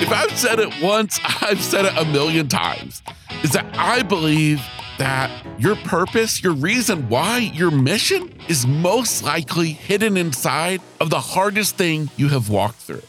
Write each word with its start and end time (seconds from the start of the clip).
If 0.00 0.10
I've 0.10 0.38
said 0.38 0.58
it 0.58 0.82
once, 0.82 1.20
I've 1.42 1.60
said 1.60 1.84
it 1.84 1.92
a 1.94 2.06
million 2.06 2.48
times. 2.48 3.02
Is 3.42 3.52
that 3.52 3.66
I 3.76 4.02
believe 4.02 4.62
that 4.96 5.30
your 5.58 5.76
purpose, 5.76 6.42
your 6.42 6.54
reason 6.54 7.08
why, 7.10 7.38
your 7.38 7.70
mission 7.70 8.34
is 8.48 8.66
most 8.66 9.22
likely 9.22 9.72
hidden 9.72 10.16
inside 10.16 10.80
of 11.00 11.10
the 11.10 11.20
hardest 11.20 11.76
thing 11.76 12.08
you 12.16 12.28
have 12.28 12.48
walked 12.48 12.80
through. 12.80 13.02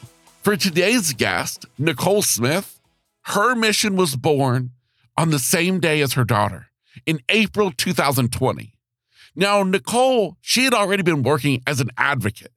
For 0.44 0.58
today's 0.58 1.14
guest, 1.14 1.66
Nicole 1.78 2.24
Smith, 2.24 2.82
her 3.22 3.56
mission 3.56 3.96
was 3.96 4.18
born 4.18 4.72
on 5.16 5.30
the 5.30 5.40
same 5.40 5.80
day 5.80 6.02
as 6.02 6.14
her 6.14 6.26
daughter 6.26 6.68
in 7.06 7.22
April 7.30 7.72
2020. 7.72 8.74
Now, 9.34 9.64
Nicole, 9.64 10.36
she 10.42 10.66
had 10.66 10.74
already 10.74 11.04
been 11.04 11.24
working 11.24 11.62
as 11.66 11.80
an 11.80 11.90
advocate, 11.98 12.52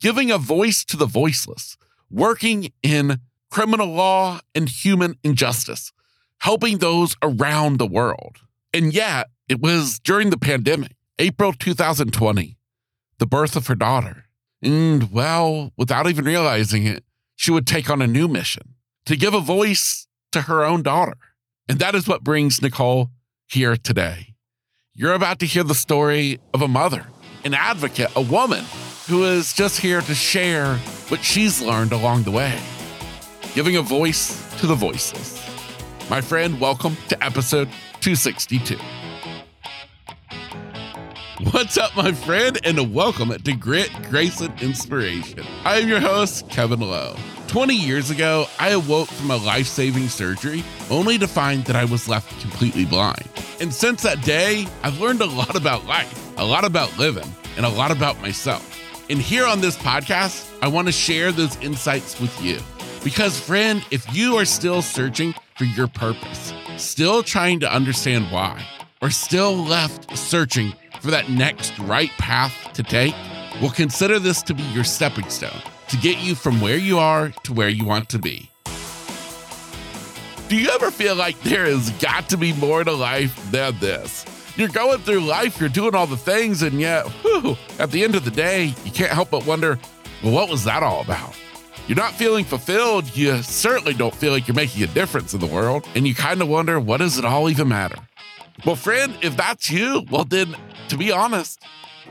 giving 0.00 0.30
a 0.30 0.36
voice 0.36 0.84
to 0.84 0.98
the 0.98 1.06
voiceless, 1.06 1.78
working 2.10 2.72
in 2.82 3.20
criminal 3.50 3.88
law 3.88 4.40
and 4.54 4.68
human 4.68 5.16
injustice, 5.22 5.92
helping 6.38 6.78
those 6.78 7.16
around 7.22 7.78
the 7.78 7.86
world. 7.86 8.38
And 8.72 8.94
yet, 8.94 9.28
it 9.48 9.60
was 9.60 9.98
during 9.98 10.30
the 10.30 10.38
pandemic, 10.38 10.92
April 11.18 11.52
2020, 11.52 12.56
the 13.18 13.26
birth 13.26 13.56
of 13.56 13.66
her 13.66 13.74
daughter. 13.74 14.24
And 14.62 15.10
well, 15.12 15.72
without 15.76 16.08
even 16.08 16.24
realizing 16.24 16.86
it, 16.86 17.04
she 17.34 17.50
would 17.50 17.66
take 17.66 17.90
on 17.90 18.02
a 18.02 18.06
new 18.06 18.28
mission 18.28 18.74
to 19.06 19.16
give 19.16 19.34
a 19.34 19.40
voice 19.40 20.06
to 20.32 20.42
her 20.42 20.64
own 20.64 20.82
daughter. 20.82 21.16
And 21.68 21.78
that 21.78 21.94
is 21.94 22.06
what 22.06 22.22
brings 22.22 22.62
Nicole 22.62 23.10
here 23.48 23.76
today. 23.76 24.34
You're 24.92 25.14
about 25.14 25.38
to 25.40 25.46
hear 25.46 25.62
the 25.64 25.74
story 25.74 26.38
of 26.52 26.62
a 26.62 26.68
mother, 26.68 27.06
an 27.44 27.54
advocate, 27.54 28.10
a 28.14 28.20
woman 28.20 28.64
who 29.08 29.24
is 29.24 29.52
just 29.52 29.80
here 29.80 30.00
to 30.02 30.14
share 30.14 30.76
what 31.08 31.24
she's 31.24 31.60
learned 31.60 31.92
along 31.92 32.24
the 32.24 32.30
way, 32.30 32.58
giving 33.54 33.76
a 33.76 33.82
voice 33.82 34.58
to 34.60 34.66
the 34.66 34.74
voiceless. 34.74 35.38
My 36.08 36.20
friend, 36.20 36.60
welcome 36.60 36.96
to 37.08 37.24
episode 37.24 37.68
262. 38.00 38.76
What's 41.50 41.78
up, 41.78 41.96
my 41.96 42.12
friend, 42.12 42.58
and 42.64 42.94
welcome 42.94 43.30
to 43.30 43.52
Grit, 43.54 43.90
Grace, 44.08 44.40
and 44.40 44.60
Inspiration. 44.60 45.42
I 45.64 45.78
am 45.78 45.88
your 45.88 46.00
host, 46.00 46.48
Kevin 46.48 46.80
Lowe. 46.80 47.16
20 47.48 47.74
years 47.74 48.10
ago, 48.10 48.46
I 48.60 48.70
awoke 48.70 49.08
from 49.08 49.30
a 49.30 49.36
life 49.36 49.66
saving 49.66 50.08
surgery 50.08 50.62
only 50.90 51.18
to 51.18 51.26
find 51.26 51.64
that 51.64 51.74
I 51.74 51.84
was 51.84 52.08
left 52.08 52.40
completely 52.40 52.84
blind. 52.84 53.28
And 53.60 53.74
since 53.74 54.02
that 54.02 54.22
day, 54.22 54.68
I've 54.82 55.00
learned 55.00 55.22
a 55.22 55.26
lot 55.26 55.56
about 55.56 55.86
life, 55.86 56.38
a 56.38 56.44
lot 56.44 56.64
about 56.64 56.96
living, 56.98 57.28
and 57.56 57.66
a 57.66 57.70
lot 57.70 57.90
about 57.90 58.20
myself. 58.20 58.78
And 59.10 59.18
here 59.18 59.44
on 59.44 59.60
this 59.60 59.76
podcast, 59.76 60.48
I 60.62 60.68
want 60.68 60.86
to 60.86 60.92
share 60.92 61.32
those 61.32 61.56
insights 61.56 62.20
with 62.20 62.40
you. 62.42 62.60
Because, 63.02 63.40
friend, 63.40 63.82
if 63.90 64.14
you 64.14 64.36
are 64.36 64.44
still 64.44 64.82
searching 64.82 65.34
for 65.56 65.64
your 65.64 65.88
purpose, 65.88 66.52
still 66.76 67.22
trying 67.22 67.60
to 67.60 67.72
understand 67.72 68.30
why, 68.30 68.62
or 69.00 69.08
still 69.08 69.56
left 69.56 70.16
searching 70.18 70.74
for 71.00 71.10
that 71.10 71.30
next 71.30 71.78
right 71.78 72.10
path 72.18 72.54
to 72.74 72.82
take, 72.82 73.14
well, 73.62 73.70
consider 73.70 74.18
this 74.18 74.42
to 74.42 74.54
be 74.54 74.62
your 74.64 74.84
stepping 74.84 75.30
stone 75.30 75.62
to 75.88 75.96
get 75.96 76.18
you 76.18 76.34
from 76.34 76.60
where 76.60 76.76
you 76.76 76.98
are 76.98 77.30
to 77.44 77.54
where 77.54 77.70
you 77.70 77.86
want 77.86 78.10
to 78.10 78.18
be. 78.18 78.50
Do 80.48 80.56
you 80.56 80.68
ever 80.70 80.90
feel 80.90 81.14
like 81.14 81.40
there 81.40 81.64
has 81.64 81.90
got 81.92 82.28
to 82.28 82.36
be 82.36 82.52
more 82.52 82.84
to 82.84 82.92
life 82.92 83.50
than 83.50 83.78
this? 83.78 84.26
You're 84.56 84.68
going 84.68 84.98
through 84.98 85.20
life, 85.20 85.58
you're 85.58 85.70
doing 85.70 85.94
all 85.94 86.06
the 86.06 86.16
things, 86.18 86.62
and 86.62 86.78
yet, 86.78 87.06
whew, 87.22 87.56
at 87.78 87.92
the 87.92 88.04
end 88.04 88.14
of 88.14 88.26
the 88.26 88.30
day, 88.30 88.74
you 88.84 88.90
can't 88.90 89.12
help 89.12 89.30
but 89.30 89.46
wonder, 89.46 89.78
well, 90.22 90.32
what 90.32 90.50
was 90.50 90.64
that 90.64 90.82
all 90.82 91.00
about? 91.00 91.34
You're 91.90 91.96
not 91.96 92.14
feeling 92.14 92.44
fulfilled. 92.44 93.16
You 93.16 93.42
certainly 93.42 93.94
don't 93.94 94.14
feel 94.14 94.30
like 94.30 94.46
you're 94.46 94.54
making 94.54 94.84
a 94.84 94.86
difference 94.86 95.34
in 95.34 95.40
the 95.40 95.46
world. 95.46 95.88
And 95.96 96.06
you 96.06 96.14
kind 96.14 96.40
of 96.40 96.46
wonder, 96.46 96.78
what 96.78 96.98
does 96.98 97.18
it 97.18 97.24
all 97.24 97.50
even 97.50 97.66
matter? 97.66 97.96
Well, 98.64 98.76
friend, 98.76 99.18
if 99.22 99.36
that's 99.36 99.72
you, 99.72 100.04
well, 100.08 100.24
then 100.24 100.54
to 100.86 100.96
be 100.96 101.10
honest, 101.10 101.60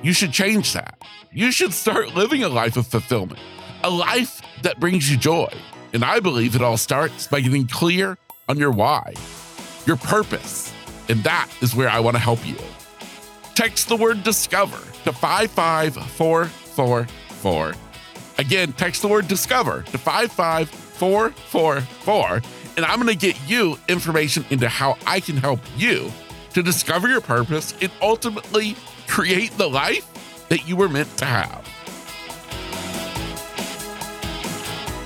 you 0.04 0.12
should 0.12 0.34
change 0.34 0.74
that. 0.74 1.02
You 1.32 1.54
should 1.54 1.72
start 1.72 2.14
living 2.14 2.44
a 2.44 2.50
life 2.50 2.76
of 2.76 2.88
fulfillment, 2.88 3.40
a 3.82 3.90
life 3.90 4.42
that 4.64 4.82
brings 4.82 5.10
you 5.10 5.16
joy. 5.16 5.48
And 5.94 6.04
I 6.04 6.20
believe 6.20 6.58
it 6.58 6.62
all 6.62 6.76
starts 6.76 7.28
by 7.28 7.40
getting 7.40 7.66
clear 7.66 8.18
on 8.50 8.58
your 8.58 8.72
why, 8.72 9.14
your 9.86 9.96
purpose. 9.96 10.74
And 11.08 11.24
that 11.24 11.50
is 11.62 11.74
where 11.74 11.88
I 11.88 12.02
want 12.02 12.18
to 12.18 12.22
help 12.22 12.46
you. 12.46 12.58
Text 13.56 13.88
the 13.88 13.96
word 13.96 14.24
discover 14.24 14.80
to 15.06 15.14
55444 15.14 17.89
Again, 18.40 18.72
text 18.72 19.02
the 19.02 19.10
word 19.10 19.28
discover 19.28 19.82
to 19.82 19.98
55444, 19.98 22.42
and 22.78 22.86
I'm 22.86 23.02
going 23.02 23.10
to 23.10 23.18
get 23.18 23.36
you 23.50 23.78
information 23.90 24.46
into 24.50 24.70
how 24.70 24.98
I 25.06 25.20
can 25.20 25.36
help 25.36 25.60
you 25.76 26.10
to 26.54 26.64
discover 26.64 27.10
your 27.10 27.20
purpose 27.20 27.74
and 27.82 27.92
ultimately 28.02 28.78
create 29.08 29.52
the 29.58 29.70
life 29.70 30.48
that 30.48 30.70
you 30.70 30.78
were 30.78 30.88
meant 30.88 31.18
to 31.18 31.26
have. 31.26 31.68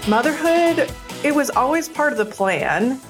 Motherhood, 0.08 0.92
it 1.24 1.34
was 1.34 1.50
always 1.50 1.90
part 1.90 2.12
of 2.12 2.20
the 2.20 2.26
plan, 2.26 3.02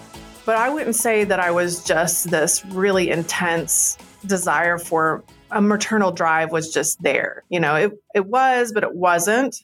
but 0.45 0.56
I 0.56 0.69
wouldn't 0.69 0.95
say 0.95 1.25
that 1.25 1.41
I 1.41 1.51
was 1.51 1.83
just 1.83 2.31
this 2.31 2.66
really 2.67 3.09
intense 3.09 3.97
desire 4.25 4.78
for 4.78 5.22
a 5.51 5.62
maternal 5.62 6.13
drive 6.13 6.53
was 6.53 6.73
just 6.73 7.03
there. 7.03 7.44
You 7.50 7.59
know, 7.59 7.75
it, 7.75 7.91
it 8.16 8.25
was, 8.25 8.72
but 8.72 8.83
it 8.83 8.95
wasn't. 8.95 9.62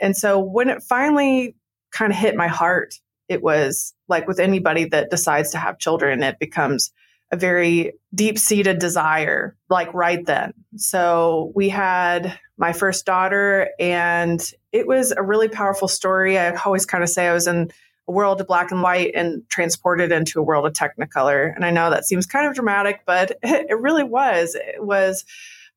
And 0.00 0.16
so 0.16 0.38
when 0.38 0.68
it 0.68 0.82
finally 0.82 1.54
kind 1.90 2.12
of 2.12 2.18
hit 2.18 2.36
my 2.36 2.48
heart, 2.48 2.94
it 3.28 3.42
was 3.42 3.94
like 4.08 4.26
with 4.26 4.40
anybody 4.40 4.84
that 4.86 5.10
decides 5.10 5.50
to 5.52 5.58
have 5.58 5.78
children, 5.78 6.22
it 6.22 6.38
becomes 6.38 6.90
a 7.30 7.36
very 7.36 7.92
deep 8.14 8.38
seated 8.38 8.78
desire, 8.78 9.54
like 9.68 9.92
right 9.92 10.24
then. 10.24 10.54
So 10.76 11.52
we 11.54 11.68
had 11.68 12.38
my 12.56 12.72
first 12.72 13.04
daughter, 13.04 13.68
and 13.78 14.40
it 14.72 14.86
was 14.86 15.12
a 15.12 15.22
really 15.22 15.48
powerful 15.48 15.88
story. 15.88 16.38
I 16.38 16.54
always 16.54 16.86
kind 16.86 17.04
of 17.04 17.10
say 17.10 17.28
I 17.28 17.34
was 17.34 17.46
in 17.46 17.70
a 18.08 18.12
world 18.12 18.40
of 18.40 18.46
black 18.46 18.70
and 18.70 18.82
white 18.82 19.12
and 19.14 19.42
transported 19.50 20.10
into 20.10 20.40
a 20.40 20.42
world 20.42 20.66
of 20.66 20.72
technicolor. 20.72 21.54
And 21.54 21.64
I 21.64 21.70
know 21.70 21.90
that 21.90 22.06
seems 22.06 22.26
kind 22.26 22.46
of 22.46 22.54
dramatic, 22.54 23.02
but 23.04 23.32
it 23.42 23.78
really 23.78 24.04
was. 24.04 24.54
It 24.54 24.82
was, 24.82 25.24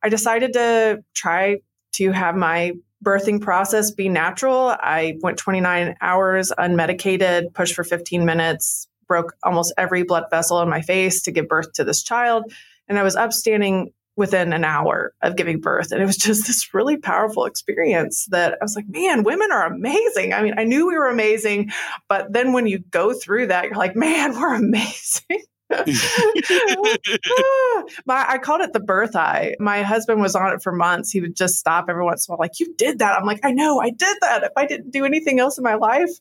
I 0.01 0.09
decided 0.09 0.53
to 0.53 1.03
try 1.13 1.57
to 1.93 2.11
have 2.11 2.35
my 2.35 2.73
birthing 3.03 3.41
process 3.41 3.91
be 3.91 4.09
natural. 4.09 4.75
I 4.79 5.17
went 5.21 5.37
29 5.37 5.95
hours 6.01 6.51
unmedicated, 6.57 7.53
pushed 7.53 7.75
for 7.75 7.83
15 7.83 8.25
minutes, 8.25 8.87
broke 9.07 9.35
almost 9.43 9.73
every 9.77 10.03
blood 10.03 10.25
vessel 10.29 10.61
in 10.61 10.69
my 10.69 10.81
face 10.81 11.21
to 11.23 11.31
give 11.31 11.47
birth 11.47 11.73
to 11.73 11.83
this 11.83 12.03
child. 12.03 12.51
And 12.87 12.99
I 12.99 13.03
was 13.03 13.15
upstanding 13.15 13.91
within 14.15 14.53
an 14.53 14.63
hour 14.63 15.13
of 15.21 15.35
giving 15.35 15.59
birth. 15.59 15.91
And 15.91 16.01
it 16.01 16.05
was 16.05 16.17
just 16.29 16.47
this 16.47 16.73
really 16.73 16.97
powerful 16.97 17.45
experience 17.45 18.25
that 18.27 18.53
I 18.53 18.63
was 18.63 18.75
like, 18.75 18.87
man, 18.87 19.23
women 19.23 19.51
are 19.51 19.65
amazing. 19.65 20.33
I 20.33 20.43
mean, 20.43 20.53
I 20.57 20.63
knew 20.63 20.87
we 20.87 20.97
were 20.97 21.09
amazing, 21.09 21.71
but 22.07 22.31
then 22.31 22.53
when 22.53 22.67
you 22.67 22.79
go 22.79 23.13
through 23.13 23.47
that, 23.47 23.65
you're 23.65 23.75
like, 23.75 23.95
man, 23.95 24.33
we're 24.33 24.55
amazing. 24.55 25.43
my, 28.05 28.25
I 28.27 28.37
called 28.37 28.61
it 28.61 28.73
the 28.73 28.79
birth 28.79 29.15
eye. 29.15 29.55
My 29.59 29.83
husband 29.83 30.21
was 30.21 30.35
on 30.35 30.53
it 30.53 30.61
for 30.61 30.71
months. 30.71 31.11
He 31.11 31.21
would 31.21 31.35
just 31.35 31.57
stop 31.57 31.85
every 31.89 32.03
once 32.03 32.27
in 32.27 32.33
a 32.33 32.35
while, 32.35 32.43
like, 32.43 32.59
You 32.59 32.73
did 32.77 32.99
that. 32.99 33.17
I'm 33.17 33.25
like, 33.25 33.39
I 33.43 33.51
know, 33.51 33.79
I 33.79 33.89
did 33.89 34.17
that. 34.21 34.43
If 34.43 34.51
I 34.57 34.65
didn't 34.65 34.91
do 34.91 35.05
anything 35.05 35.39
else 35.39 35.57
in 35.57 35.63
my 35.63 35.75
life, 35.75 36.11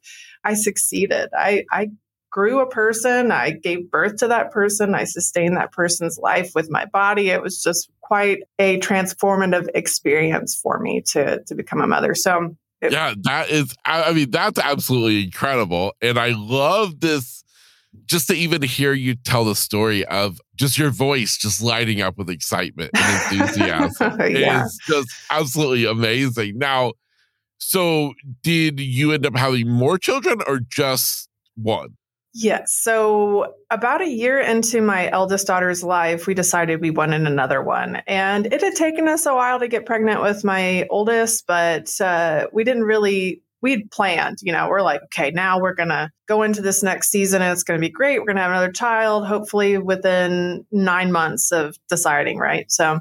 I 0.45 0.55
succeeded. 0.55 1.31
I, 1.37 1.65
I 1.71 1.91
grew 2.31 2.61
a 2.61 2.69
person. 2.69 3.33
I 3.33 3.51
gave 3.51 3.91
birth 3.91 4.17
to 4.19 4.29
that 4.29 4.53
person. 4.53 4.95
I 4.95 5.05
sustained 5.05 5.57
that 5.57 5.73
person's 5.73 6.19
life 6.19 6.53
with 6.55 6.71
my 6.71 6.87
body. 6.87 7.31
It 7.31 7.43
was 7.43 7.63
just 7.63 7.91
quite 8.01 8.43
a 8.59 8.79
transformative 8.81 9.69
experience 9.75 10.59
for 10.61 10.79
me 10.79 11.03
to, 11.13 11.43
to 11.45 11.55
become 11.55 11.81
a 11.81 11.87
mother. 11.87 12.15
So, 12.15 12.57
it, 12.81 12.93
yeah, 12.93 13.15
that 13.23 13.51
is, 13.51 13.75
I 13.85 14.13
mean, 14.13 14.31
that's 14.31 14.59
absolutely 14.59 15.25
incredible. 15.25 15.93
And 16.01 16.19
I 16.19 16.33
love 16.35 17.01
this 17.01 17.45
just 18.11 18.27
to 18.27 18.35
even 18.35 18.61
hear 18.61 18.93
you 18.93 19.15
tell 19.15 19.45
the 19.45 19.55
story 19.55 20.05
of 20.07 20.41
just 20.57 20.77
your 20.77 20.91
voice 20.91 21.39
just 21.39 21.63
lighting 21.63 22.03
up 22.03 22.19
with 22.19 22.29
excitement 22.29 22.91
and 22.93 23.41
enthusiasm 23.41 24.21
yeah. 24.35 24.65
is 24.65 24.79
just 24.85 25.09
absolutely 25.31 25.87
amazing. 25.87 26.59
Now, 26.59 26.95
so 27.59 28.15
did 28.43 28.81
you 28.81 29.13
end 29.13 29.25
up 29.25 29.37
having 29.37 29.69
more 29.69 29.97
children 29.97 30.41
or 30.49 30.59
just 30.59 31.29
one? 31.55 31.97
Yes. 32.35 32.73
So, 32.73 33.55
about 33.71 34.03
a 34.03 34.09
year 34.09 34.39
into 34.39 34.81
my 34.81 35.11
eldest 35.11 35.49
daughter's 35.49 35.83
life, 35.83 36.29
we 36.29 36.35
decided 36.35 36.81
we 36.81 36.91
wanted 36.91 37.27
another 37.27 37.61
one. 37.61 37.97
And 38.07 38.47
it 38.47 38.61
had 38.61 38.77
taken 38.77 39.09
us 39.09 39.27
a 39.27 39.35
while 39.35 39.59
to 39.59 39.67
get 39.67 39.85
pregnant 39.85 40.23
with 40.23 40.45
my 40.45 40.87
oldest, 40.91 41.45
but 41.49 42.01
uh, 42.01 42.47
we 42.53 42.63
didn't 42.63 42.85
really 42.85 43.43
we'd 43.63 43.91
planned, 43.91 44.39
you 44.43 44.53
know, 44.53 44.69
we're 44.69 44.83
like, 44.83 45.03
okay, 45.05 45.31
now 45.31 45.61
we're 45.61 45.75
going 45.75 45.91
to 45.91 46.11
go 46.27 46.43
into 46.43 46.63
this 46.63 46.83
next 46.83 47.11
season 47.11 47.43
and 47.43 47.53
it's 47.53 47.63
going 47.63 47.79
to 47.79 47.87
be 47.87 47.93
great. 47.93 48.19
We're 48.19 48.27
going 48.27 48.37
to 48.37 48.43
have 48.43 48.51
another 48.51 48.73
child, 48.73 49.27
hopefully 49.27 49.79
within 49.79 50.65
nine 50.73 51.13
months 51.13 51.53
of 51.53 51.77
deciding, 51.89 52.39
right? 52.39 52.71
So 52.71 53.01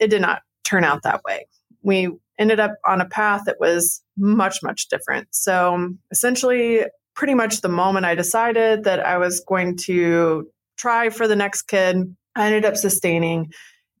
it 0.00 0.08
did 0.08 0.22
not 0.22 0.42
turn 0.64 0.84
out 0.84 1.02
that 1.02 1.22
way. 1.24 1.46
We 1.82 2.10
ended 2.38 2.60
up 2.60 2.72
on 2.86 3.00
a 3.00 3.08
path 3.08 3.42
that 3.46 3.60
was 3.60 4.02
much, 4.16 4.62
much 4.62 4.88
different. 4.88 5.28
So 5.30 5.94
essentially, 6.10 6.84
pretty 7.14 7.34
much 7.34 7.60
the 7.60 7.68
moment 7.68 8.06
I 8.06 8.14
decided 8.14 8.84
that 8.84 9.00
I 9.00 9.18
was 9.18 9.40
going 9.40 9.76
to 9.78 10.48
try 10.78 11.10
for 11.10 11.28
the 11.28 11.36
next 11.36 11.62
kid, 11.62 12.16
I 12.34 12.46
ended 12.46 12.64
up 12.64 12.76
sustaining 12.76 13.52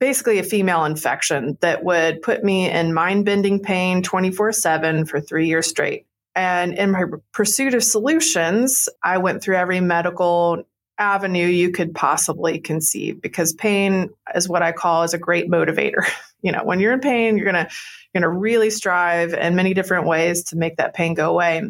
basically 0.02 0.40
a 0.40 0.42
female 0.42 0.84
infection 0.84 1.56
that 1.60 1.84
would 1.84 2.20
put 2.22 2.42
me 2.42 2.68
in 2.68 2.92
mind 2.92 3.24
bending 3.24 3.60
pain 3.60 4.02
24 4.02 4.50
7 4.50 5.06
for 5.06 5.20
three 5.20 5.46
years 5.46 5.68
straight. 5.68 6.06
And 6.34 6.74
in 6.74 6.90
my 6.90 7.04
pursuit 7.30 7.72
of 7.72 7.84
solutions, 7.84 8.88
I 9.00 9.18
went 9.18 9.44
through 9.44 9.58
every 9.58 9.78
medical 9.78 10.64
avenue 10.98 11.46
you 11.46 11.70
could 11.70 11.94
possibly 11.94 12.58
conceive 12.58 13.22
because 13.22 13.52
pain 13.52 14.10
is 14.34 14.48
what 14.48 14.60
I 14.60 14.72
call 14.72 15.04
is 15.04 15.14
a 15.14 15.18
great 15.18 15.48
motivator. 15.48 16.04
you 16.42 16.50
know, 16.50 16.64
when 16.64 16.80
you're 16.80 16.94
in 16.94 16.98
pain, 16.98 17.36
you're 17.36 17.52
going 17.52 17.64
to 17.64 17.70
you're 18.12 18.22
going 18.22 18.34
to 18.34 18.40
really 18.40 18.70
strive 18.70 19.34
in 19.34 19.54
many 19.54 19.72
different 19.72 20.08
ways 20.08 20.42
to 20.46 20.56
make 20.56 20.78
that 20.78 20.94
pain 20.94 21.14
go 21.14 21.30
away. 21.30 21.62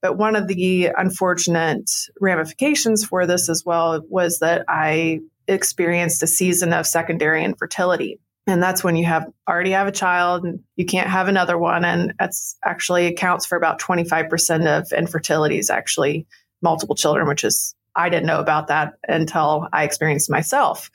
But 0.00 0.16
one 0.16 0.34
of 0.34 0.48
the 0.48 0.92
unfortunate 0.96 1.90
ramifications 2.22 3.04
for 3.04 3.26
this 3.26 3.50
as 3.50 3.66
well 3.66 4.00
was 4.08 4.38
that 4.38 4.64
I 4.66 5.20
experienced 5.48 6.22
a 6.22 6.26
season 6.26 6.72
of 6.72 6.86
secondary 6.86 7.44
infertility. 7.44 8.20
And 8.46 8.62
that's 8.62 8.84
when 8.84 8.94
you 8.94 9.04
have 9.06 9.26
already 9.48 9.72
have 9.72 9.88
a 9.88 9.92
child 9.92 10.44
and 10.44 10.60
you 10.76 10.86
can't 10.86 11.08
have 11.08 11.26
another 11.28 11.58
one. 11.58 11.84
And 11.84 12.14
that's 12.18 12.56
actually 12.64 13.06
accounts 13.06 13.44
for 13.44 13.56
about 13.56 13.80
25% 13.80 14.66
of 14.66 14.92
infertility 14.92 15.58
is 15.58 15.68
actually 15.68 16.26
multiple 16.62 16.94
children, 16.94 17.26
which 17.26 17.42
is, 17.42 17.74
I 17.96 18.08
didn't 18.08 18.26
know 18.26 18.40
about 18.40 18.68
that 18.68 18.94
until 19.08 19.68
I 19.72 19.84
experienced 19.84 20.30
myself. 20.30 20.90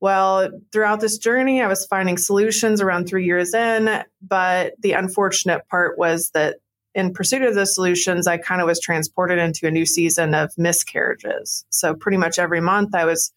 Well, 0.00 0.50
throughout 0.70 1.00
this 1.00 1.18
journey, 1.18 1.62
I 1.62 1.66
was 1.66 1.86
finding 1.86 2.18
solutions 2.18 2.80
around 2.80 3.06
three 3.06 3.24
years 3.24 3.54
in. 3.54 4.04
But 4.22 4.74
the 4.78 4.92
unfortunate 4.92 5.66
part 5.68 5.98
was 5.98 6.30
that 6.30 6.56
in 6.94 7.12
pursuit 7.12 7.42
of 7.42 7.54
those 7.56 7.74
solutions, 7.74 8.28
I 8.28 8.36
kind 8.36 8.60
of 8.60 8.68
was 8.68 8.78
transported 8.78 9.38
into 9.38 9.66
a 9.66 9.70
new 9.70 9.86
season 9.86 10.34
of 10.34 10.52
miscarriages. 10.56 11.64
So 11.70 11.94
pretty 11.94 12.18
much 12.18 12.38
every 12.38 12.60
month 12.60 12.94
I 12.94 13.04
was, 13.04 13.32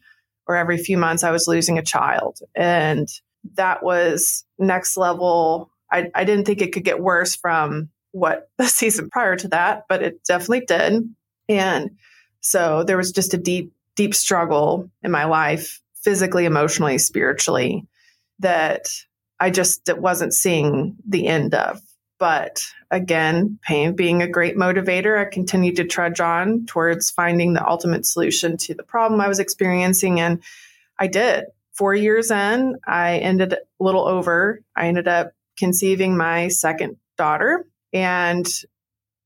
or 0.47 0.55
every 0.55 0.77
few 0.77 0.97
months, 0.97 1.23
I 1.23 1.31
was 1.31 1.47
losing 1.47 1.77
a 1.77 1.83
child. 1.83 2.39
And 2.55 3.07
that 3.55 3.83
was 3.83 4.45
next 4.57 4.97
level. 4.97 5.71
I, 5.91 6.09
I 6.15 6.23
didn't 6.23 6.45
think 6.45 6.61
it 6.61 6.71
could 6.71 6.83
get 6.83 7.01
worse 7.01 7.35
from 7.35 7.89
what 8.11 8.49
the 8.57 8.67
season 8.67 9.09
prior 9.09 9.35
to 9.37 9.47
that, 9.49 9.85
but 9.89 10.01
it 10.01 10.23
definitely 10.23 10.65
did. 10.65 11.13
And 11.49 11.91
so 12.41 12.83
there 12.83 12.97
was 12.97 13.11
just 13.11 13.33
a 13.33 13.37
deep, 13.37 13.71
deep 13.95 14.15
struggle 14.15 14.89
in 15.03 15.11
my 15.11 15.25
life, 15.25 15.81
physically, 16.03 16.45
emotionally, 16.45 16.97
spiritually, 16.97 17.85
that 18.39 18.87
I 19.39 19.49
just 19.49 19.89
wasn't 19.97 20.33
seeing 20.33 20.95
the 21.07 21.27
end 21.27 21.53
of. 21.53 21.81
But 22.19 22.61
again, 22.89 23.59
pain 23.61 23.95
being 23.95 24.21
a 24.21 24.27
great 24.27 24.57
motivator, 24.57 25.19
I 25.19 25.29
continued 25.29 25.75
to 25.75 25.85
trudge 25.85 26.19
on 26.19 26.65
towards 26.65 27.11
finding 27.11 27.53
the 27.53 27.67
ultimate 27.67 28.05
solution 28.05 28.57
to 28.57 28.73
the 28.73 28.83
problem 28.83 29.21
I 29.21 29.27
was 29.27 29.39
experiencing. 29.39 30.19
And 30.19 30.41
I 30.99 31.07
did. 31.07 31.45
Four 31.73 31.93
years 31.93 32.31
in, 32.31 32.77
I 32.87 33.17
ended 33.17 33.53
a 33.53 33.57
little 33.79 34.07
over. 34.07 34.61
I 34.75 34.87
ended 34.87 35.07
up 35.07 35.33
conceiving 35.57 36.17
my 36.17 36.47
second 36.47 36.97
daughter. 37.17 37.67
And 37.93 38.47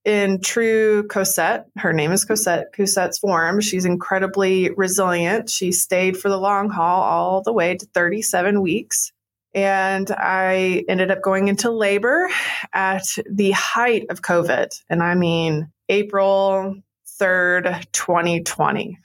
in 0.04 0.42
true 0.42 1.08
Cosette, 1.08 1.68
her 1.78 1.94
name 1.94 2.12
is 2.12 2.26
Cosette, 2.26 2.74
Cosette's 2.74 3.20
form, 3.20 3.62
she's 3.62 3.86
incredibly 3.86 4.72
resilient. 4.72 5.50
She 5.50 5.72
stayed 5.72 6.18
for 6.18 6.30
the 6.30 6.40
long 6.40 6.70
haul 6.70 7.04
all 7.04 7.44
the 7.44 7.54
way 7.54 7.78
to 7.78 7.86
37 7.94 8.62
weeks. 8.62 9.12
And 9.54 10.10
I 10.12 10.86
ended 10.88 11.12
up 11.12 11.22
going 11.22 11.48
into 11.48 11.72
labor 11.72 12.30
at 12.74 13.04
the 13.30 13.52
height 13.52 14.06
of 14.10 14.22
COVID. 14.22 14.70
And 14.90 15.04
I 15.04 15.16
mean, 15.16 15.72
April 15.90 16.76
3rd, 17.20 17.86
2020. 17.92 18.98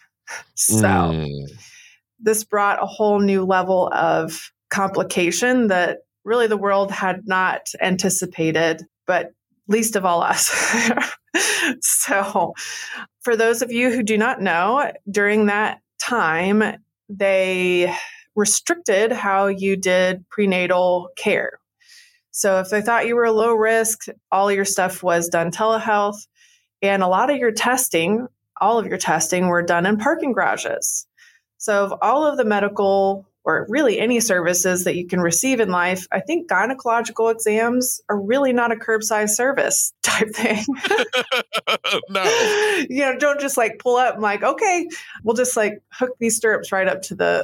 So 0.54 0.84
mm. 0.84 1.46
this 2.20 2.44
brought 2.44 2.82
a 2.82 2.86
whole 2.86 3.20
new 3.20 3.44
level 3.44 3.90
of 3.92 4.52
complication 4.70 5.68
that 5.68 5.98
really 6.24 6.46
the 6.46 6.56
world 6.56 6.90
had 6.90 7.26
not 7.26 7.68
anticipated, 7.80 8.82
but 9.06 9.32
least 9.68 9.96
of 9.96 10.04
all 10.04 10.22
us. 10.22 10.48
so, 11.80 12.54
for 13.20 13.36
those 13.36 13.62
of 13.62 13.72
you 13.72 13.90
who 13.90 14.02
do 14.02 14.18
not 14.18 14.40
know, 14.40 14.90
during 15.10 15.46
that 15.46 15.80
time, 16.00 16.62
they 17.08 17.94
restricted 18.36 19.10
how 19.10 19.46
you 19.46 19.76
did 19.76 20.28
prenatal 20.28 21.08
care. 21.16 21.58
So 22.30 22.60
if 22.60 22.68
they 22.68 22.82
thought 22.82 23.06
you 23.06 23.16
were 23.16 23.30
low 23.30 23.54
risk, 23.54 24.06
all 24.30 24.52
your 24.52 24.66
stuff 24.66 25.02
was 25.02 25.28
done 25.28 25.50
telehealth. 25.50 26.26
And 26.82 27.02
a 27.02 27.08
lot 27.08 27.30
of 27.30 27.38
your 27.38 27.52
testing, 27.52 28.28
all 28.60 28.78
of 28.78 28.86
your 28.86 28.98
testing 28.98 29.48
were 29.48 29.62
done 29.62 29.86
in 29.86 29.96
parking 29.96 30.32
garages. 30.32 31.06
So 31.56 31.84
of 31.84 31.94
all 32.02 32.26
of 32.26 32.36
the 32.36 32.44
medical 32.44 33.26
or 33.46 33.64
really 33.68 34.00
any 34.00 34.18
services 34.18 34.82
that 34.82 34.96
you 34.96 35.06
can 35.06 35.20
receive 35.20 35.60
in 35.60 35.70
life, 35.70 36.08
I 36.10 36.18
think 36.18 36.50
gynecological 36.50 37.32
exams 37.32 38.00
are 38.08 38.20
really 38.20 38.52
not 38.52 38.72
a 38.72 38.74
curbside 38.74 39.30
service 39.30 39.92
type 40.02 40.34
thing. 40.34 40.64
no. 42.10 42.24
You 42.88 43.00
know, 43.00 43.18
don't 43.18 43.40
just 43.40 43.56
like 43.56 43.78
pull 43.78 43.96
up 43.96 44.14
and 44.14 44.22
like, 44.22 44.42
okay, 44.42 44.88
we'll 45.22 45.34
just 45.36 45.56
like 45.56 45.82
hook 45.92 46.10
these 46.18 46.36
stirrups 46.36 46.72
right 46.72 46.86
up 46.88 47.02
to 47.02 47.14
the 47.14 47.42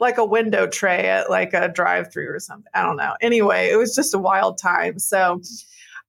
like 0.00 0.18
a 0.18 0.24
window 0.24 0.66
tray 0.66 1.08
at 1.08 1.30
like 1.30 1.52
a 1.52 1.68
drive 1.68 2.12
through 2.12 2.28
or 2.28 2.40
something. 2.40 2.70
I 2.74 2.82
don't 2.82 2.96
know. 2.96 3.14
Anyway, 3.20 3.68
it 3.70 3.76
was 3.76 3.94
just 3.94 4.14
a 4.14 4.18
wild 4.18 4.58
time. 4.58 4.98
So 4.98 5.40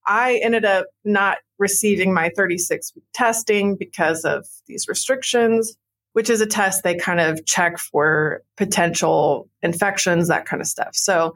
I 0.05 0.39
ended 0.43 0.65
up 0.65 0.87
not 1.03 1.39
receiving 1.59 2.13
my 2.13 2.31
36 2.35 2.95
week 2.95 3.05
testing 3.13 3.75
because 3.75 4.23
of 4.23 4.45
these 4.67 4.87
restrictions 4.87 5.77
which 6.17 6.31
is 6.31 6.41
a 6.41 6.47
test 6.47 6.81
they 6.81 6.95
kind 6.95 7.19
of 7.19 7.45
check 7.45 7.77
for 7.77 8.41
potential 8.55 9.47
infections, 9.61 10.29
that 10.29 10.47
kind 10.47 10.61
of 10.63 10.67
stuff. 10.67 10.95
So 10.95 11.35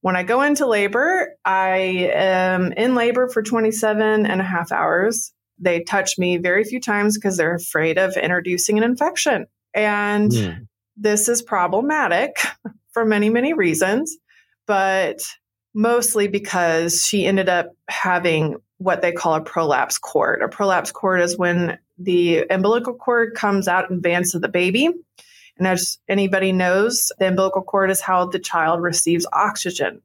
when 0.00 0.16
I 0.16 0.22
go 0.22 0.40
into 0.40 0.66
labor, 0.66 1.36
I 1.44 2.08
am 2.14 2.72
in 2.72 2.94
labor 2.94 3.28
for 3.28 3.42
27 3.42 4.24
and 4.24 4.40
a 4.40 4.42
half 4.42 4.72
hours. 4.72 5.34
They 5.58 5.82
touch 5.82 6.16
me 6.16 6.38
very 6.38 6.64
few 6.64 6.80
times 6.80 7.18
because 7.18 7.36
they're 7.36 7.56
afraid 7.56 7.98
of 7.98 8.16
introducing 8.16 8.78
an 8.78 8.84
infection. 8.84 9.44
And 9.74 10.32
yeah. 10.32 10.54
Hmm. 10.54 10.62
this 10.96 11.28
is 11.28 11.42
problematic 11.42 12.34
for 12.92 13.04
many, 13.04 13.28
many 13.28 13.52
reasons, 13.52 14.16
but 14.66 15.20
mostly 15.74 16.26
because 16.26 17.04
she 17.04 17.26
ended 17.26 17.50
up 17.50 17.66
having 17.86 18.56
what 18.82 19.02
they 19.02 19.12
call 19.12 19.34
a 19.34 19.40
prolapse 19.40 19.98
cord. 19.98 20.42
A 20.42 20.48
prolapse 20.48 20.90
cord 20.92 21.20
is 21.20 21.38
when 21.38 21.78
the 21.98 22.44
umbilical 22.50 22.94
cord 22.94 23.34
comes 23.34 23.68
out 23.68 23.90
in 23.90 23.96
advance 23.96 24.34
of 24.34 24.42
the 24.42 24.48
baby. 24.48 24.88
And 25.58 25.66
as 25.66 25.98
anybody 26.08 26.52
knows, 26.52 27.12
the 27.18 27.28
umbilical 27.28 27.62
cord 27.62 27.90
is 27.90 28.00
how 28.00 28.26
the 28.26 28.38
child 28.38 28.82
receives 28.82 29.26
oxygen. 29.32 30.00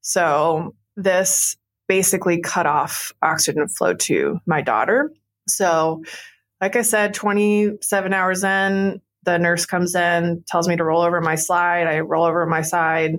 So 0.00 0.74
this 0.96 1.56
basically 1.88 2.40
cut 2.40 2.66
off 2.66 3.12
oxygen 3.22 3.68
flow 3.68 3.94
to 3.94 4.40
my 4.46 4.60
daughter. 4.62 5.12
So, 5.48 6.02
like 6.60 6.76
I 6.76 6.82
said, 6.82 7.14
27 7.14 8.12
hours 8.12 8.42
in, 8.42 9.00
the 9.24 9.38
nurse 9.38 9.66
comes 9.66 9.94
in, 9.94 10.42
tells 10.48 10.68
me 10.68 10.76
to 10.76 10.84
roll 10.84 11.02
over 11.02 11.20
my 11.20 11.34
side. 11.34 11.86
I 11.86 12.00
roll 12.00 12.24
over 12.24 12.46
my 12.46 12.62
side. 12.62 13.18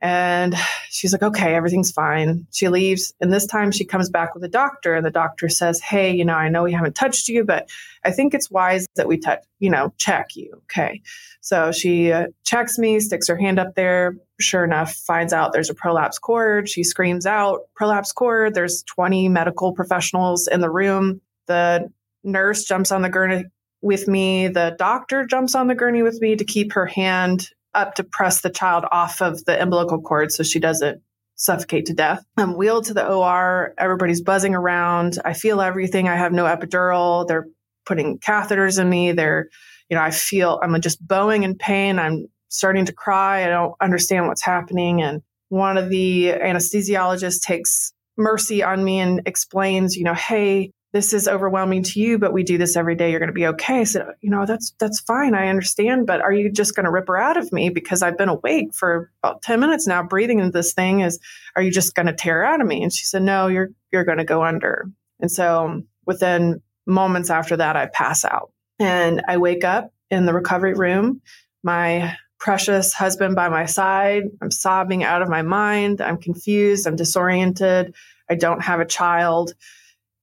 And 0.00 0.54
she's 0.90 1.12
like, 1.12 1.22
okay, 1.22 1.54
everything's 1.54 1.90
fine. 1.90 2.46
She 2.52 2.68
leaves. 2.68 3.12
And 3.20 3.32
this 3.32 3.46
time 3.46 3.72
she 3.72 3.84
comes 3.84 4.08
back 4.08 4.34
with 4.34 4.44
a 4.44 4.48
doctor, 4.48 4.94
and 4.94 5.04
the 5.04 5.10
doctor 5.10 5.48
says, 5.48 5.80
hey, 5.80 6.14
you 6.14 6.24
know, 6.24 6.34
I 6.34 6.48
know 6.48 6.62
we 6.62 6.72
haven't 6.72 6.94
touched 6.94 7.28
you, 7.28 7.44
but 7.44 7.68
I 8.04 8.12
think 8.12 8.32
it's 8.32 8.50
wise 8.50 8.86
that 8.94 9.08
we 9.08 9.18
touch, 9.18 9.40
you 9.58 9.70
know, 9.70 9.92
check 9.98 10.36
you. 10.36 10.52
Okay. 10.64 11.02
So 11.40 11.72
she 11.72 12.12
uh, 12.12 12.28
checks 12.44 12.78
me, 12.78 13.00
sticks 13.00 13.26
her 13.28 13.36
hand 13.36 13.58
up 13.58 13.74
there. 13.74 14.16
Sure 14.38 14.62
enough, 14.62 14.94
finds 14.94 15.32
out 15.32 15.52
there's 15.52 15.70
a 15.70 15.74
prolapse 15.74 16.18
cord. 16.18 16.68
She 16.68 16.84
screams 16.84 17.26
out, 17.26 17.62
prolapse 17.74 18.12
cord. 18.12 18.54
There's 18.54 18.84
20 18.84 19.28
medical 19.28 19.72
professionals 19.72 20.46
in 20.46 20.60
the 20.60 20.70
room. 20.70 21.20
The 21.46 21.90
nurse 22.22 22.64
jumps 22.64 22.92
on 22.92 23.02
the 23.02 23.08
gurney 23.08 23.46
with 23.82 24.06
me. 24.06 24.48
The 24.48 24.76
doctor 24.78 25.26
jumps 25.26 25.54
on 25.54 25.66
the 25.66 25.74
gurney 25.74 26.02
with 26.02 26.20
me 26.20 26.36
to 26.36 26.44
keep 26.44 26.72
her 26.74 26.86
hand 26.86 27.48
up 27.74 27.94
to 27.94 28.04
press 28.04 28.40
the 28.40 28.50
child 28.50 28.84
off 28.90 29.20
of 29.20 29.44
the 29.44 29.60
umbilical 29.60 30.00
cord 30.00 30.32
so 30.32 30.42
she 30.42 30.58
doesn't 30.58 31.02
suffocate 31.36 31.86
to 31.86 31.94
death. 31.94 32.24
I'm 32.36 32.56
wheeled 32.56 32.86
to 32.86 32.94
the 32.94 33.08
OR. 33.08 33.74
Everybody's 33.78 34.20
buzzing 34.20 34.54
around. 34.54 35.18
I 35.24 35.32
feel 35.34 35.60
everything. 35.60 36.08
I 36.08 36.16
have 36.16 36.32
no 36.32 36.44
epidural. 36.44 37.26
They're 37.26 37.46
putting 37.86 38.18
catheters 38.18 38.80
in 38.80 38.88
me. 38.88 39.12
They're, 39.12 39.48
you 39.88 39.96
know, 39.96 40.02
I 40.02 40.10
feel 40.10 40.60
I'm 40.62 40.78
just 40.80 41.06
bowing 41.06 41.44
in 41.44 41.56
pain. 41.56 41.98
I'm 41.98 42.26
starting 42.48 42.86
to 42.86 42.92
cry. 42.92 43.44
I 43.44 43.48
don't 43.48 43.74
understand 43.80 44.26
what's 44.26 44.42
happening. 44.42 45.00
And 45.00 45.22
one 45.48 45.78
of 45.78 45.88
the 45.88 46.32
anesthesiologists 46.32 47.40
takes 47.40 47.92
mercy 48.16 48.62
on 48.62 48.82
me 48.82 48.98
and 48.98 49.22
explains, 49.24 49.96
you 49.96 50.04
know, 50.04 50.14
hey, 50.14 50.72
this 50.92 51.12
is 51.12 51.28
overwhelming 51.28 51.82
to 51.82 52.00
you, 52.00 52.18
but 52.18 52.32
we 52.32 52.42
do 52.42 52.56
this 52.56 52.76
every 52.76 52.94
day. 52.94 53.10
You're 53.10 53.20
going 53.20 53.28
to 53.28 53.34
be 53.34 53.46
okay. 53.48 53.84
So, 53.84 54.12
you 54.20 54.30
know, 54.30 54.46
that's, 54.46 54.74
that's 54.80 55.00
fine. 55.00 55.34
I 55.34 55.48
understand. 55.48 56.06
But 56.06 56.22
are 56.22 56.32
you 56.32 56.50
just 56.50 56.74
going 56.74 56.84
to 56.84 56.90
rip 56.90 57.08
her 57.08 57.18
out 57.18 57.36
of 57.36 57.52
me 57.52 57.68
because 57.68 58.02
I've 58.02 58.16
been 58.16 58.30
awake 58.30 58.74
for 58.74 59.10
about 59.22 59.42
10 59.42 59.60
minutes 59.60 59.86
now, 59.86 60.02
breathing 60.02 60.38
into 60.38 60.50
this 60.50 60.72
thing 60.72 61.00
is, 61.00 61.18
are 61.56 61.62
you 61.62 61.70
just 61.70 61.94
going 61.94 62.06
to 62.06 62.14
tear 62.14 62.42
out 62.42 62.60
of 62.60 62.66
me? 62.66 62.82
And 62.82 62.92
she 62.92 63.04
said, 63.04 63.22
no, 63.22 63.48
you're, 63.48 63.70
you're 63.92 64.04
going 64.04 64.18
to 64.18 64.24
go 64.24 64.42
under. 64.42 64.90
And 65.20 65.30
so 65.30 65.82
within 66.06 66.62
moments 66.86 67.28
after 67.28 67.58
that, 67.58 67.76
I 67.76 67.86
pass 67.86 68.24
out 68.24 68.52
and 68.78 69.22
I 69.28 69.36
wake 69.36 69.64
up 69.64 69.92
in 70.10 70.24
the 70.24 70.32
recovery 70.32 70.72
room. 70.72 71.20
My 71.62 72.16
precious 72.38 72.94
husband 72.94 73.34
by 73.34 73.48
my 73.48 73.66
side. 73.66 74.24
I'm 74.40 74.50
sobbing 74.50 75.02
out 75.02 75.22
of 75.22 75.28
my 75.28 75.42
mind. 75.42 76.00
I'm 76.00 76.18
confused. 76.18 76.86
I'm 76.86 76.96
disoriented. 76.96 77.94
I 78.30 78.36
don't 78.36 78.62
have 78.62 78.80
a 78.80 78.86
child 78.86 79.54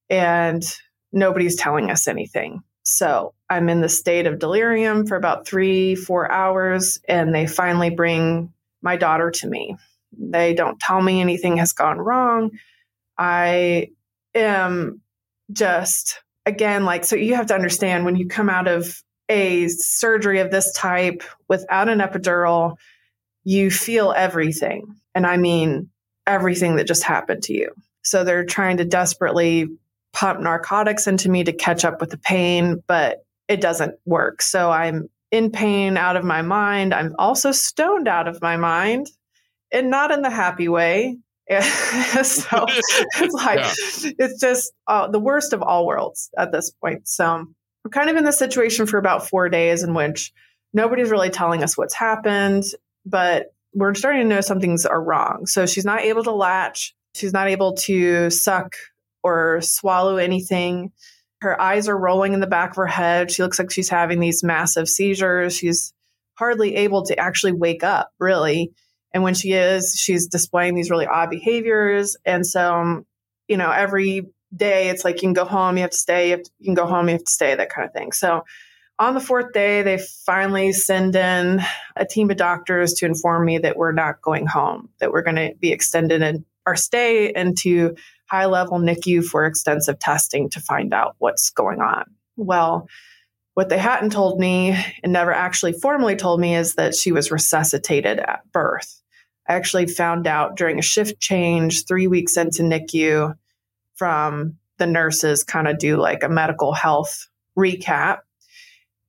and 0.09 0.63
nobody's 1.11 1.55
telling 1.55 1.89
us 1.89 2.07
anything. 2.07 2.61
So 2.83 3.33
I'm 3.49 3.69
in 3.69 3.81
the 3.81 3.89
state 3.89 4.27
of 4.27 4.39
delirium 4.39 5.07
for 5.07 5.15
about 5.15 5.47
three, 5.47 5.95
four 5.95 6.31
hours, 6.31 6.99
and 7.07 7.33
they 7.33 7.47
finally 7.47 7.89
bring 7.89 8.53
my 8.81 8.95
daughter 8.95 9.31
to 9.31 9.47
me. 9.47 9.75
They 10.17 10.53
don't 10.53 10.79
tell 10.79 11.01
me 11.01 11.19
anything 11.19 11.57
has 11.57 11.73
gone 11.73 11.97
wrong. 11.97 12.51
I 13.17 13.89
am 14.35 15.01
just, 15.51 16.21
again, 16.45 16.85
like, 16.85 17.05
so 17.05 17.15
you 17.15 17.35
have 17.35 17.47
to 17.47 17.55
understand 17.55 18.05
when 18.05 18.15
you 18.15 18.27
come 18.27 18.49
out 18.49 18.67
of 18.67 19.01
a 19.29 19.67
surgery 19.69 20.39
of 20.39 20.51
this 20.51 20.71
type 20.73 21.23
without 21.47 21.89
an 21.89 21.99
epidural, 21.99 22.75
you 23.43 23.71
feel 23.71 24.13
everything. 24.15 24.95
And 25.15 25.25
I 25.25 25.37
mean, 25.37 25.89
everything 26.27 26.75
that 26.75 26.87
just 26.87 27.03
happened 27.03 27.43
to 27.43 27.53
you. 27.53 27.71
So 28.03 28.23
they're 28.23 28.45
trying 28.45 28.77
to 28.77 28.85
desperately 28.85 29.69
pump 30.15 30.39
narcotics 30.39 31.07
into 31.07 31.29
me 31.29 31.43
to 31.43 31.51
catch 31.51 31.83
up 31.83 31.99
with 31.99 32.09
the 32.09 32.17
pain, 32.17 32.81
but 32.87 33.25
it 33.49 33.59
doesn't 33.59 33.95
work. 34.05 34.41
So 34.41 34.71
I'm 34.71 35.09
in 35.29 35.51
pain 35.51 35.97
out 35.97 36.15
of 36.15 36.23
my 36.23 36.41
mind. 36.41 36.93
I'm 36.93 37.13
also 37.19 37.51
stoned 37.51 38.07
out 38.07 38.27
of 38.27 38.41
my 38.41 38.55
mind 38.55 39.07
and 39.73 39.89
not 39.89 40.11
in 40.11 40.21
the 40.21 40.29
happy 40.29 40.69
way. 40.69 41.17
so 41.51 41.59
it's 42.23 43.33
like, 43.33 43.59
yeah. 43.59 44.11
it's 44.17 44.39
just 44.39 44.71
uh, 44.87 45.07
the 45.09 45.19
worst 45.19 45.51
of 45.51 45.61
all 45.61 45.85
worlds 45.85 46.29
at 46.37 46.53
this 46.53 46.71
point. 46.71 47.07
So 47.07 47.45
we're 47.83 47.91
kind 47.91 48.09
of 48.09 48.15
in 48.15 48.23
this 48.23 48.39
situation 48.39 48.85
for 48.85 48.97
about 48.97 49.27
four 49.27 49.49
days 49.49 49.83
in 49.83 49.93
which 49.93 50.31
nobody's 50.73 51.11
really 51.11 51.29
telling 51.29 51.61
us 51.61 51.77
what's 51.77 51.93
happened, 51.93 52.63
but 53.05 53.53
we're 53.73 53.93
starting 53.93 54.21
to 54.21 54.27
know 54.27 54.41
some 54.41 54.61
things 54.61 54.85
are 54.85 55.03
wrong. 55.03 55.45
So 55.45 55.65
she's 55.65 55.85
not 55.85 55.99
able 55.99 56.23
to 56.23 56.31
latch. 56.31 56.95
She's 57.13 57.33
not 57.33 57.49
able 57.49 57.73
to 57.73 58.29
suck 58.29 58.75
or 59.25 59.59
swallow 59.61 60.17
anything. 60.17 60.91
Her 61.41 61.59
eyes 61.59 61.89
are 61.89 61.97
rolling 61.97 62.33
in 62.33 62.41
the 62.41 62.47
back 62.47 62.69
of 62.69 62.75
her 62.75 62.85
head. 62.85 63.31
She 63.31 63.41
looks 63.41 63.57
like 63.57 63.71
she's 63.71 63.89
having 63.89 64.19
these 64.19 64.43
massive 64.43 64.87
seizures. 64.87 65.57
She's 65.57 65.93
hardly 66.35 66.75
able 66.75 67.03
to 67.05 67.17
actually 67.19 67.53
wake 67.53 67.83
up, 67.83 68.11
really. 68.19 68.71
And 69.15 69.23
when 69.23 69.33
she 69.33 69.53
is, 69.53 69.95
she's 69.95 70.27
displaying 70.27 70.75
these 70.75 70.91
really 70.91 71.07
odd 71.07 71.31
behaviors. 71.31 72.17
And 72.23 72.45
so, 72.45 72.75
um, 72.75 73.05
you 73.47 73.57
know, 73.57 73.71
every 73.71 74.27
day 74.55 74.89
it's 74.89 75.03
like 75.03 75.15
you 75.15 75.21
can 75.21 75.33
go 75.33 75.45
home, 75.45 75.77
you 75.77 75.81
have 75.81 75.91
to 75.91 75.97
stay, 75.97 76.29
you, 76.29 76.37
to, 76.37 76.51
you 76.59 76.65
can 76.65 76.75
go 76.75 76.85
home, 76.85 77.07
you 77.09 77.13
have 77.13 77.23
to 77.23 77.31
stay, 77.31 77.55
that 77.55 77.71
kind 77.71 77.87
of 77.87 77.93
thing. 77.93 78.11
So 78.11 78.43
on 78.99 79.15
the 79.15 79.19
fourth 79.19 79.53
day, 79.53 79.81
they 79.81 79.97
finally 80.25 80.71
send 80.71 81.15
in 81.15 81.61
a 81.95 82.05
team 82.05 82.29
of 82.29 82.37
doctors 82.37 82.93
to 82.95 83.07
inform 83.07 83.43
me 83.43 83.57
that 83.57 83.75
we're 83.75 83.91
not 83.91 84.21
going 84.21 84.45
home, 84.45 84.89
that 84.99 85.11
we're 85.11 85.23
going 85.23 85.35
to 85.35 85.55
be 85.59 85.71
extended 85.71 86.21
in 86.21 86.45
our 86.67 86.75
stay 86.75 87.33
into 87.33 87.95
high 88.25 88.45
level 88.45 88.79
NICU 88.79 89.23
for 89.23 89.45
extensive 89.45 89.99
testing 89.99 90.49
to 90.51 90.59
find 90.59 90.93
out 90.93 91.15
what's 91.19 91.49
going 91.49 91.79
on. 91.81 92.05
Well, 92.35 92.87
what 93.53 93.69
they 93.69 93.77
hadn't 93.77 94.11
told 94.11 94.39
me 94.39 94.77
and 95.03 95.13
never 95.13 95.31
actually 95.31 95.73
formally 95.73 96.15
told 96.15 96.39
me 96.39 96.55
is 96.55 96.75
that 96.75 96.95
she 96.95 97.11
was 97.11 97.31
resuscitated 97.31 98.19
at 98.19 98.51
birth. 98.51 99.01
I 99.47 99.53
actually 99.53 99.87
found 99.87 100.27
out 100.27 100.57
during 100.57 100.79
a 100.79 100.83
shift 100.83 101.19
change 101.19 101.85
three 101.85 102.07
weeks 102.07 102.35
into 102.35 102.63
NICU 102.63 103.35
from 103.95 104.57
the 104.77 104.87
nurses, 104.87 105.43
kind 105.43 105.67
of 105.67 105.77
do 105.77 105.97
like 105.97 106.23
a 106.23 106.29
medical 106.29 106.73
health 106.73 107.27
recap. 107.57 108.19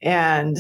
And 0.00 0.56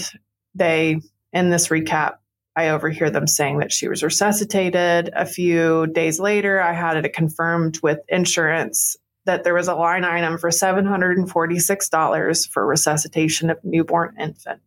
they, 0.54 1.00
in 1.32 1.50
this 1.50 1.68
recap, 1.68 2.14
I 2.56 2.70
overhear 2.70 3.10
them 3.10 3.26
saying 3.26 3.58
that 3.58 3.70
she 3.70 3.86
was 3.88 4.02
resuscitated. 4.02 5.10
A 5.14 5.26
few 5.26 5.86
days 5.86 6.18
later, 6.18 6.60
I 6.60 6.72
had 6.72 7.04
it 7.04 7.12
confirmed 7.12 7.80
with 7.82 7.98
insurance 8.08 8.96
that 9.26 9.44
there 9.44 9.52
was 9.54 9.68
a 9.68 9.74
line 9.74 10.04
item 10.04 10.38
for 10.38 10.48
$746 10.50 12.48
for 12.48 12.66
resuscitation 12.66 13.50
of 13.50 13.58
newborn 13.62 14.14
infant. 14.18 14.62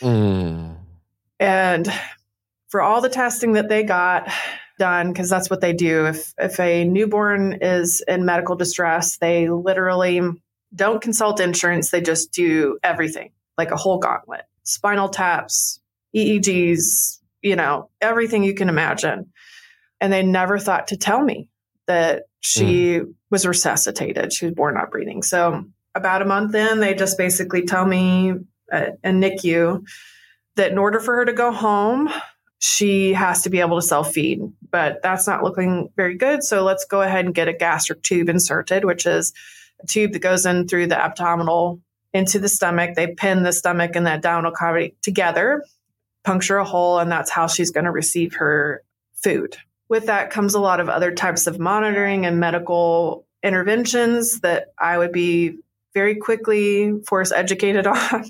Mm. 0.00 0.76
And 1.40 1.92
for 2.68 2.82
all 2.82 3.00
the 3.00 3.08
testing 3.08 3.52
that 3.52 3.68
they 3.68 3.84
got 3.84 4.28
done, 4.78 5.12
because 5.12 5.30
that's 5.30 5.48
what 5.48 5.60
they 5.60 5.72
do, 5.72 6.06
if, 6.06 6.34
if 6.36 6.60
a 6.60 6.84
newborn 6.84 7.58
is 7.62 8.02
in 8.06 8.26
medical 8.26 8.56
distress, 8.56 9.16
they 9.16 9.48
literally 9.48 10.20
don't 10.74 11.00
consult 11.00 11.40
insurance, 11.40 11.90
they 11.90 12.00
just 12.00 12.32
do 12.32 12.78
everything 12.82 13.30
like 13.56 13.70
a 13.70 13.76
whole 13.76 13.98
gauntlet 13.98 14.42
spinal 14.64 15.08
taps, 15.08 15.78
EEGs, 16.14 17.18
you 17.42 17.56
know, 17.56 17.90
everything 18.00 18.44
you 18.44 18.54
can 18.54 18.68
imagine. 18.68 19.32
And 20.00 20.12
they 20.12 20.22
never 20.22 20.58
thought 20.58 20.88
to 20.88 20.96
tell 20.96 21.22
me 21.22 21.48
that 21.86 22.24
she 22.40 23.00
mm. 23.00 23.14
was 23.30 23.46
resuscitated. 23.46 24.32
She 24.32 24.46
was 24.46 24.54
born 24.54 24.74
not 24.74 24.90
breathing. 24.90 25.22
So 25.22 25.64
about 25.94 26.22
a 26.22 26.26
month 26.26 26.54
in, 26.54 26.80
they 26.80 26.94
just 26.94 27.16
basically 27.16 27.62
tell 27.62 27.86
me 27.86 28.34
uh, 28.72 28.90
and 29.02 29.22
NICU 29.22 29.84
that 30.56 30.72
in 30.72 30.78
order 30.78 31.00
for 31.00 31.16
her 31.16 31.24
to 31.24 31.32
go 31.32 31.52
home, 31.52 32.10
she 32.58 33.12
has 33.12 33.42
to 33.42 33.50
be 33.50 33.60
able 33.60 33.80
to 33.80 33.86
self 33.86 34.12
feed, 34.12 34.40
but 34.70 35.02
that's 35.02 35.26
not 35.26 35.42
looking 35.42 35.90
very 35.96 36.16
good. 36.16 36.42
So 36.42 36.62
let's 36.62 36.84
go 36.84 37.02
ahead 37.02 37.24
and 37.24 37.34
get 37.34 37.48
a 37.48 37.52
gastric 37.52 38.02
tube 38.02 38.28
inserted, 38.28 38.84
which 38.84 39.06
is 39.06 39.32
a 39.82 39.86
tube 39.86 40.12
that 40.12 40.20
goes 40.20 40.46
in 40.46 40.66
through 40.66 40.86
the 40.86 40.98
abdominal 40.98 41.80
into 42.12 42.38
the 42.38 42.48
stomach. 42.48 42.94
They 42.94 43.08
pin 43.08 43.42
the 43.42 43.52
stomach 43.52 43.96
and 43.96 44.06
the 44.06 44.12
abdominal 44.12 44.52
cavity 44.52 44.96
together 45.02 45.62
puncture 46.24 46.56
a 46.56 46.64
hole, 46.64 46.98
and 46.98 47.10
that's 47.10 47.30
how 47.30 47.46
she's 47.46 47.70
going 47.70 47.84
to 47.84 47.90
receive 47.90 48.34
her 48.34 48.82
food. 49.22 49.56
With 49.88 50.06
that 50.06 50.30
comes 50.30 50.54
a 50.54 50.60
lot 50.60 50.80
of 50.80 50.88
other 50.88 51.12
types 51.12 51.46
of 51.46 51.58
monitoring 51.58 52.26
and 52.26 52.40
medical 52.40 53.26
interventions 53.42 54.40
that 54.40 54.72
I 54.78 54.96
would 54.96 55.12
be 55.12 55.58
very 55.92 56.16
quickly 56.16 56.92
force 57.06 57.30
educated 57.30 57.86
on. 57.86 58.24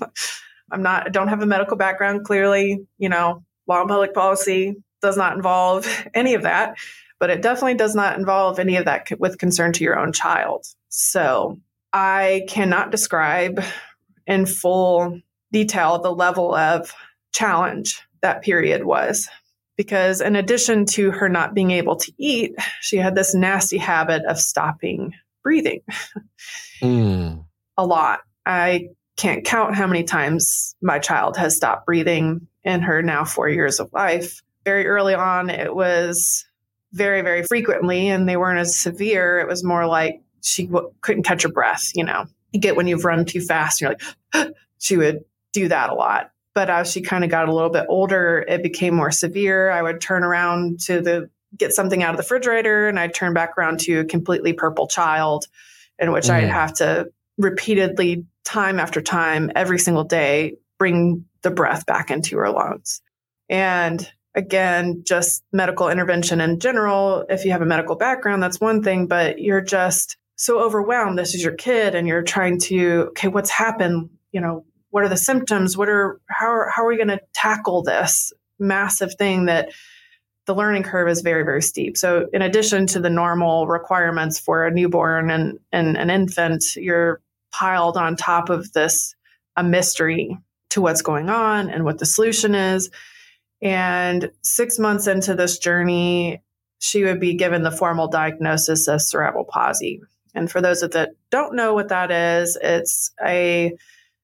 I'm 0.71 0.83
not, 0.83 1.07
I 1.07 1.09
don't 1.09 1.29
have 1.29 1.41
a 1.41 1.47
medical 1.47 1.77
background, 1.77 2.25
clearly, 2.25 2.85
you 2.97 3.09
know, 3.09 3.43
law 3.67 3.81
and 3.81 3.89
public 3.89 4.13
policy 4.13 4.75
does 5.01 5.17
not 5.17 5.35
involve 5.35 5.87
any 6.13 6.33
of 6.33 6.43
that, 6.43 6.77
but 7.19 7.29
it 7.29 7.41
definitely 7.41 7.75
does 7.75 7.95
not 7.95 8.17
involve 8.17 8.59
any 8.59 8.75
of 8.75 8.85
that 8.85 9.07
with 9.19 9.37
concern 9.37 9.73
to 9.73 9.83
your 9.83 9.97
own 9.97 10.11
child. 10.11 10.65
So 10.89 11.59
I 11.93 12.45
cannot 12.49 12.91
describe 12.91 13.63
in 14.27 14.45
full 14.45 15.21
detail 15.51 15.99
the 15.99 16.11
level 16.11 16.53
of 16.53 16.93
challenge 17.35 18.01
that 18.21 18.41
period 18.41 18.85
was. 18.85 19.29
Because 19.77 20.21
in 20.21 20.37
addition 20.37 20.85
to 20.85 21.11
her 21.11 21.27
not 21.27 21.53
being 21.53 21.71
able 21.71 21.97
to 21.97 22.11
eat, 22.17 22.55
she 22.79 22.95
had 22.95 23.13
this 23.13 23.35
nasty 23.35 23.77
habit 23.77 24.23
of 24.25 24.39
stopping 24.39 25.13
breathing 25.43 25.81
mm. 26.81 27.45
a 27.77 27.85
lot. 27.85 28.21
I 28.45 28.89
can't 29.17 29.45
count 29.45 29.75
how 29.75 29.85
many 29.85 30.03
times 30.03 30.75
my 30.81 30.99
child 30.99 31.37
has 31.37 31.55
stopped 31.55 31.85
breathing 31.85 32.47
in 32.63 32.81
her 32.81 33.01
now 33.01 33.25
four 33.25 33.49
years 33.49 33.79
of 33.79 33.91
life. 33.91 34.41
Very 34.63 34.87
early 34.87 35.13
on, 35.13 35.49
it 35.49 35.75
was 35.75 36.45
very, 36.93 37.21
very 37.21 37.43
frequently, 37.43 38.07
and 38.07 38.27
they 38.27 38.37
weren't 38.37 38.59
as 38.59 38.79
severe. 38.79 39.39
It 39.39 39.47
was 39.47 39.63
more 39.63 39.85
like 39.85 40.21
she 40.41 40.67
w- 40.67 40.91
couldn't 41.01 41.23
catch 41.23 41.43
her 41.43 41.49
breath. 41.49 41.91
You 41.93 42.05
know, 42.05 42.25
you 42.51 42.59
get 42.59 42.75
when 42.75 42.87
you've 42.87 43.05
run 43.05 43.25
too 43.25 43.41
fast, 43.41 43.81
and 43.81 43.95
you're 44.33 44.43
like, 44.45 44.53
she 44.79 44.97
would 44.97 45.23
do 45.53 45.67
that 45.67 45.89
a 45.89 45.93
lot. 45.93 46.31
But 46.55 46.69
as 46.69 46.91
she 46.91 47.01
kind 47.01 47.23
of 47.23 47.29
got 47.29 47.47
a 47.47 47.53
little 47.53 47.69
bit 47.69 47.85
older, 47.89 48.43
it 48.47 48.63
became 48.63 48.95
more 48.95 49.11
severe. 49.11 49.69
I 49.69 49.81
would 49.81 50.01
turn 50.01 50.23
around 50.23 50.79
to 50.81 51.01
the 51.01 51.29
get 51.55 51.73
something 51.73 52.01
out 52.01 52.11
of 52.11 52.17
the 52.17 52.23
refrigerator 52.23 52.87
and 52.87 52.99
I'd 52.99 53.13
turn 53.13 53.33
back 53.33 53.57
around 53.57 53.81
to 53.81 53.99
a 53.99 54.05
completely 54.05 54.53
purple 54.53 54.87
child 54.87 55.45
in 55.99 56.11
which 56.11 56.25
mm. 56.25 56.31
I'd 56.31 56.49
have 56.49 56.73
to 56.75 57.09
repeatedly, 57.37 58.25
time 58.43 58.79
after 58.79 59.01
time, 59.01 59.51
every 59.55 59.79
single 59.79 60.03
day, 60.03 60.57
bring 60.77 61.25
the 61.43 61.51
breath 61.51 61.85
back 61.85 62.11
into 62.11 62.37
her 62.37 62.49
lungs. 62.49 63.01
And 63.49 64.09
again, 64.33 65.03
just 65.05 65.43
medical 65.51 65.89
intervention 65.89 66.41
in 66.41 66.59
general, 66.59 67.25
if 67.29 67.45
you 67.45 67.51
have 67.51 67.61
a 67.61 67.65
medical 67.65 67.95
background, 67.95 68.43
that's 68.43 68.59
one 68.59 68.83
thing, 68.83 69.07
but 69.07 69.39
you're 69.39 69.61
just 69.61 70.17
so 70.35 70.59
overwhelmed. 70.59 71.17
This 71.17 71.33
is 71.33 71.43
your 71.43 71.53
kid, 71.53 71.95
and 71.95 72.07
you're 72.07 72.23
trying 72.23 72.59
to, 72.61 73.07
okay, 73.09 73.29
what's 73.29 73.49
happened? 73.49 74.09
You 74.31 74.41
know, 74.41 74.65
what 74.95 75.03
are 75.03 75.09
the 75.09 75.17
symptoms 75.17 75.75
what 75.77 75.89
are 75.89 76.19
how 76.29 76.47
are, 76.47 76.69
how 76.69 76.83
are 76.83 76.87
we 76.87 76.95
going 76.95 77.07
to 77.09 77.19
tackle 77.33 77.83
this 77.83 78.31
massive 78.59 79.13
thing 79.15 79.45
that 79.45 79.69
the 80.45 80.55
learning 80.55 80.83
curve 80.83 81.09
is 81.09 81.21
very 81.21 81.43
very 81.43 81.61
steep 81.61 81.97
so 81.97 82.27
in 82.33 82.41
addition 82.41 82.87
to 82.87 82.99
the 82.99 83.09
normal 83.09 83.67
requirements 83.67 84.39
for 84.39 84.65
a 84.65 84.71
newborn 84.71 85.29
and, 85.29 85.59
and 85.71 85.97
an 85.97 86.09
infant 86.09 86.75
you're 86.77 87.21
piled 87.51 87.97
on 87.97 88.15
top 88.15 88.49
of 88.49 88.71
this 88.73 89.15
a 89.55 89.63
mystery 89.63 90.37
to 90.69 90.81
what's 90.81 91.01
going 91.01 91.29
on 91.29 91.69
and 91.69 91.85
what 91.85 91.99
the 91.99 92.05
solution 92.05 92.53
is. 92.53 92.89
And 93.61 94.31
six 94.41 94.77
months 94.77 95.07
into 95.07 95.33
this 95.33 95.57
journey, 95.57 96.41
she 96.79 97.03
would 97.03 97.19
be 97.19 97.35
given 97.35 97.63
the 97.63 97.71
formal 97.71 98.07
diagnosis 98.07 98.87
of 98.87 99.01
cerebral 99.01 99.45
palsy. 99.45 100.01
And 100.33 100.51
for 100.51 100.61
those 100.61 100.81
that 100.81 101.15
don't 101.31 101.55
know 101.55 101.73
what 101.73 101.87
that 101.87 102.11
is, 102.11 102.57
it's 102.61 103.11
a 103.25 103.73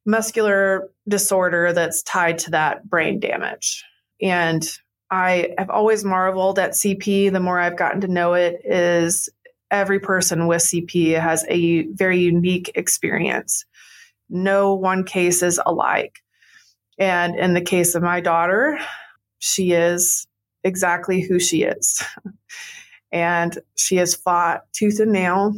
muscular 0.06 0.90
disorder 1.08 1.74
that's 1.74 2.04
tied 2.04 2.40
to 2.40 2.52
that 2.52 2.90
brain 2.90 3.20
damage. 3.20 3.84
And 4.22 4.68
I 5.10 5.54
have 5.58 5.70
always 5.70 6.04
marveled 6.04 6.58
at 6.58 6.72
CP. 6.72 7.32
The 7.32 7.40
more 7.40 7.60
I've 7.60 7.78
gotten 7.78 8.02
to 8.02 8.08
know 8.08 8.34
it, 8.34 8.62
is 8.64 9.30
every 9.70 10.00
person 10.00 10.48
with 10.48 10.62
CP 10.62 11.20
has 11.20 11.46
a 11.50 11.84
very 11.88 12.20
unique 12.20 12.72
experience. 12.76 13.66
No 14.30 14.74
one 14.74 15.04
case 15.04 15.44
is 15.44 15.60
alike. 15.66 16.20
And 16.98 17.38
in 17.38 17.54
the 17.54 17.62
case 17.62 17.96
of 17.96 18.04
my 18.04 18.22
daughter, 18.22 18.80
she 19.40 19.72
is 19.72 20.28
exactly 20.64 21.22
who 21.22 21.40
she 21.40 21.64
is. 21.64 22.04
and 23.12 23.58
she 23.76 23.98
has 23.98 24.16
fought 24.16 24.62
tooth 24.74 25.00
and 25.00 25.12
nail 25.12 25.54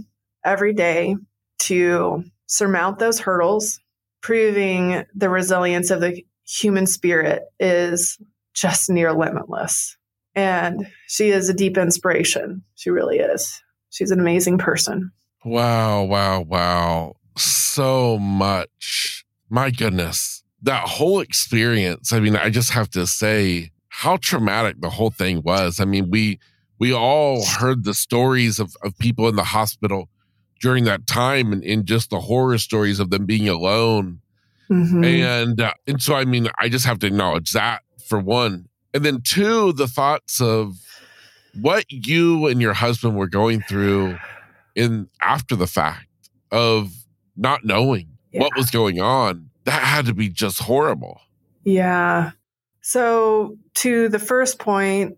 every 0.45 0.73
day 0.73 1.15
to 1.59 2.23
surmount 2.47 2.99
those 2.99 3.19
hurdles, 3.19 3.79
proving 4.23 5.03
the 5.13 5.29
resilience 5.29 5.91
of 5.91 6.01
the 6.01 6.23
human 6.47 6.87
spirit 6.87 7.43
is 7.59 8.17
just 8.55 8.89
near 8.89 9.13
limitless. 9.13 9.97
And 10.33 10.87
she 11.07 11.29
is 11.29 11.49
a 11.49 11.53
deep 11.53 11.77
inspiration. 11.77 12.63
She 12.73 12.89
really 12.89 13.17
is. 13.17 13.61
She's 13.91 14.09
an 14.09 14.19
amazing 14.19 14.57
person. 14.57 15.11
Wow, 15.45 16.03
wow, 16.05 16.41
wow. 16.41 17.15
So 17.37 18.17
much. 18.17 19.25
My 19.49 19.69
goodness. 19.69 20.43
That 20.63 20.87
whole 20.87 21.19
experience. 21.19 22.13
I 22.13 22.19
mean, 22.19 22.35
I 22.35 22.49
just 22.49 22.71
have 22.71 22.89
to 22.91 23.05
say 23.05 23.71
how 23.89 24.17
traumatic 24.17 24.77
the 24.79 24.89
whole 24.89 25.11
thing 25.11 25.43
was. 25.43 25.79
I 25.79 25.85
mean, 25.85 26.09
we 26.09 26.39
we 26.79 26.93
all 26.93 27.45
heard 27.45 27.83
the 27.83 27.93
stories 27.93 28.59
of, 28.59 28.75
of 28.83 28.97
people 28.97 29.27
in 29.27 29.35
the 29.35 29.43
hospital 29.43 30.09
during 30.63 30.85
that 30.85 31.05
time 31.05 31.51
and, 31.51 31.61
and 31.65 31.85
just 31.85 32.09
the 32.09 32.21
horror 32.21 32.57
stories 32.57 33.01
of 33.01 33.09
them 33.09 33.25
being 33.25 33.49
alone. 33.49 34.21
Mm-hmm. 34.71 35.03
And 35.03 35.61
uh, 35.61 35.73
and 35.85 36.01
so 36.01 36.15
I 36.15 36.23
mean, 36.23 36.47
I 36.57 36.69
just 36.69 36.85
have 36.85 36.99
to 36.99 37.07
acknowledge 37.07 37.51
that 37.51 37.81
for 38.07 38.17
one. 38.17 38.69
And 38.93 39.03
then 39.03 39.21
two, 39.21 39.73
the 39.73 39.89
thoughts 39.89 40.39
of 40.39 40.77
what 41.59 41.83
you 41.89 42.47
and 42.47 42.61
your 42.61 42.73
husband 42.73 43.17
were 43.17 43.27
going 43.27 43.61
through 43.61 44.17
in 44.73 45.09
after 45.21 45.57
the 45.57 45.67
fact 45.67 46.07
of 46.49 46.93
not 47.35 47.65
knowing 47.65 48.07
yeah. 48.31 48.39
what 48.39 48.55
was 48.55 48.71
going 48.71 49.01
on. 49.01 49.49
That 49.65 49.83
had 49.83 50.05
to 50.05 50.13
be 50.13 50.29
just 50.29 50.59
horrible. 50.59 51.19
Yeah. 51.65 52.31
So, 52.81 53.57
to 53.75 54.07
the 54.07 54.19
first 54.19 54.59
point, 54.59 55.17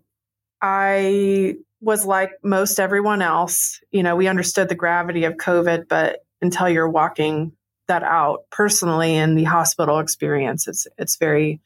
I 0.62 1.56
was 1.80 2.04
like 2.04 2.32
most 2.42 2.80
everyone 2.80 3.22
else. 3.22 3.80
You 3.90 4.02
know, 4.02 4.16
we 4.16 4.28
understood 4.28 4.68
the 4.68 4.74
gravity 4.74 5.24
of 5.24 5.34
COVID, 5.34 5.88
but 5.88 6.24
until 6.40 6.68
you're 6.68 6.88
walking 6.88 7.52
that 7.88 8.02
out 8.02 8.44
personally 8.50 9.14
in 9.14 9.34
the 9.34 9.44
hospital 9.44 9.98
experience, 9.98 10.66
it's 10.66 10.86
it's 10.98 11.16
very 11.16 11.60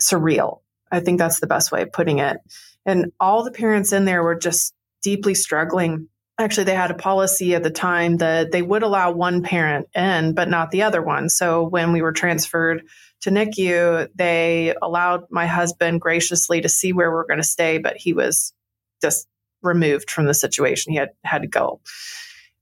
surreal. 0.00 0.60
I 0.90 1.00
think 1.00 1.18
that's 1.18 1.40
the 1.40 1.46
best 1.46 1.72
way 1.72 1.82
of 1.82 1.92
putting 1.92 2.18
it. 2.18 2.38
And 2.86 3.12
all 3.18 3.42
the 3.42 3.50
parents 3.50 3.92
in 3.92 4.04
there 4.04 4.22
were 4.22 4.34
just 4.34 4.74
deeply 5.02 5.34
struggling. 5.34 6.08
Actually, 6.38 6.64
they 6.64 6.74
had 6.74 6.90
a 6.90 6.94
policy 6.94 7.54
at 7.54 7.62
the 7.62 7.70
time 7.70 8.16
that 8.16 8.50
they 8.50 8.62
would 8.62 8.82
allow 8.82 9.12
one 9.12 9.42
parent 9.42 9.88
in, 9.94 10.34
but 10.34 10.48
not 10.48 10.72
the 10.72 10.82
other 10.82 11.00
one. 11.00 11.28
So 11.28 11.62
when 11.62 11.92
we 11.92 12.02
were 12.02 12.12
transferred 12.12 12.82
to 13.20 13.30
NICU, 13.30 14.08
they 14.16 14.74
allowed 14.82 15.24
my 15.30 15.46
husband 15.46 16.00
graciously 16.00 16.60
to 16.60 16.68
see 16.68 16.92
where 16.92 17.10
we 17.10 17.16
are 17.16 17.26
going 17.26 17.38
to 17.38 17.44
stay, 17.44 17.78
but 17.78 17.96
he 17.96 18.12
was 18.12 18.52
just 19.00 19.28
removed 19.62 20.10
from 20.10 20.26
the 20.26 20.34
situation. 20.34 20.92
He 20.92 20.98
had 20.98 21.10
had 21.22 21.42
to 21.42 21.48
go. 21.48 21.80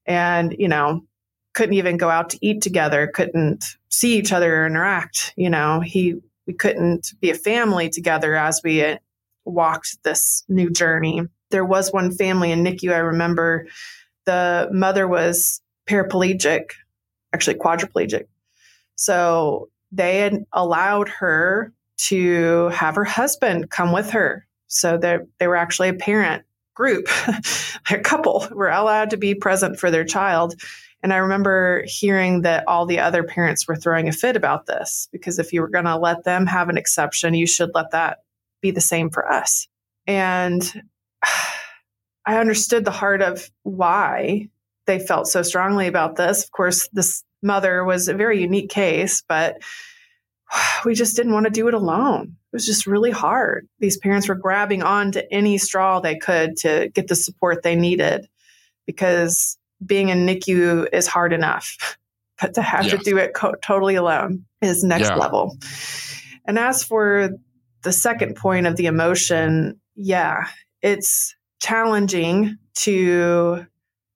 And, 0.05 0.55
you 0.59 0.69
know, 0.69 1.03
couldn't 1.55 1.75
even 1.75 1.97
go 1.97 2.09
out 2.09 2.31
to 2.31 2.39
eat 2.41 2.63
together, 2.63 3.07
couldn't 3.07 3.65
see 3.89 4.19
each 4.19 4.33
other 4.33 4.63
or 4.63 4.67
interact. 4.67 5.33
You 5.37 5.51
know, 5.51 5.81
he 5.81 6.17
we 6.47 6.55
couldn't 6.55 7.13
be 7.21 7.31
a 7.31 7.35
family 7.35 7.89
together 7.89 8.35
as 8.35 8.61
we 8.65 8.99
walked 9.45 10.03
this 10.03 10.45
new 10.49 10.71
journey. 10.71 11.23
There 11.53 11.65
was 11.65 11.93
one 11.93 12.11
family 12.11 12.51
in 12.51 12.65
NICU 12.65 12.93
I 12.93 12.99
remember 12.99 13.69
the 14.25 14.69
mother 14.73 15.07
was 15.07 15.61
paraplegic, 15.89 16.71
actually 17.33 17.55
quadriplegic. 17.57 18.25
So 18.97 19.69
they 19.93 20.19
had 20.19 20.45
allowed 20.53 21.09
her 21.09 21.73
to 22.09 22.69
have 22.69 22.97
her 22.97 23.05
husband 23.05 23.71
come 23.71 23.93
with 23.93 24.11
her. 24.11 24.47
So 24.67 24.97
they 24.97 25.19
they 25.39 25.47
were 25.47 25.57
actually 25.57 25.89
a 25.89 25.95
parent 25.95 26.45
group, 26.75 27.09
a 27.91 27.99
couple 27.99 28.47
were 28.51 28.71
allowed 28.71 29.11
to 29.11 29.17
be 29.17 29.35
present 29.35 29.79
for 29.79 29.91
their 29.91 30.05
child. 30.05 30.55
And 31.03 31.13
I 31.13 31.17
remember 31.17 31.83
hearing 31.87 32.43
that 32.43 32.67
all 32.69 32.87
the 32.87 33.01
other 33.01 33.25
parents 33.25 33.67
were 33.67 33.77
throwing 33.77 34.09
a 34.09 34.13
fit 34.13 34.37
about 34.37 34.67
this 34.67 35.09
because 35.13 35.39
if 35.39 35.53
you 35.53 35.61
were 35.61 35.69
going 35.69 35.85
to 35.85 35.97
let 35.97 36.25
them 36.25 36.47
have 36.47 36.69
an 36.69 36.79
exception, 36.79 37.35
you 37.35 37.47
should 37.47 37.71
let 37.75 37.91
that 37.91 38.19
be 38.61 38.71
the 38.71 38.81
same 38.81 39.11
for 39.11 39.31
us. 39.31 39.67
And 40.07 40.83
I 42.27 42.39
understood 42.39 42.85
the 42.85 42.91
heart 42.91 43.23
of 43.23 43.51
why 43.63 44.49
they 44.87 44.99
felt 44.99 45.27
so 45.27 45.43
strongly 45.43 45.87
about 45.87 46.17
this. 46.17 46.45
Of 46.45 46.53
course, 46.53 46.89
this 46.93 47.25
mother 47.43 47.85
was 47.85 48.09
a 48.09 48.15
very 48.15 48.41
unique 48.41 48.71
case, 48.71 49.23
but 49.29 49.63
we 50.85 50.95
just 50.95 51.17
didn't 51.17 51.33
want 51.33 51.45
to 51.45 51.51
do 51.51 51.69
it 51.69 51.75
alone. 51.75 52.37
It 52.53 52.57
was 52.57 52.67
just 52.67 52.87
really 52.87 53.11
hard. 53.11 53.69
These 53.79 53.99
parents 53.99 54.29
were 54.29 54.35
grabbing 54.35 54.83
on 54.83 55.13
to 55.13 55.33
any 55.33 55.59
straw 55.59 56.01
they 56.01 56.17
could 56.17 56.57
to 56.59 56.91
get 56.95 57.09
the 57.09 57.17
support 57.17 57.63
they 57.63 57.77
needed 57.77 58.29
because 58.87 59.57
being 59.85 60.11
in 60.11 60.27
NICU 60.27 60.89
is 60.93 61.07
hard 61.07 61.33
enough, 61.33 61.97
but 62.41 62.55
to 62.55 62.63
have 62.63 62.85
yes. 62.87 62.93
to 62.93 62.99
do 62.99 63.17
it 63.17 63.35
co- 63.35 63.55
totally 63.63 63.95
alone 63.95 64.45
is 64.61 64.85
next 64.85 65.09
yeah. 65.09 65.17
level. 65.17 65.57
And 66.45 66.59
as 66.59 66.83
for 66.83 67.31
the 67.83 67.93
second 67.93 68.37
point 68.37 68.67
of 68.67 68.77
the 68.77 68.87
emotion, 68.87 69.81
yeah, 69.95 70.47
it's 70.83 71.35
challenging 71.61 72.59
to 72.75 73.67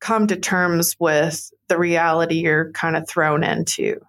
come 0.01 0.27
to 0.27 0.37
terms 0.37 0.97
with 0.99 1.51
the 1.69 1.79
reality 1.79 2.37
you're 2.37 2.73
kind 2.73 2.97
of 2.97 3.09
thrown 3.09 3.43
into, 3.43 4.01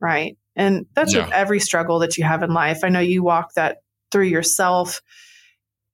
right? 0.00 0.36
And 0.56 0.86
that's 0.94 1.14
yeah. 1.14 1.24
with 1.24 1.32
every 1.32 1.60
struggle 1.60 1.98
that 2.00 2.16
you 2.16 2.24
have 2.24 2.42
in 2.42 2.52
life. 2.52 2.84
I 2.84 2.88
know 2.88 3.00
you 3.00 3.22
walk 3.22 3.54
that 3.54 3.78
through 4.10 4.26
yourself 4.26 5.02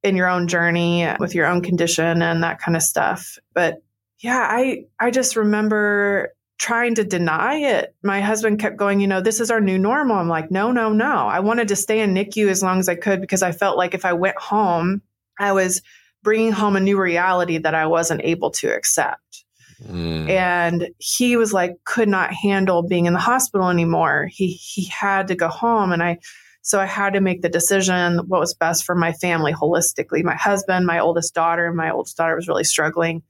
in 0.03 0.17
your 0.17 0.29
own 0.29 0.49
journey 0.49 1.07
with 1.19 1.35
your 1.35 1.47
own 1.47 1.63
condition 1.63 2.23
and 2.23 2.43
that 2.43 2.61
kind 2.61 2.77
of 2.77 2.83
stuff. 2.83 3.39
But 3.55 3.83
yeah, 4.19 4.47
I 4.51 4.85
I 4.99 5.11
just 5.11 5.37
remember 5.37 6.35
trying 6.59 6.95
to 6.97 7.05
deny 7.05 7.57
it. 7.57 7.95
My 8.03 8.21
husband 8.21 8.61
kept 8.61 8.77
going, 8.77 9.01
you 9.01 9.07
know, 9.07 9.23
this 9.23 9.41
is 9.41 9.51
our 9.51 9.63
new 9.63 9.79
normal. 9.79 10.17
I'm 10.17 10.29
like, 10.29 10.51
no, 10.51 10.73
no, 10.73 10.93
no. 10.93 11.27
I 11.27 11.41
wanted 11.41 11.69
to 11.69 11.77
stay 11.77 12.01
in 12.01 12.13
NICU 12.13 12.49
as 12.49 12.63
long 12.63 12.79
as 12.79 12.89
I 12.89 12.97
could 12.97 13.23
because 13.23 13.43
I 13.43 13.53
felt 13.53 13.79
like 13.79 13.95
if 13.95 14.05
I 14.05 14.13
went 14.13 14.37
home, 14.37 15.01
I 15.39 15.53
was 15.53 15.81
bringing 16.23 16.53
home 16.53 16.77
a 16.77 16.81
new 16.81 17.01
reality 17.01 17.59
that 17.59 17.75
I 17.75 17.87
wasn't 17.87 18.23
able 18.25 18.51
to 18.53 18.69
accept. 18.75 19.45
Mm. 19.87 20.29
And 20.29 20.89
he 20.99 21.37
was 21.37 21.53
like, 21.53 21.77
could 21.85 22.09
not 22.09 22.33
handle 22.33 22.83
being 22.83 23.07
in 23.07 23.15
the 23.15 23.19
hospital 23.19 23.69
anymore. 23.69 24.29
He 24.31 24.49
he 24.53 24.85
had 24.85 25.29
to 25.29 25.35
go 25.35 25.49
home, 25.49 25.93
and 25.93 26.03
I, 26.03 26.19
so 26.63 26.79
I 26.79 26.87
had 26.87 27.15
to 27.15 27.21
make 27.21 27.41
the 27.43 27.49
decision 27.49 28.19
what 28.29 28.41
was 28.41 28.55
best 28.55 28.85
for 28.85 28.95
my 28.95 29.13
family 29.13 29.53
holistically. 29.53 30.23
My 30.23 30.37
husband, 30.37 30.87
my 30.87 30.99
oldest 30.99 31.35
daughter, 31.35 31.73
my 31.73 31.91
oldest 31.91 32.17
daughter 32.17 32.37
was 32.37 32.49
really 32.49 32.65
struggling 32.65 33.23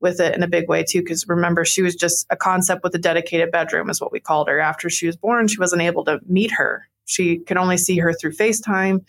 with 0.00 0.20
it 0.20 0.34
in 0.34 0.42
a 0.42 0.48
big 0.48 0.68
way 0.68 0.82
too. 0.82 1.00
Because 1.00 1.26
remember, 1.28 1.64
she 1.64 1.82
was 1.82 1.94
just 1.94 2.26
a 2.30 2.36
concept 2.36 2.82
with 2.82 2.94
a 2.94 2.98
dedicated 2.98 3.50
bedroom, 3.50 3.90
is 3.90 4.00
what 4.00 4.12
we 4.12 4.20
called 4.20 4.48
her. 4.48 4.60
After 4.60 4.88
she 4.88 5.06
was 5.06 5.16
born, 5.16 5.48
she 5.48 5.58
wasn't 5.58 5.82
able 5.82 6.04
to 6.06 6.20
meet 6.26 6.52
her. 6.52 6.88
She 7.04 7.38
could 7.38 7.56
only 7.56 7.76
see 7.76 7.98
her 7.98 8.14
through 8.14 8.32
FaceTime. 8.32 9.04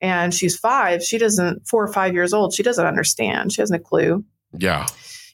And 0.00 0.32
she's 0.32 0.56
five. 0.56 1.02
She 1.02 1.18
doesn't, 1.18 1.68
four 1.68 1.84
or 1.84 1.92
five 1.92 2.14
years 2.14 2.32
old. 2.32 2.54
She 2.54 2.62
doesn't 2.62 2.86
understand. 2.86 3.52
She 3.52 3.60
hasn't 3.60 3.80
a 3.80 3.84
clue. 3.84 4.24
Yeah. 4.58 4.86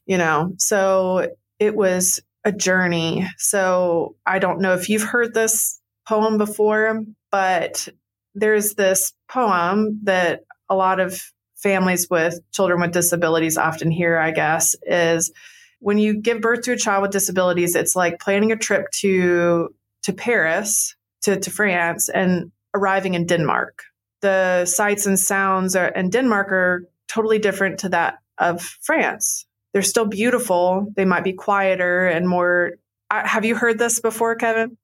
You 0.07 0.19
know, 0.19 0.55
so 0.59 1.29
it 1.59 1.75
was 1.75 2.21
a 2.45 2.53
journey. 2.53 3.27
So 3.39 4.17
I 4.25 4.39
don't 4.39 4.61
know 4.61 4.75
if 4.75 4.89
you've 4.89 5.03
heard 5.03 5.35
this 5.35 5.81
poem 6.07 6.39
before, 6.39 7.03
but 7.31 7.89
there's 8.35 8.75
this 8.75 9.13
poem 9.29 10.01
that 10.05 10.43
a 10.69 10.75
lot 10.75 11.01
of 11.01 11.21
families 11.57 12.09
with 12.11 12.39
children 12.53 12.81
with 12.81 12.93
disabilities 12.93 13.57
often 13.59 13.91
hear, 13.91 14.19
I 14.19 14.31
guess, 14.31 14.77
is 14.83 15.33
when 15.81 15.99
you 15.99 16.21
give 16.21 16.41
birth 16.41 16.63
to 16.63 16.73
a 16.73 16.77
child 16.77 17.03
with 17.03 17.11
disabilities, 17.11 17.75
it's 17.75 17.97
like 17.97 18.21
planning 18.21 18.53
a 18.53 18.57
trip 18.57 18.87
to 19.01 19.69
to 20.05 20.13
Paris, 20.13 20.95
to, 21.23 21.37
to 21.41 21.51
France, 21.51 22.09
and 22.09 22.53
arriving 22.75 23.15
in 23.15 23.27
Denmark. 23.27 23.83
The 24.27 24.67
sights 24.67 25.07
and 25.07 25.17
sounds 25.17 25.77
are, 25.77 25.87
in 25.87 26.11
Denmark 26.11 26.51
are 26.51 26.89
totally 27.07 27.39
different 27.39 27.79
to 27.81 27.91
that 27.91 28.19
of 28.39 28.61
France. 28.61 29.47
They're 29.73 29.83
still 29.83 30.07
beautiful. 30.07 30.93
They 30.97 31.05
might 31.05 31.23
be 31.23 31.33
quieter 31.33 32.09
and 32.09 32.29
more 32.29 32.73
I, 33.09 33.25
have 33.25 33.45
you 33.45 33.55
heard 33.55 33.79
this 33.79 34.01
before, 34.01 34.35
Kevin? 34.35 34.77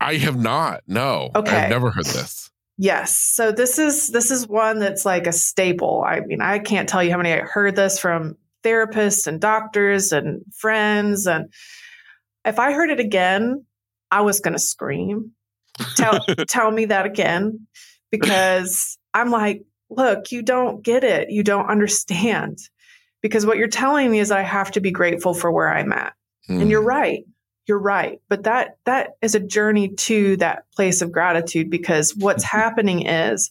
I 0.00 0.14
have 0.14 0.36
not. 0.36 0.82
No. 0.88 1.30
Okay. 1.32 1.56
I've 1.56 1.70
never 1.70 1.92
heard 1.92 2.06
this. 2.06 2.50
Yes. 2.76 3.16
So 3.16 3.52
this 3.52 3.78
is 3.78 4.08
this 4.08 4.32
is 4.32 4.48
one 4.48 4.80
that's 4.80 5.04
like 5.04 5.28
a 5.28 5.32
staple. 5.32 6.04
I 6.04 6.18
mean, 6.20 6.40
I 6.40 6.58
can't 6.58 6.88
tell 6.88 7.04
you 7.04 7.12
how 7.12 7.18
many 7.18 7.32
I 7.32 7.42
heard 7.42 7.76
this 7.76 8.00
from 8.00 8.36
therapists 8.64 9.28
and 9.28 9.40
doctors 9.40 10.10
and 10.10 10.42
friends 10.56 11.28
and 11.28 11.52
if 12.44 12.58
I 12.58 12.72
heard 12.72 12.90
it 12.90 12.98
again, 12.98 13.64
I 14.10 14.22
was 14.22 14.40
going 14.40 14.54
to 14.54 14.58
scream. 14.58 15.34
Tell 15.94 16.18
tell 16.48 16.72
me 16.72 16.86
that 16.86 17.06
again 17.06 17.68
because 18.10 18.98
I'm 19.14 19.30
like, 19.30 19.64
look, 19.90 20.32
you 20.32 20.42
don't 20.42 20.82
get 20.82 21.04
it. 21.04 21.30
You 21.30 21.42
don't 21.42 21.68
understand. 21.68 22.58
Because 23.22 23.44
what 23.44 23.58
you're 23.58 23.68
telling 23.68 24.10
me 24.10 24.20
is 24.20 24.30
I 24.30 24.42
have 24.42 24.70
to 24.72 24.80
be 24.80 24.90
grateful 24.90 25.34
for 25.34 25.50
where 25.50 25.72
I'm 25.72 25.92
at. 25.92 26.14
Mm. 26.48 26.62
And 26.62 26.70
you're 26.70 26.82
hmm. 26.82 26.88
right 26.88 27.24
you're 27.68 27.78
right 27.78 28.20
but 28.28 28.44
that 28.44 28.78
that 28.86 29.10
is 29.22 29.34
a 29.34 29.40
journey 29.40 29.90
to 29.90 30.36
that 30.38 30.64
place 30.74 31.02
of 31.02 31.12
gratitude 31.12 31.70
because 31.70 32.16
what's 32.16 32.42
happening 32.52 33.06
is 33.06 33.50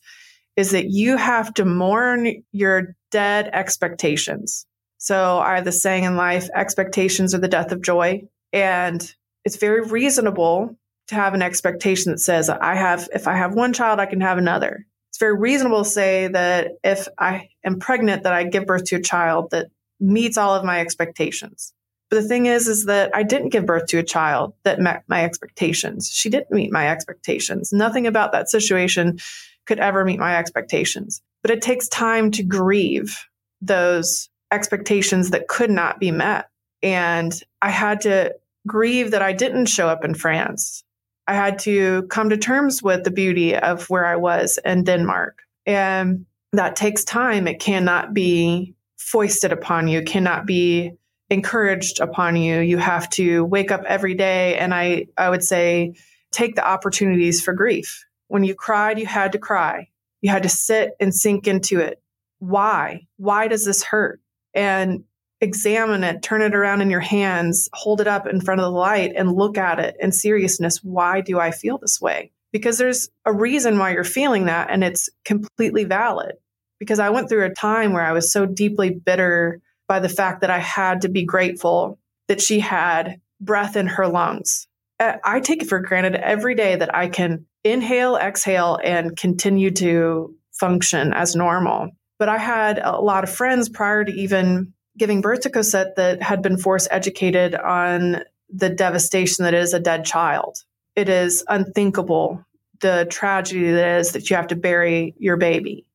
is 0.58 0.72
that 0.72 0.90
you 0.90 1.16
have 1.16 1.54
to 1.54 1.64
mourn 1.64 2.44
your 2.52 2.96
dead 3.12 3.50
expectations 3.54 4.66
so 4.98 5.38
i 5.40 5.56
have 5.56 5.66
the 5.66 5.72
saying 5.72 6.04
in 6.04 6.18
life 6.18 6.50
expectations 6.56 7.34
are 7.34 7.40
the 7.40 7.48
death 7.48 7.72
of 7.72 7.82
joy 7.82 8.22
and 8.52 9.14
it's 9.46 9.58
very 9.58 9.82
reasonable 9.82 10.76
to 11.08 11.16
have 11.16 11.34
an 11.34 11.42
expectation 11.42 12.12
that 12.12 12.20
says 12.20 12.50
i 12.50 12.76
have 12.76 13.08
if 13.14 13.28
i 13.28 13.36
have 13.36 13.54
one 13.54 13.74
child 13.74 14.00
i 14.00 14.06
can 14.06 14.22
have 14.22 14.38
another 14.38 14.86
it's 15.10 15.20
very 15.20 15.38
reasonable 15.38 15.84
to 15.84 15.90
say 15.90 16.28
that 16.28 16.72
if 16.84 17.08
i 17.18 17.50
am 17.64 17.80
pregnant 17.80 18.24
that 18.24 18.34
i 18.34 18.44
give 18.44 18.66
birth 18.66 18.86
to 18.86 18.96
a 18.96 19.02
child 19.02 19.52
that 19.52 19.68
meets 20.00 20.38
all 20.38 20.54
of 20.54 20.64
my 20.64 20.80
expectations 20.80 21.74
but 22.10 22.22
the 22.22 22.28
thing 22.28 22.46
is, 22.46 22.68
is 22.68 22.86
that 22.86 23.14
I 23.14 23.24
didn't 23.24 23.50
give 23.50 23.66
birth 23.66 23.88
to 23.88 23.98
a 23.98 24.04
child 24.04 24.54
that 24.64 24.80
met 24.80 25.04
my 25.08 25.26
expectations. 25.26 26.10
She 26.10 26.30
didn't 26.30 26.52
meet 26.52 26.72
my 26.72 26.90
expectations. 26.90 27.74
Nothing 27.74 28.08
about 28.08 28.32
that 28.32 28.50
situation 28.50 29.20
could 29.66 29.80
ever 29.80 30.06
meet 30.06 30.20
my 30.20 30.38
expectations. 30.38 31.22
But 31.42 31.52
it 31.52 31.62
takes 31.62 31.88
time 31.90 32.32
to 32.32 32.44
grieve 32.44 33.26
those 33.62 34.30
expectations 34.52 35.32
that 35.32 35.50
could 35.50 35.70
not 35.70 36.00
be 36.00 36.12
met. 36.12 36.50
And 36.82 37.38
I 37.62 37.70
had 37.70 38.02
to 38.02 38.36
grieve 38.66 39.12
that 39.12 39.22
I 39.22 39.34
didn't 39.34 39.66
show 39.66 39.90
up 39.90 40.06
in 40.06 40.14
France. 40.14 40.84
I 41.28 41.34
had 41.34 41.60
to 41.60 42.04
come 42.04 42.30
to 42.30 42.38
terms 42.38 42.82
with 42.82 43.04
the 43.04 43.12
beauty 43.12 43.56
of 43.56 43.90
where 43.90 44.06
I 44.06 44.16
was 44.16 44.58
in 44.64 44.84
Denmark. 44.84 45.42
And 45.66 46.26
that 46.54 46.76
takes 46.76 47.04
time. 47.04 47.48
It 47.48 47.60
cannot 47.60 48.14
be 48.14 48.76
foisted 48.98 49.52
upon 49.52 49.88
you, 49.88 50.02
cannot 50.04 50.46
be 50.46 50.94
encouraged 51.30 52.00
upon 52.00 52.38
you. 52.38 52.60
You 52.60 52.78
have 52.78 53.10
to 53.12 53.44
wake 53.44 53.72
up 53.72 53.84
every 53.86 54.14
day. 54.14 54.56
And 54.56 54.74
I, 54.74 55.08
I 55.18 55.30
would 55.30 55.44
say, 55.44 55.96
take 56.32 56.56
the 56.56 56.66
opportunities 56.66 57.42
for 57.42 57.54
grief. 57.54 58.06
When 58.28 58.44
you 58.44 58.56
cried, 58.56 59.00
you 59.00 59.06
had 59.06 59.34
to 59.34 59.38
cry. 59.38 59.90
You 60.22 60.32
had 60.32 60.44
to 60.44 60.50
sit 60.50 60.92
and 61.00 61.14
sink 61.14 61.48
into 61.48 61.80
it. 61.80 62.02
Why? 62.40 63.08
Why 63.18 63.48
does 63.48 63.66
this 63.66 63.84
hurt? 63.84 64.22
And 64.54 65.04
examine 65.42 66.04
it, 66.04 66.22
turn 66.22 66.42
it 66.42 66.56
around 66.56 66.82
in 66.82 66.90
your 66.90 67.00
hands, 67.00 67.70
hold 67.74 68.02
it 68.02 68.08
up 68.08 68.28
in 68.28 68.42
front 68.42 68.62
of 68.62 68.66
the 68.66 68.78
light 68.78 69.14
and 69.16 69.32
look 69.32 69.58
at 69.58 69.80
it 69.80 69.96
in 70.00 70.12
seriousness. 70.12 70.84
Why 70.84 71.22
do 71.22 71.40
I 71.40 71.52
feel 71.52 71.78
this 71.78 72.02
way? 72.02 72.32
Because 72.52 72.78
there's 72.78 73.10
a 73.26 73.34
reason 73.34 73.78
why 73.78 73.92
you're 73.92 74.04
feeling 74.04 74.46
that 74.46 74.70
and 74.70 74.84
it's 74.84 75.10
completely 75.26 75.84
valid. 75.84 76.34
Because 76.80 77.00
I 77.00 77.10
went 77.10 77.30
through 77.30 77.46
a 77.46 77.54
time 77.54 77.94
where 77.94 78.06
I 78.06 78.12
was 78.12 78.32
so 78.32 78.46
deeply 78.46 78.92
bitter 78.92 79.62
by 79.88 80.00
the 80.00 80.10
fact 80.10 80.42
that 80.42 80.50
I 80.50 80.60
had 80.60 81.02
to 81.02 81.10
be 81.10 81.26
grateful 81.26 81.98
that 82.28 82.42
she 82.42 82.60
had 82.60 83.20
breath 83.40 83.76
in 83.76 83.88
her 83.88 84.08
lungs. 84.08 84.68
Uh, 85.00 85.14
I 85.24 85.40
take 85.40 85.64
it 85.64 85.70
for 85.70 85.80
granted 85.80 86.16
every 86.16 86.56
day 86.56 86.76
that 86.76 86.94
I 86.96 87.08
can 87.08 87.46
inhale, 87.64 88.16
exhale, 88.16 88.80
and 88.84 89.16
continue 89.16 89.72
to 89.72 90.36
function 90.60 91.14
as 91.14 91.36
normal. 91.36 91.90
But 92.20 92.30
I 92.30 92.38
had 92.38 92.80
a 92.80 93.00
lot 93.00 93.24
of 93.24 93.30
friends 93.30 93.70
prior 93.70 94.04
to 94.04 94.12
even 94.12 94.74
giving 94.98 95.22
birth 95.22 95.42
to 95.42 95.50
Cosette 95.50 95.96
that 95.96 96.22
had 96.22 96.42
been 96.42 96.58
force 96.58 96.88
educated 96.90 97.56
on 97.56 98.24
the 98.50 98.70
devastation 98.70 99.46
that 99.46 99.54
is 99.54 99.74
a 99.74 99.80
dead 99.80 100.06
child. 100.06 100.64
It 100.96 101.10
is 101.10 101.44
unthinkable 101.48 102.44
the 102.80 103.08
tragedy 103.10 103.72
that 103.72 104.00
is 104.00 104.12
that 104.12 104.30
you 104.30 104.36
have 104.36 104.48
to 104.48 104.56
bury 104.56 105.16
your 105.18 105.38
baby. 105.38 105.86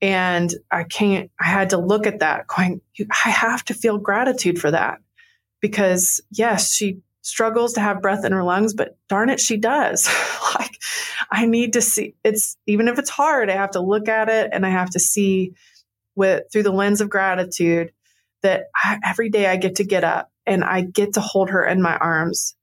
And 0.00 0.52
I 0.70 0.84
can't, 0.84 1.30
I 1.40 1.46
had 1.46 1.70
to 1.70 1.78
look 1.78 2.06
at 2.06 2.20
that 2.20 2.46
going, 2.46 2.80
I 3.24 3.30
have 3.30 3.64
to 3.66 3.74
feel 3.74 3.98
gratitude 3.98 4.58
for 4.58 4.70
that 4.70 4.98
because 5.60 6.20
yes, 6.30 6.74
she 6.74 6.98
struggles 7.22 7.72
to 7.72 7.80
have 7.80 8.02
breath 8.02 8.24
in 8.24 8.32
her 8.32 8.44
lungs, 8.44 8.74
but 8.74 8.96
darn 9.08 9.30
it, 9.30 9.40
she 9.40 9.56
does. 9.56 10.08
like 10.54 10.78
I 11.30 11.46
need 11.46 11.72
to 11.72 11.80
see 11.80 12.14
it's, 12.22 12.56
even 12.66 12.88
if 12.88 12.98
it's 12.98 13.10
hard, 13.10 13.50
I 13.50 13.54
have 13.54 13.72
to 13.72 13.80
look 13.80 14.08
at 14.08 14.28
it 14.28 14.50
and 14.52 14.64
I 14.64 14.70
have 14.70 14.90
to 14.90 15.00
see 15.00 15.54
with 16.14 16.44
through 16.52 16.62
the 16.62 16.72
lens 16.72 17.00
of 17.00 17.10
gratitude 17.10 17.92
that 18.42 18.64
I, 18.74 18.98
every 19.04 19.30
day 19.30 19.46
I 19.46 19.56
get 19.56 19.76
to 19.76 19.84
get 19.84 20.04
up 20.04 20.30
and 20.46 20.62
I 20.64 20.82
get 20.82 21.14
to 21.14 21.20
hold 21.20 21.50
her 21.50 21.64
in 21.64 21.82
my 21.82 21.96
arms. 21.96 22.54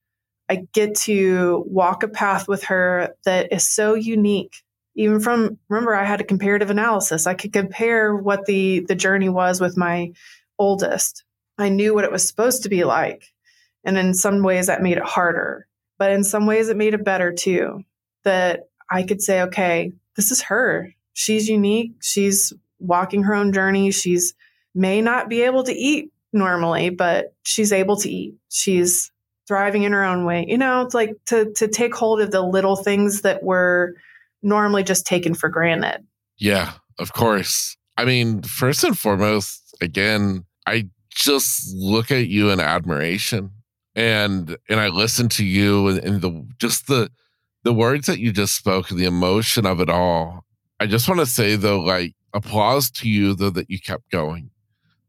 I 0.49 0.67
get 0.73 0.95
to 0.95 1.63
walk 1.67 2.03
a 2.03 2.07
path 2.07 2.47
with 2.47 2.65
her 2.65 3.15
that 3.25 3.51
is 3.51 3.67
so 3.67 3.93
unique. 3.95 4.63
Even 4.95 5.19
from 5.19 5.57
remember 5.69 5.95
i 5.95 6.03
had 6.03 6.21
a 6.21 6.25
comparative 6.25 6.69
analysis. 6.69 7.25
I 7.25 7.33
could 7.33 7.51
compare 7.51 8.15
what 8.15 8.45
the 8.45 8.85
the 8.87 8.95
journey 8.95 9.29
was 9.29 9.59
with 9.59 9.77
my 9.77 10.11
oldest. 10.59 11.23
I 11.57 11.69
knew 11.69 11.93
what 11.93 12.03
it 12.03 12.11
was 12.11 12.27
supposed 12.27 12.63
to 12.63 12.69
be 12.69 12.83
like. 12.83 13.23
And 13.83 13.97
in 13.97 14.13
some 14.13 14.43
ways 14.43 14.67
that 14.67 14.81
made 14.81 14.97
it 14.97 15.03
harder 15.03 15.67
but 15.99 16.11
in 16.11 16.23
some 16.23 16.47
ways 16.47 16.69
it 16.69 16.77
made 16.77 16.93
it 16.93 17.05
better 17.05 17.31
too 17.31 17.83
that 18.23 18.67
i 18.89 19.03
could 19.03 19.21
say 19.21 19.43
okay 19.43 19.91
this 20.15 20.31
is 20.31 20.41
her. 20.43 20.93
She's 21.13 21.47
unique. 21.47 21.93
She's 22.01 22.53
walking 22.79 23.23
her 23.23 23.33
own 23.33 23.53
journey. 23.53 23.91
She's 23.91 24.33
may 24.75 25.01
not 25.01 25.29
be 25.29 25.41
able 25.41 25.63
to 25.63 25.73
eat 25.73 26.11
normally 26.31 26.89
but 26.89 27.33
she's 27.43 27.71
able 27.71 27.95
to 27.95 28.09
eat 28.09 28.33
she's 28.49 29.11
thriving 29.47 29.83
in 29.83 29.91
her 29.91 30.03
own 30.03 30.25
way 30.25 30.45
you 30.47 30.57
know 30.57 30.81
it's 30.81 30.95
like 30.95 31.13
to 31.25 31.51
to 31.53 31.67
take 31.67 31.93
hold 31.93 32.21
of 32.21 32.31
the 32.31 32.41
little 32.41 32.75
things 32.75 33.21
that 33.21 33.43
were 33.43 33.93
normally 34.43 34.83
just 34.83 35.07
taken 35.07 35.33
for 35.33 35.49
granted. 35.49 36.05
Yeah, 36.37 36.73
of 36.99 37.13
course. 37.13 37.77
I 37.97 38.05
mean, 38.05 38.43
first 38.43 38.83
and 38.83 38.97
foremost, 38.97 39.75
again, 39.81 40.45
I 40.67 40.89
just 41.09 41.73
look 41.73 42.11
at 42.11 42.27
you 42.27 42.49
in 42.49 42.59
admiration 42.59 43.51
and 43.95 44.57
and 44.67 44.79
I 44.79 44.87
listen 44.87 45.29
to 45.29 45.45
you 45.45 45.87
and, 45.87 45.99
and 45.99 46.21
the 46.21 46.47
just 46.59 46.87
the 46.87 47.09
the 47.63 47.73
words 47.73 48.07
that 48.07 48.19
you 48.19 48.31
just 48.31 48.55
spoke, 48.55 48.89
the 48.89 49.05
emotion 49.05 49.65
of 49.65 49.79
it 49.79 49.89
all. 49.89 50.45
I 50.79 50.87
just 50.87 51.07
want 51.07 51.21
to 51.21 51.25
say 51.25 51.55
though, 51.55 51.79
like 51.79 52.13
applause 52.33 52.89
to 52.91 53.09
you 53.09 53.35
though 53.35 53.51
that 53.51 53.69
you 53.69 53.79
kept 53.79 54.09
going, 54.09 54.49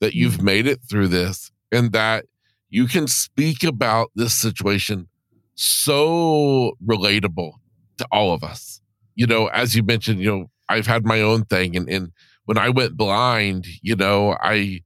that 0.01 0.15
you've 0.15 0.35
mm-hmm. 0.35 0.45
made 0.45 0.67
it 0.67 0.81
through 0.89 1.09
this, 1.09 1.51
and 1.73 1.93
that 1.93 2.27
you 2.69 2.87
can 2.87 3.07
speak 3.07 3.65
about 3.65 4.11
this 4.15 4.35
situation 4.35 5.09
so 5.55 6.73
relatable 6.85 7.53
to 7.99 8.07
all 8.11 8.33
of 8.33 8.43
us 8.43 8.81
you 9.15 9.27
know, 9.27 9.47
as 9.49 9.75
you 9.75 9.83
mentioned, 9.83 10.21
you 10.21 10.31
know, 10.31 10.51
I've 10.69 10.87
had 10.87 11.05
my 11.05 11.21
own 11.21 11.45
thing, 11.45 11.77
and 11.77 11.89
and 11.89 12.13
when 12.47 12.59
I 12.59 12.69
went 12.69 12.97
blind, 12.97 13.67
you 13.83 13.97
know, 13.97 14.37
I 14.41 14.83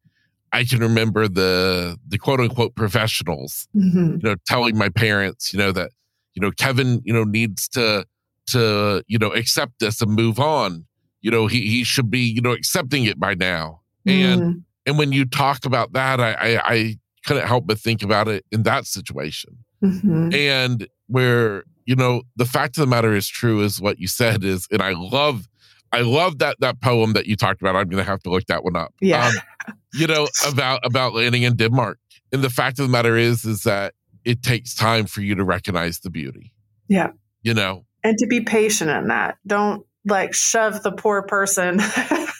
I 0.52 0.64
can 0.64 0.80
remember 0.80 1.28
the 1.28 1.96
the 2.06 2.18
quote 2.18 2.40
unquote 2.40 2.74
professionals, 2.74 3.68
mm-hmm. 3.74 4.16
you 4.16 4.20
know, 4.22 4.36
telling 4.46 4.76
my 4.76 4.88
parents, 4.88 5.52
you 5.52 5.58
know, 5.58 5.72
that 5.72 5.90
you 6.34 6.42
know 6.42 6.50
Kevin, 6.50 7.00
you 7.04 7.12
know, 7.12 7.24
needs 7.24 7.68
to 7.70 8.04
to 8.48 9.02
you 9.06 9.18
know 9.18 9.32
accept 9.32 9.78
this 9.80 10.00
and 10.00 10.12
move 10.12 10.38
on. 10.38 10.84
You 11.20 11.30
know, 11.30 11.46
he 11.46 11.62
he 11.62 11.84
should 11.84 12.10
be 12.10 12.20
you 12.20 12.40
know 12.40 12.52
accepting 12.52 13.04
it 13.04 13.18
by 13.18 13.34
now. 13.34 13.80
Mm-hmm. 14.06 14.42
And 14.42 14.64
and 14.88 14.98
when 14.98 15.12
you 15.12 15.24
talk 15.24 15.64
about 15.64 15.92
that, 15.92 16.18
I 16.20 16.32
I, 16.32 16.62
I 16.64 16.98
couldn't 17.26 17.46
help 17.46 17.66
but 17.66 17.78
think 17.78 18.02
about 18.02 18.26
it 18.26 18.44
in 18.50 18.62
that 18.62 18.86
situation. 18.86 19.58
Mm-hmm. 19.82 20.34
And 20.34 20.88
where 21.06 21.64
you 21.84 21.96
know, 21.96 22.22
the 22.36 22.44
fact 22.44 22.76
of 22.76 22.82
the 22.82 22.86
matter 22.86 23.14
is 23.14 23.26
true 23.26 23.62
is 23.62 23.80
what 23.80 23.98
you 23.98 24.06
said 24.08 24.44
is, 24.44 24.66
and 24.70 24.82
I 24.82 24.92
love, 24.92 25.48
I 25.90 26.02
love 26.02 26.38
that 26.38 26.56
that 26.60 26.80
poem 26.82 27.14
that 27.14 27.26
you 27.26 27.36
talked 27.36 27.62
about. 27.62 27.76
I'm 27.76 27.88
going 27.88 28.04
to 28.04 28.10
have 28.10 28.22
to 28.24 28.30
look 28.30 28.44
that 28.46 28.62
one 28.64 28.76
up. 28.76 28.94
Yeah. 29.00 29.26
Um, 29.26 29.74
you 29.94 30.06
know 30.06 30.28
about 30.48 30.80
about 30.84 31.14
landing 31.14 31.42
in 31.42 31.56
Denmark, 31.56 31.98
and 32.32 32.42
the 32.42 32.50
fact 32.50 32.78
of 32.78 32.86
the 32.86 32.92
matter 32.92 33.16
is, 33.16 33.44
is 33.44 33.62
that 33.62 33.94
it 34.24 34.42
takes 34.42 34.74
time 34.74 35.06
for 35.06 35.22
you 35.22 35.34
to 35.34 35.44
recognize 35.44 36.00
the 36.00 36.10
beauty. 36.10 36.52
Yeah. 36.88 37.12
You 37.42 37.54
know, 37.54 37.84
and 38.04 38.18
to 38.18 38.26
be 38.26 38.42
patient 38.42 38.90
in 38.90 39.08
that. 39.08 39.36
Don't 39.46 39.86
like 40.04 40.34
shove 40.34 40.82
the 40.82 40.92
poor 40.92 41.22
person 41.22 41.78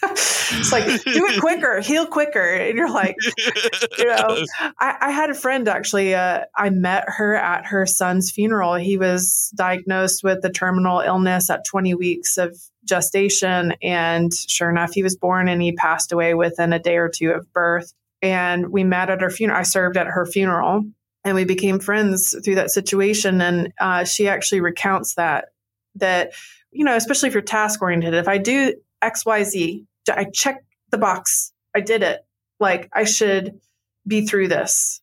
it's 0.51 0.71
like 0.71 0.85
do 0.85 1.25
it 1.27 1.39
quicker 1.39 1.79
heal 1.81 2.05
quicker. 2.07 2.43
And 2.43 2.77
you're 2.77 2.91
like 2.91 3.15
you 3.97 4.05
know 4.05 4.43
i, 4.79 4.95
I 5.01 5.11
had 5.11 5.29
a 5.29 5.33
friend 5.33 5.67
actually 5.67 6.15
uh, 6.15 6.45
i 6.55 6.69
met 6.69 7.05
her 7.07 7.35
at 7.35 7.65
her 7.67 7.85
son's 7.85 8.31
funeral. 8.31 8.75
He 8.75 8.97
was 8.97 9.51
diagnosed 9.55 10.23
with 10.23 10.43
a 10.43 10.51
terminal 10.51 10.99
illness 10.99 11.49
at 11.49 11.65
20 11.65 11.95
weeks 11.95 12.37
of 12.37 12.57
gestation 12.85 13.73
and 13.81 14.33
sure 14.33 14.69
enough 14.69 14.93
he 14.93 15.03
was 15.03 15.15
born 15.15 15.47
and 15.47 15.61
he 15.61 15.73
passed 15.73 16.11
away 16.11 16.33
within 16.33 16.73
a 16.73 16.79
day 16.79 16.97
or 16.97 17.09
two 17.09 17.31
of 17.31 17.51
birth. 17.53 17.93
And 18.21 18.69
we 18.69 18.83
met 18.83 19.09
at 19.09 19.21
her 19.21 19.29
funeral 19.29 19.59
i 19.59 19.63
served 19.63 19.97
at 19.97 20.07
her 20.07 20.25
funeral 20.25 20.83
and 21.23 21.35
we 21.35 21.45
became 21.45 21.79
friends 21.79 22.35
through 22.43 22.55
that 22.55 22.71
situation. 22.71 23.41
And 23.41 23.73
uh, 23.79 24.03
she 24.05 24.27
actually 24.27 24.61
recounts 24.61 25.15
that 25.15 25.49
that 25.95 26.33
you 26.71 26.85
know, 26.85 26.95
especially 26.95 27.27
if 27.27 27.33
you're 27.33 27.41
task 27.41 27.81
oriented, 27.81 28.13
if 28.13 28.27
I 28.27 28.37
do 28.37 28.75
X 29.01 29.25
Y 29.25 29.43
Z, 29.43 29.85
I 30.09 30.25
check 30.33 30.63
the 30.91 30.97
box, 30.97 31.53
I 31.75 31.81
did 31.81 32.03
it. 32.03 32.21
Like 32.59 32.89
I 32.93 33.03
should 33.03 33.59
be 34.07 34.25
through 34.25 34.47
this. 34.47 35.01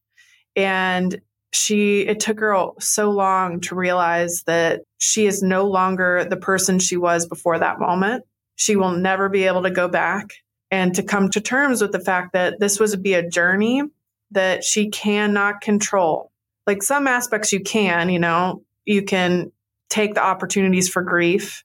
And 0.55 1.21
she 1.53 2.01
it 2.03 2.21
took 2.21 2.41
her 2.41 2.69
so 2.81 3.11
long 3.11 3.61
to 3.63 3.75
realize 3.75 4.43
that 4.47 4.83
she 4.99 5.27
is 5.27 5.43
no 5.43 5.67
longer 5.67 6.27
the 6.29 6.37
person 6.37 6.79
she 6.79 6.97
was 6.97 7.27
before 7.27 7.59
that 7.59 7.79
moment. 7.79 8.25
She 8.57 8.77
will 8.77 8.93
never 8.93 9.29
be 9.29 9.45
able 9.45 9.63
to 9.63 9.71
go 9.71 9.89
back 9.89 10.31
and 10.71 10.95
to 10.95 11.03
come 11.03 11.31
to 11.31 11.41
terms 11.41 11.81
with 11.81 11.93
the 11.93 12.01
fact 12.01 12.33
that 12.33 12.59
this 12.59 12.81
was 12.81 12.97
be 12.97 13.15
a 13.15 13.29
journey 13.29 13.83
that 14.33 14.65
she 14.65 14.89
cannot 14.91 15.61
control. 15.61 16.33
Like 16.67 16.83
some 16.83 17.07
aspects 17.07 17.53
you 17.53 17.61
can, 17.61 18.09
you 18.09 18.19
know, 18.19 18.63
you 18.85 19.03
can 19.03 19.53
take 19.89 20.15
the 20.15 20.25
opportunities 20.25 20.89
for 20.89 21.03
grief 21.03 21.65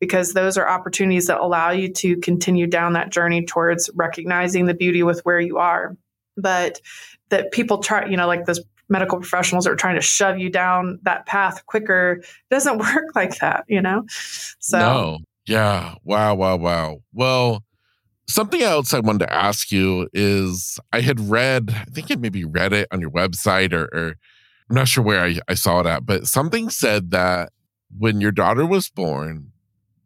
because 0.00 0.32
those 0.32 0.56
are 0.56 0.68
opportunities 0.68 1.26
that 1.26 1.40
allow 1.40 1.70
you 1.70 1.92
to 1.92 2.16
continue 2.18 2.66
down 2.66 2.92
that 2.92 3.10
journey 3.10 3.44
towards 3.44 3.90
recognizing 3.94 4.66
the 4.66 4.74
beauty 4.74 5.02
with 5.02 5.20
where 5.24 5.40
you 5.40 5.58
are. 5.58 5.96
But 6.36 6.80
that 7.30 7.50
people 7.52 7.78
try, 7.78 8.06
you 8.06 8.16
know, 8.16 8.26
like 8.26 8.44
those 8.46 8.60
medical 8.88 9.18
professionals 9.18 9.66
are 9.66 9.76
trying 9.76 9.96
to 9.96 10.00
shove 10.00 10.38
you 10.38 10.48
down 10.48 10.98
that 11.02 11.26
path 11.26 11.66
quicker 11.66 12.22
it 12.22 12.26
doesn't 12.50 12.78
work 12.94 13.06
like 13.14 13.38
that, 13.38 13.64
you 13.68 13.82
know? 13.82 14.04
So, 14.58 14.78
no. 14.78 15.18
Yeah. 15.46 15.94
Wow. 16.04 16.34
Wow. 16.34 16.56
Wow. 16.56 16.98
Well, 17.12 17.64
Something 18.30 18.60
else 18.60 18.92
I 18.92 19.00
wanted 19.00 19.20
to 19.20 19.32
ask 19.32 19.72
you 19.72 20.06
is 20.12 20.78
I 20.92 21.00
had 21.00 21.18
read, 21.18 21.70
I 21.74 21.84
think 21.84 22.10
I 22.10 22.16
maybe 22.16 22.44
read 22.44 22.74
it 22.74 22.86
on 22.92 23.00
your 23.00 23.10
website 23.10 23.72
or, 23.72 23.84
or 23.84 24.16
I'm 24.68 24.76
not 24.76 24.86
sure 24.86 25.02
where 25.02 25.24
I, 25.24 25.38
I 25.48 25.54
saw 25.54 25.80
it 25.80 25.86
at, 25.86 26.04
but 26.04 26.26
something 26.26 26.68
said 26.68 27.10
that 27.12 27.52
when 27.96 28.20
your 28.20 28.30
daughter 28.30 28.66
was 28.66 28.90
born, 28.90 29.52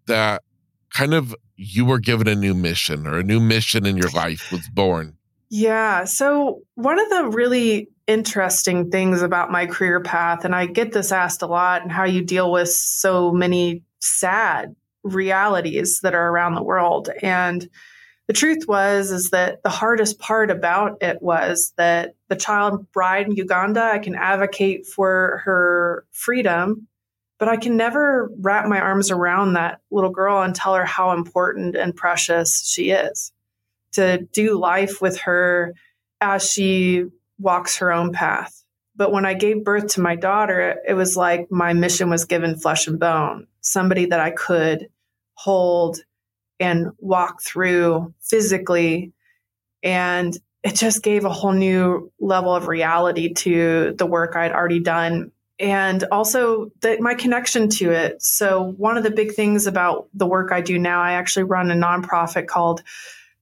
that 0.06 0.42
kind 0.90 1.14
of 1.14 1.34
you 1.56 1.84
were 1.84 1.98
given 1.98 2.28
a 2.28 2.34
new 2.34 2.54
mission 2.54 3.06
or 3.06 3.18
a 3.18 3.22
new 3.22 3.40
mission 3.40 3.86
in 3.86 3.96
your 3.96 4.10
life 4.10 4.50
was 4.50 4.68
born. 4.68 5.16
Yeah. 5.48 6.04
So, 6.04 6.62
one 6.76 6.98
of 6.98 7.10
the 7.10 7.28
really 7.28 7.88
interesting 8.06 8.90
things 8.90 9.22
about 9.22 9.52
my 9.52 9.66
career 9.66 10.00
path, 10.00 10.44
and 10.44 10.54
I 10.54 10.66
get 10.66 10.92
this 10.92 11.12
asked 11.12 11.42
a 11.42 11.46
lot, 11.46 11.82
and 11.82 11.92
how 11.92 12.04
you 12.04 12.22
deal 12.22 12.50
with 12.50 12.70
so 12.70 13.32
many 13.32 13.82
sad 14.00 14.74
realities 15.04 16.00
that 16.02 16.14
are 16.14 16.28
around 16.28 16.54
the 16.54 16.62
world. 16.62 17.10
And 17.22 17.68
the 18.28 18.32
truth 18.32 18.66
was 18.66 19.10
is 19.10 19.30
that 19.30 19.62
the 19.62 19.68
hardest 19.68 20.18
part 20.18 20.50
about 20.50 21.02
it 21.02 21.20
was 21.20 21.72
that 21.76 22.14
the 22.28 22.36
child 22.36 22.90
bride 22.92 23.26
in 23.26 23.36
Uganda, 23.36 23.82
I 23.82 23.98
can 23.98 24.14
advocate 24.14 24.86
for 24.86 25.42
her 25.44 26.06
freedom, 26.12 26.86
but 27.42 27.48
I 27.48 27.56
can 27.56 27.76
never 27.76 28.30
wrap 28.38 28.68
my 28.68 28.78
arms 28.78 29.10
around 29.10 29.54
that 29.54 29.80
little 29.90 30.10
girl 30.10 30.42
and 30.42 30.54
tell 30.54 30.76
her 30.76 30.84
how 30.84 31.10
important 31.10 31.74
and 31.74 31.92
precious 31.92 32.64
she 32.64 32.92
is. 32.92 33.32
To 33.94 34.18
do 34.32 34.56
life 34.56 35.02
with 35.02 35.18
her 35.22 35.74
as 36.20 36.48
she 36.48 37.06
walks 37.40 37.78
her 37.78 37.90
own 37.90 38.12
path. 38.12 38.62
But 38.94 39.10
when 39.10 39.26
I 39.26 39.34
gave 39.34 39.64
birth 39.64 39.88
to 39.94 40.00
my 40.00 40.14
daughter, 40.14 40.76
it 40.86 40.94
was 40.94 41.16
like 41.16 41.50
my 41.50 41.72
mission 41.72 42.08
was 42.10 42.26
given 42.26 42.60
flesh 42.60 42.86
and 42.86 43.00
bone, 43.00 43.48
somebody 43.60 44.06
that 44.06 44.20
I 44.20 44.30
could 44.30 44.86
hold 45.34 45.98
and 46.60 46.92
walk 46.98 47.42
through 47.42 48.14
physically. 48.20 49.14
And 49.82 50.32
it 50.62 50.76
just 50.76 51.02
gave 51.02 51.24
a 51.24 51.28
whole 51.28 51.50
new 51.50 52.12
level 52.20 52.54
of 52.54 52.68
reality 52.68 53.34
to 53.34 53.94
the 53.98 54.06
work 54.06 54.36
I'd 54.36 54.52
already 54.52 54.78
done 54.78 55.32
and 55.62 56.02
also 56.10 56.72
my 56.98 57.14
connection 57.14 57.68
to 57.68 57.92
it. 57.92 58.20
So 58.20 58.74
one 58.76 58.98
of 58.98 59.04
the 59.04 59.12
big 59.12 59.34
things 59.34 59.68
about 59.68 60.08
the 60.12 60.26
work 60.26 60.50
I 60.50 60.60
do 60.60 60.76
now, 60.76 61.00
I 61.00 61.12
actually 61.12 61.44
run 61.44 61.70
a 61.70 61.74
nonprofit 61.74 62.48
called 62.48 62.82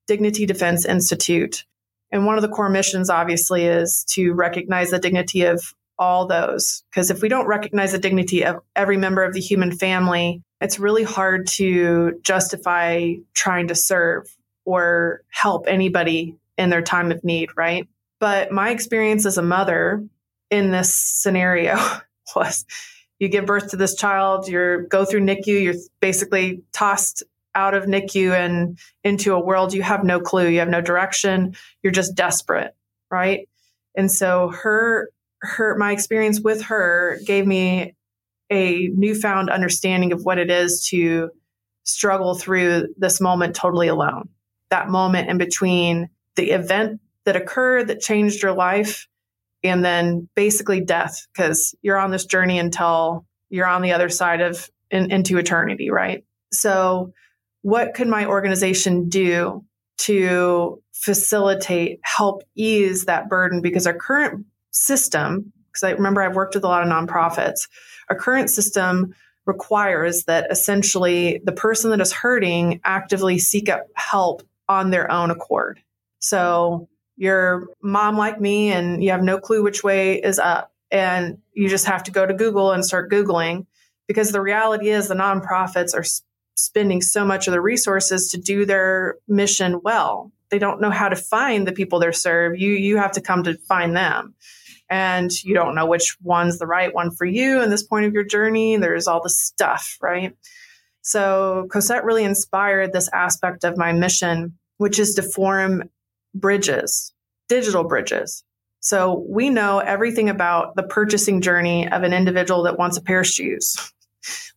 Dignity 0.07 0.45
Defense 0.45 0.85
Institute. 0.85 1.65
And 2.13 2.27
one 2.27 2.37
of 2.37 2.43
the 2.43 2.49
core 2.49 2.69
missions 2.69 3.09
obviously 3.09 3.65
is 3.65 4.05
to 4.11 4.35
recognize 4.35 4.91
the 4.91 4.99
dignity 4.99 5.45
of 5.45 5.75
all 5.99 6.27
those 6.27 6.83
because 6.91 7.11
if 7.11 7.23
we 7.23 7.29
don't 7.29 7.47
recognize 7.47 7.93
the 7.93 7.99
dignity 7.99 8.45
of 8.45 8.61
every 8.75 8.97
member 8.97 9.23
of 9.23 9.35
the 9.35 9.41
human 9.41 9.71
family, 9.71 10.43
it's 10.61 10.79
really 10.79 11.05
hard 11.05 11.47
to 11.47 12.19
justify 12.23 13.13
trying 13.35 13.69
to 13.69 13.75
serve 13.75 14.35
or 14.65 15.23
help 15.29 15.67
anybody 15.69 16.37
in 16.59 16.71
their 16.71 16.83
time 16.83 17.13
of 17.13 17.23
need, 17.25 17.51
right? 17.57 17.87
But 18.19 18.51
my 18.51 18.71
experience 18.71 19.25
as 19.25 19.39
a 19.39 19.43
mother 19.43 20.05
in 20.51 20.71
this 20.71 20.95
scenario 20.95 21.79
was 22.37 22.65
you 23.21 23.29
give 23.29 23.47
birth 23.47 23.71
to 23.71 23.77
this 23.77 23.95
child, 23.95 24.49
you 24.49 24.87
go 24.89 25.05
through 25.05 25.21
NICU, 25.21 25.63
you're 25.63 25.75
basically 26.01 26.63
tossed 26.73 27.23
out 27.55 27.75
of 27.75 27.85
NICU 27.85 28.33
and 28.33 28.79
into 29.05 29.35
a 29.35 29.45
world 29.45 29.75
you 29.75 29.83
have 29.83 30.05
no 30.05 30.21
clue, 30.21 30.49
you 30.49 30.61
have 30.61 30.69
no 30.69 30.81
direction, 30.81 31.55
you're 31.83 31.93
just 31.93 32.15
desperate, 32.15 32.75
right? 33.11 33.49
And 33.95 34.11
so 34.11 34.49
her 34.49 35.11
her 35.43 35.77
my 35.77 35.93
experience 35.93 36.41
with 36.41 36.63
her 36.63 37.19
gave 37.27 37.47
me 37.47 37.95
a 38.51 38.89
newfound 38.95 39.51
understanding 39.51 40.13
of 40.13 40.25
what 40.25 40.39
it 40.39 40.51
is 40.51 40.87
to 40.89 41.31
struggle 41.85 42.35
through 42.35 42.89
this 42.97 43.21
moment 43.21 43.55
totally 43.55 43.89
alone. 43.89 44.29
That 44.71 44.89
moment 44.89 45.29
in 45.29 45.39
between 45.39 46.09
the 46.37 46.51
event 46.51 47.01
that 47.25 47.37
occurred 47.37 47.89
that 47.89 48.01
changed 48.01 48.43
your 48.43 48.53
life 48.53 49.07
and 49.63 49.85
then 49.85 50.29
basically 50.35 50.81
death 50.81 51.27
because 51.33 51.75
you're 51.83 51.99
on 51.99 52.11
this 52.11 52.25
journey 52.25 52.59
until 52.59 53.25
you're 53.51 53.67
on 53.67 53.83
the 53.83 53.93
other 53.93 54.09
side 54.09 54.41
of 54.41 54.71
in, 54.91 55.11
into 55.11 55.39
eternity, 55.39 55.91
right? 55.91 56.25
So, 56.53 57.13
what 57.63 57.95
could 57.95 58.09
my 58.09 58.27
organization 58.27 59.09
do 59.09 59.65
to 59.99 60.83
facilitate, 60.93 62.01
help 62.03 62.43
ease 62.55 63.05
that 63.05 63.29
burden? 63.29 63.61
Because 63.61 63.87
our 63.87 63.95
current 63.95 64.47
system, 64.71 65.53
because 65.71 65.83
I 65.83 65.91
remember 65.91 66.23
I've 66.23 66.37
worked 66.37 66.55
with 66.55 66.65
a 66.65 66.69
lot 66.69 66.83
of 66.83 66.89
nonprofits, 66.89 67.69
our 68.09 68.17
current 68.17 68.51
system 68.51 69.15
requires 69.47 70.25
that 70.25 70.51
essentially 70.51 71.41
the 71.45 71.53
person 71.53 71.91
that 71.91 72.01
is 72.01 72.13
hurting 72.13 72.81
actively 72.85 73.39
seek 73.39 73.69
out 73.69 73.83
help 73.95 74.43
on 74.69 74.91
their 74.91 75.11
own 75.11 75.31
accord. 75.31 75.81
So 76.19 76.89
you're 77.21 77.69
mom 77.83 78.17
like 78.17 78.41
me 78.41 78.73
and 78.73 79.05
you 79.05 79.11
have 79.11 79.23
no 79.23 79.39
clue 79.39 79.63
which 79.63 79.85
way 79.85 80.15
is 80.15 80.39
up 80.39 80.73
and 80.91 81.37
you 81.53 81.69
just 81.69 81.85
have 81.85 82.03
to 82.03 82.11
go 82.11 82.25
to 82.25 82.33
Google 82.33 82.73
and 82.73 82.83
start 82.83 83.11
Googling 83.11 83.67
because 84.09 84.33
the 84.33 84.41
reality 84.41 84.89
is 84.89 85.07
the 85.07 85.15
nonprofits 85.15 85.95
are 85.95 86.05
spending 86.57 87.03
so 87.03 87.23
much 87.27 87.47
of 87.47 87.53
the 87.53 87.61
resources 87.61 88.29
to 88.31 88.39
do 88.39 88.65
their 88.65 89.17
mission 89.29 89.83
well. 89.85 90.33
They 90.49 90.59
don't 90.59 90.81
know 90.81 90.91
how 90.91 91.11
to 91.11 91.15
find 91.17 91.69
the 91.69 91.73
people 91.73 92.01
they 92.01 92.11
serve. 92.11 92.59
You 92.59 92.73
you 92.73 92.97
have 92.97 93.13
to 93.13 93.21
come 93.21 93.43
to 93.43 93.59
find 93.69 93.95
them 93.95 94.35
and 94.89 95.31
you 95.45 95.53
don't 95.53 95.75
know 95.75 95.85
which 95.85 96.17
one's 96.23 96.59
the 96.59 96.67
right 96.67 96.95
one 96.95 97.11
for 97.11 97.27
you 97.27 97.63
in 97.63 97.69
this 97.69 97.83
point 97.83 98.07
of 98.07 98.15
your 98.15 98.25
journey. 98.25 98.79
There's 98.79 99.07
all 99.07 99.23
the 99.23 99.29
stuff, 99.29 99.99
right? 100.01 100.35
So 101.03 101.69
Cosette 101.71 102.05
really 102.05 102.25
inspired 102.25 102.95
this 102.95 103.11
aspect 103.13 103.65
of 103.65 103.77
my 103.77 103.93
mission, 103.93 104.59
which 104.79 104.99
is 104.99 105.15
to 105.17 105.23
form 105.23 105.91
bridges, 106.35 107.13
digital 107.49 107.85
bridges. 107.85 108.45
So 108.81 109.25
we 109.29 109.51
know 109.51 109.79
everything 109.79 110.31
about 110.31 110.75
the 110.75 110.83
purchasing 110.83 111.43
journey 111.43 111.91
of 111.91 112.03
an 112.03 112.13
individual 112.13 112.63
that 112.65 112.79
wants 112.79 112.97
a 112.97 113.03
pair 113.03 113.21
of 113.21 113.27
shoes. 113.27 113.77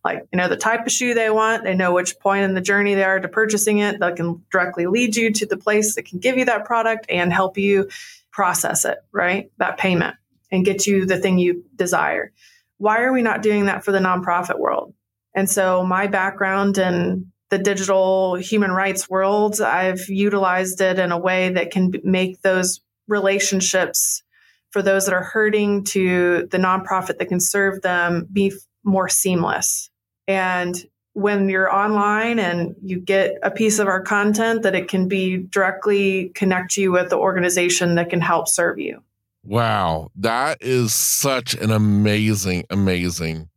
like, 0.04 0.26
you 0.32 0.36
know, 0.36 0.48
the 0.48 0.56
type 0.56 0.86
of 0.86 0.92
shoe 0.92 1.14
they 1.14 1.30
want, 1.30 1.64
they 1.64 1.74
know 1.74 1.92
which 1.92 2.18
point 2.18 2.44
in 2.44 2.54
the 2.54 2.60
journey 2.60 2.94
they 2.94 3.04
are 3.04 3.20
to 3.20 3.28
purchasing 3.28 3.78
it. 3.78 4.00
They 4.00 4.12
can 4.12 4.42
directly 4.50 4.86
lead 4.86 5.16
you 5.16 5.32
to 5.32 5.46
the 5.46 5.56
place 5.56 5.94
that 5.94 6.06
can 6.06 6.18
give 6.18 6.38
you 6.38 6.46
that 6.46 6.64
product 6.64 7.06
and 7.08 7.32
help 7.32 7.58
you 7.58 7.88
process 8.30 8.84
it, 8.84 8.98
right? 9.12 9.50
That 9.58 9.78
payment 9.78 10.16
and 10.50 10.64
get 10.64 10.86
you 10.86 11.06
the 11.06 11.18
thing 11.18 11.38
you 11.38 11.64
desire. 11.76 12.32
Why 12.78 13.02
are 13.02 13.12
we 13.12 13.22
not 13.22 13.42
doing 13.42 13.66
that 13.66 13.84
for 13.84 13.92
the 13.92 13.98
nonprofit 13.98 14.58
world? 14.58 14.94
And 15.34 15.50
so 15.50 15.84
my 15.84 16.06
background 16.06 16.78
in 16.78 17.32
the 17.50 17.58
digital 17.58 18.34
human 18.36 18.70
rights 18.70 19.08
world, 19.08 19.60
I've 19.60 20.08
utilized 20.08 20.80
it 20.80 20.98
in 20.98 21.12
a 21.12 21.18
way 21.18 21.50
that 21.50 21.70
can 21.70 21.92
make 22.02 22.42
those 22.42 22.80
relationships 23.06 24.22
for 24.70 24.82
those 24.82 25.04
that 25.04 25.14
are 25.14 25.22
hurting 25.22 25.84
to 25.84 26.48
the 26.50 26.58
nonprofit 26.58 27.18
that 27.18 27.28
can 27.28 27.40
serve 27.40 27.82
them 27.82 28.26
be 28.32 28.52
more 28.82 29.08
seamless. 29.08 29.90
And 30.26 30.74
when 31.12 31.48
you're 31.48 31.72
online 31.72 32.40
and 32.40 32.74
you 32.82 32.98
get 32.98 33.36
a 33.42 33.50
piece 33.50 33.78
of 33.78 33.86
our 33.86 34.02
content 34.02 34.62
that 34.62 34.74
it 34.74 34.88
can 34.88 35.06
be 35.06 35.36
directly 35.36 36.30
connect 36.30 36.76
you 36.76 36.90
with 36.90 37.08
the 37.08 37.16
organization 37.16 37.94
that 37.94 38.10
can 38.10 38.20
help 38.20 38.48
serve 38.48 38.78
you. 38.78 39.00
Wow, 39.44 40.10
that 40.16 40.58
is 40.60 40.92
such 40.92 41.54
an 41.54 41.70
amazing, 41.70 42.64
amazing 42.70 43.48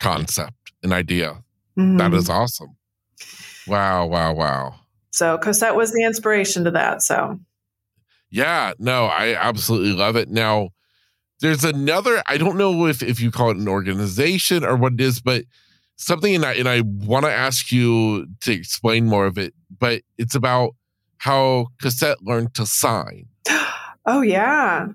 concept 0.00 0.72
and 0.82 0.92
idea. 0.92 1.44
Mm-hmm. 1.78 1.98
That 1.98 2.14
is 2.14 2.28
awesome. 2.28 2.76
Wow, 3.66 4.06
wow, 4.06 4.32
wow. 4.34 4.74
So 5.10 5.38
Cosette 5.38 5.76
was 5.76 5.92
the 5.92 6.04
inspiration 6.04 6.64
to 6.64 6.70
that. 6.72 7.02
So 7.02 7.38
yeah, 8.34 8.72
no, 8.80 9.04
I 9.04 9.36
absolutely 9.36 9.92
love 9.92 10.16
it. 10.16 10.28
Now, 10.28 10.70
there's 11.40 11.64
another, 11.64 12.20
I 12.26 12.36
don't 12.36 12.56
know 12.56 12.86
if, 12.86 13.00
if 13.00 13.20
you 13.20 13.30
call 13.30 13.50
it 13.50 13.58
an 13.58 13.68
organization 13.68 14.64
or 14.64 14.74
what 14.76 14.94
it 14.94 15.00
is, 15.00 15.20
but 15.20 15.44
something, 15.94 16.34
and 16.34 16.44
I, 16.44 16.54
and 16.54 16.68
I 16.68 16.80
want 16.80 17.26
to 17.26 17.30
ask 17.30 17.70
you 17.70 18.26
to 18.40 18.52
explain 18.52 19.06
more 19.06 19.26
of 19.26 19.38
it, 19.38 19.54
but 19.78 20.02
it's 20.18 20.34
about 20.34 20.74
how 21.18 21.68
Cosette 21.80 22.22
learned 22.22 22.54
to 22.54 22.66
sign. 22.66 23.26
Oh, 24.06 24.20
yeah. 24.20 24.88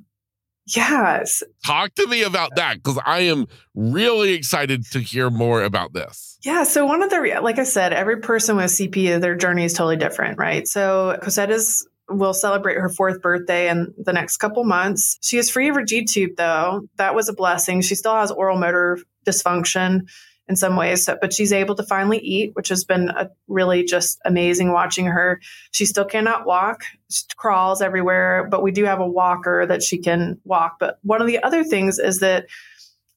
Yes. 0.76 1.44
Talk 1.66 1.96
to 1.96 2.08
me 2.08 2.24
about 2.24 2.56
that 2.56 2.76
because 2.76 3.00
I 3.06 3.22
am 3.22 3.48
really 3.74 4.34
excited 4.34 4.86
to 4.92 5.00
hear 5.00 5.30
more 5.30 5.64
about 5.64 5.94
this. 5.94 6.38
Yeah. 6.44 6.64
So, 6.64 6.86
one 6.86 7.02
of 7.02 7.10
the, 7.10 7.40
like 7.42 7.60
I 7.60 7.64
said, 7.64 7.94
every 7.94 8.20
person 8.22 8.56
with 8.56 8.66
CP, 8.66 9.20
their 9.20 9.36
journey 9.36 9.66
is 9.66 9.74
totally 9.74 9.98
different, 9.98 10.38
right? 10.38 10.68
So, 10.68 11.18
Cosette 11.22 11.52
is 11.52 11.88
will 12.10 12.34
celebrate 12.34 12.76
her 12.78 12.90
fourth 12.90 13.22
birthday 13.22 13.70
in 13.70 13.94
the 13.98 14.14
next 14.14 14.38
couple 14.38 14.64
months. 14.64 15.18
She 15.22 15.38
is 15.38 15.50
free 15.50 15.70
of 15.70 15.76
her 15.76 15.84
G 15.84 16.06
tube, 16.06 16.32
though. 16.38 16.88
That 16.98 17.14
was 17.14 17.30
a 17.30 17.34
blessing. 17.34 17.82
She 17.82 17.96
still 17.96 18.16
has 18.16 18.32
oral 18.32 18.58
motor 18.58 18.98
dysfunction 19.26 20.02
in 20.50 20.56
some 20.56 20.76
ways, 20.76 21.08
but 21.22 21.32
she's 21.32 21.54
able 21.54 21.76
to 21.76 21.84
finally 21.84 22.18
eat, 22.18 22.56
which 22.56 22.70
has 22.70 22.84
been 22.84 23.12
really 23.48 23.84
just 23.84 24.20
amazing 24.26 24.74
watching 24.74 25.06
her. 25.06 25.40
She 25.72 25.86
still 25.86 26.06
cannot 26.06 26.48
walk, 26.48 26.82
she 27.10 27.24
crawls 27.38 27.82
everywhere, 27.82 28.48
but 28.50 28.64
we 28.64 28.72
do 28.72 28.84
have 28.86 29.00
a 29.00 29.08
walker 29.08 29.66
that 29.68 29.84
she 29.84 30.00
can 30.00 30.42
walk. 30.44 30.78
But 30.80 30.98
one 31.04 31.22
of 31.22 31.28
the 31.28 31.42
other 31.44 31.64
things 31.64 32.00
is 32.00 32.20
that 32.20 32.48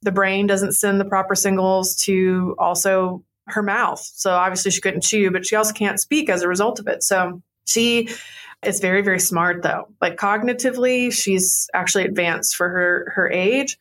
the 0.02 0.12
brain 0.12 0.46
doesn't 0.46 0.72
send 0.72 1.00
the 1.00 1.06
proper 1.06 1.34
signals 1.34 1.96
to 2.04 2.54
also 2.58 3.24
her 3.46 3.62
mouth. 3.62 4.00
So 4.00 4.32
obviously 4.32 4.70
she 4.70 4.80
couldn't 4.80 5.02
chew, 5.02 5.30
but 5.30 5.46
she 5.46 5.56
also 5.56 5.72
can't 5.72 6.00
speak 6.00 6.28
as 6.28 6.42
a 6.42 6.48
result 6.48 6.80
of 6.80 6.86
it. 6.86 7.02
So 7.02 7.40
she 7.66 8.08
is 8.62 8.80
very, 8.80 9.02
very 9.02 9.20
smart 9.20 9.62
though. 9.62 9.88
Like 10.00 10.16
cognitively, 10.16 11.12
she's 11.12 11.68
actually 11.72 12.04
advanced 12.04 12.56
for 12.56 12.68
her 12.68 13.12
her 13.14 13.30
age. 13.30 13.78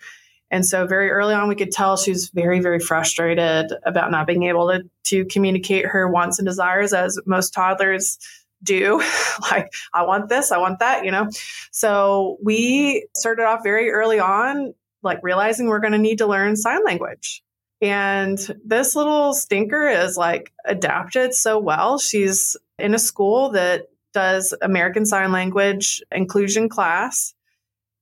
And 0.51 0.65
so 0.65 0.85
very 0.85 1.09
early 1.09 1.33
on 1.33 1.47
we 1.47 1.55
could 1.55 1.71
tell 1.71 1.97
she 1.97 2.11
was 2.11 2.29
very, 2.29 2.59
very 2.59 2.79
frustrated 2.79 3.73
about 3.83 4.11
not 4.11 4.27
being 4.27 4.43
able 4.43 4.67
to 4.67 4.83
to 5.05 5.25
communicate 5.25 5.85
her 5.85 6.07
wants 6.07 6.37
and 6.37 6.47
desires 6.47 6.93
as 6.93 7.19
most 7.25 7.53
toddlers 7.53 8.19
do. 8.61 9.01
like, 9.51 9.73
I 9.93 10.03
want 10.03 10.29
this, 10.29 10.51
I 10.51 10.57
want 10.57 10.79
that, 10.79 11.05
you 11.05 11.11
know. 11.11 11.29
So 11.71 12.37
we 12.43 13.07
started 13.15 13.45
off 13.45 13.61
very 13.63 13.89
early 13.89 14.19
on, 14.19 14.73
like 15.01 15.19
realizing 15.23 15.67
we're 15.67 15.79
gonna 15.79 15.97
need 15.97 16.19
to 16.19 16.27
learn 16.27 16.55
sign 16.55 16.83
language. 16.85 17.41
And 17.81 18.37
this 18.63 18.95
little 18.95 19.33
stinker 19.33 19.89
is 19.89 20.15
like 20.15 20.51
adapted 20.65 21.33
so 21.33 21.57
well. 21.57 21.97
She's 21.97 22.55
in 22.77 22.93
a 22.93 22.99
school 22.99 23.51
that 23.51 23.87
does 24.13 24.53
American 24.61 25.05
Sign 25.05 25.31
Language 25.31 26.01
inclusion 26.11 26.69
class. 26.69 27.33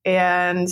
And 0.04 0.68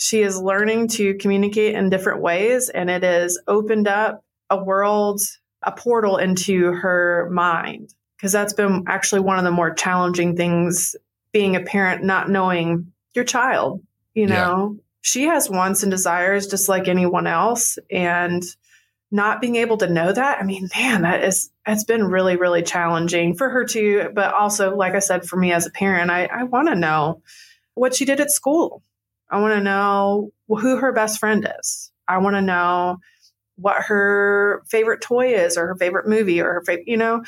she 0.00 0.22
is 0.22 0.40
learning 0.40 0.88
to 0.88 1.12
communicate 1.16 1.74
in 1.74 1.90
different 1.90 2.22
ways. 2.22 2.70
And 2.70 2.88
it 2.88 3.02
has 3.02 3.38
opened 3.46 3.86
up 3.86 4.24
a 4.48 4.56
world, 4.56 5.20
a 5.62 5.72
portal 5.72 6.16
into 6.16 6.72
her 6.72 7.28
mind. 7.30 7.92
Because 8.16 8.32
that's 8.32 8.54
been 8.54 8.84
actually 8.88 9.20
one 9.20 9.36
of 9.36 9.44
the 9.44 9.50
more 9.50 9.74
challenging 9.74 10.36
things 10.38 10.96
being 11.32 11.54
a 11.54 11.60
parent, 11.60 12.02
not 12.02 12.30
knowing 12.30 12.92
your 13.14 13.26
child. 13.26 13.82
You 14.14 14.26
know, 14.26 14.76
yeah. 14.76 14.82
she 15.02 15.24
has 15.24 15.50
wants 15.50 15.82
and 15.82 15.92
desires 15.92 16.46
just 16.46 16.66
like 16.66 16.88
anyone 16.88 17.26
else. 17.26 17.78
And 17.90 18.42
not 19.10 19.42
being 19.42 19.56
able 19.56 19.76
to 19.78 19.90
know 19.90 20.10
that, 20.10 20.40
I 20.40 20.44
mean, 20.44 20.70
man, 20.74 21.02
that 21.02 21.24
is 21.24 21.50
it's 21.66 21.84
been 21.84 22.04
really, 22.04 22.36
really 22.36 22.62
challenging 22.62 23.34
for 23.34 23.50
her 23.50 23.66
too. 23.66 24.08
But 24.14 24.32
also, 24.32 24.74
like 24.74 24.94
I 24.94 25.00
said, 25.00 25.26
for 25.26 25.36
me 25.36 25.52
as 25.52 25.66
a 25.66 25.70
parent, 25.70 26.10
I, 26.10 26.24
I 26.24 26.44
want 26.44 26.68
to 26.68 26.74
know 26.74 27.20
what 27.74 27.94
she 27.94 28.06
did 28.06 28.20
at 28.20 28.30
school. 28.30 28.82
I 29.30 29.40
want 29.40 29.54
to 29.54 29.62
know 29.62 30.32
who 30.48 30.76
her 30.76 30.92
best 30.92 31.18
friend 31.18 31.48
is. 31.60 31.92
I 32.08 32.18
want 32.18 32.36
to 32.36 32.42
know 32.42 32.98
what 33.56 33.82
her 33.82 34.62
favorite 34.68 35.00
toy 35.00 35.34
is 35.34 35.56
or 35.56 35.66
her 35.68 35.76
favorite 35.76 36.08
movie 36.08 36.40
or 36.40 36.54
her 36.54 36.62
favorite, 36.64 36.88
you 36.88 36.96
know, 36.96 37.22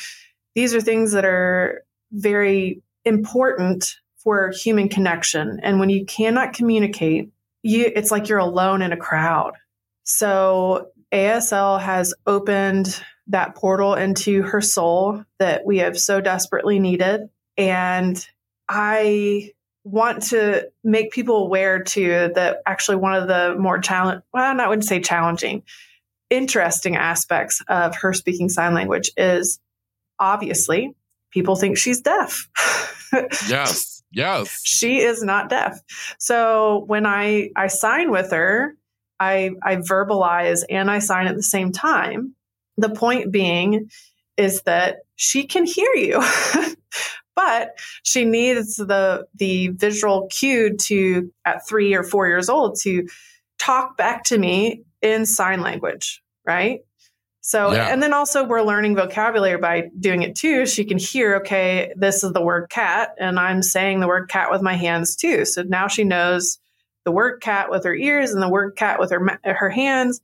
these 0.55 0.75
are 0.75 0.81
things 0.81 1.13
that 1.13 1.25
are 1.25 1.85
very 2.11 2.83
important 3.05 3.97
for 4.17 4.51
human 4.51 4.89
connection. 4.89 5.61
And 5.63 5.79
when 5.81 5.91
you 5.91 6.05
cannot 6.05 6.53
communicate, 6.53 7.31
you 7.63 7.91
it's 7.95 8.11
like 8.11 8.29
you're 8.29 8.39
alone 8.39 8.83
in 8.83 8.93
a 8.93 8.97
crowd. 8.97 9.55
So 10.05 10.89
ASL 11.13 11.81
has 11.81 12.15
opened 12.27 13.03
that 13.29 13.55
portal 13.55 13.95
into 13.95 14.43
her 14.43 14.61
soul 14.61 15.25
that 15.39 15.65
we 15.65 15.79
have 15.79 15.99
so 15.99 16.21
desperately 16.21 16.79
needed. 16.79 17.23
And 17.57 18.27
I 18.69 19.53
want 19.85 20.23
to 20.23 20.69
make 20.85 21.11
people 21.11 21.45
aware 21.45 21.83
too 21.83 22.31
that 22.35 22.59
actually 22.67 22.97
one 22.97 23.15
of 23.15 23.29
the 23.29 23.57
more 23.59 23.79
challenge 23.79 24.23
well, 24.33 24.61
I 24.61 24.69
wouldn't 24.69 24.85
say 24.85 25.01
challenging, 25.01 25.63
interesting 26.31 26.97
aspects 26.97 27.63
of 27.69 27.97
her 27.97 28.13
speaking 28.13 28.49
sign 28.49 28.75
language 28.75 29.11
is 29.17 29.59
obviously 30.19 30.95
people 31.31 31.57
think 31.57 31.77
she's 31.77 32.01
deaf. 32.01 32.49
yes. 33.49 34.03
Yes. 34.13 34.61
She 34.65 34.99
is 34.99 35.23
not 35.23 35.49
deaf. 35.49 35.81
So 36.19 36.85
when 36.87 37.07
I 37.07 37.51
I 37.57 37.69
sign 37.69 38.11
with 38.11 38.31
her, 38.31 38.77
I, 39.23 39.51
I 39.63 39.77
verbalize 39.77 40.65
and 40.69 40.91
I 40.91 40.99
sign 40.99 41.29
at 41.29 41.37
the 41.37 41.43
same 41.43 41.71
time. 41.71 42.35
The 42.77 42.91
point 42.91 43.31
being 43.31 43.89
is 44.37 44.63
that 44.63 44.97
she 45.15 45.45
can 45.45 45.65
hear 45.65 45.95
you, 45.95 46.21
but 47.35 47.79
she 48.03 48.25
needs 48.25 48.77
the 48.77 49.27
the 49.35 49.69
visual 49.69 50.29
cue 50.31 50.77
to 50.77 51.33
at 51.45 51.67
three 51.67 51.95
or 51.95 52.03
four 52.03 52.27
years 52.27 52.49
old 52.49 52.79
to 52.83 53.09
talk 53.59 53.97
back 53.97 54.25
to 54.25 54.39
me 54.39 54.83
in 55.01 55.27
sign 55.27 55.61
language, 55.61 56.23
right? 56.47 56.81
So, 57.45 57.73
yeah. 57.73 57.89
and 57.93 58.01
then 58.01 58.13
also 58.13 58.45
we're 58.45 58.63
learning 58.63 58.95
vocabulary 58.95 59.59
by 59.59 59.91
doing 59.99 60.23
it 60.23 60.37
too. 60.37 60.65
She 60.65 60.85
can 60.85 60.97
hear, 60.97 61.37
okay, 61.37 61.93
this 61.97 62.23
is 62.23 62.33
the 62.33 62.41
word 62.41 62.71
cat, 62.71 63.17
and 63.19 63.39
I'm 63.39 63.63
saying 63.63 63.99
the 63.99 64.07
word 64.07 64.29
cat 64.29 64.53
with 64.53 64.63
my 64.63 64.75
hands 64.75 65.17
too. 65.17 65.45
So 65.45 65.63
now 65.63 65.89
she 65.89 66.05
knows 66.05 66.59
the 67.05 67.11
word 67.11 67.41
cat 67.41 67.69
with 67.69 67.85
her 67.85 67.95
ears 67.95 68.33
and 68.33 68.41
the 68.41 68.49
word 68.49 68.77
cat 68.77 69.01
with 69.01 69.11
her 69.11 69.41
her 69.45 69.71
hands 69.71 70.21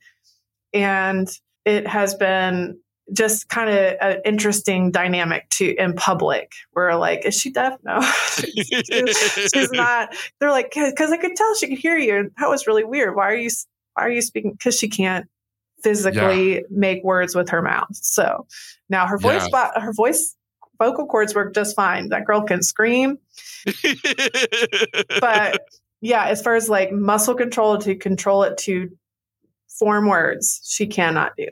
and 0.72 1.28
it 1.64 1.86
has 1.86 2.14
been 2.14 2.78
just 3.12 3.48
kind 3.48 3.70
of 3.70 3.94
an 4.00 4.20
interesting 4.24 4.90
dynamic 4.90 5.48
to 5.50 5.74
in 5.74 5.94
public 5.94 6.52
where 6.72 6.96
like 6.96 7.24
is 7.24 7.34
she 7.34 7.50
deaf? 7.50 7.78
No. 7.84 8.00
She's, 8.36 9.50
she's, 9.52 9.72
not. 9.72 10.14
They're 10.38 10.50
like 10.50 10.72
because 10.72 11.10
i 11.10 11.16
could 11.16 11.34
tell 11.34 11.54
she 11.54 11.68
could 11.68 11.78
hear 11.78 11.96
you. 11.96 12.16
And 12.16 12.30
that 12.38 12.48
was 12.48 12.66
really 12.66 12.84
weird. 12.84 13.16
Why 13.16 13.28
are 13.30 13.36
you 13.36 13.50
why 13.94 14.04
are 14.04 14.10
you 14.10 14.22
speaking 14.22 14.52
because 14.52 14.76
she 14.76 14.88
can't 14.88 15.26
physically 15.82 16.56
yeah. 16.56 16.60
make 16.70 17.04
words 17.04 17.36
with 17.36 17.50
her 17.50 17.62
mouth 17.62 17.86
so 17.92 18.48
now 18.88 19.06
her 19.06 19.16
voice 19.16 19.48
yeah. 19.52 19.80
her 19.80 19.92
voice 19.92 20.36
vocal 20.78 21.06
cords 21.06 21.34
work 21.34 21.54
just 21.54 21.76
fine. 21.76 22.08
That 22.08 22.24
girl 22.24 22.42
can 22.42 22.62
scream. 22.62 23.18
But 25.20 25.62
yeah, 26.00 26.26
as 26.26 26.42
far 26.42 26.54
as 26.54 26.68
like 26.68 26.92
muscle 26.92 27.34
control 27.34 27.78
to 27.78 27.96
control 27.96 28.44
it 28.44 28.56
to 28.58 28.90
form 29.68 30.08
words, 30.08 30.60
she 30.64 30.86
cannot 30.86 31.32
do. 31.36 31.48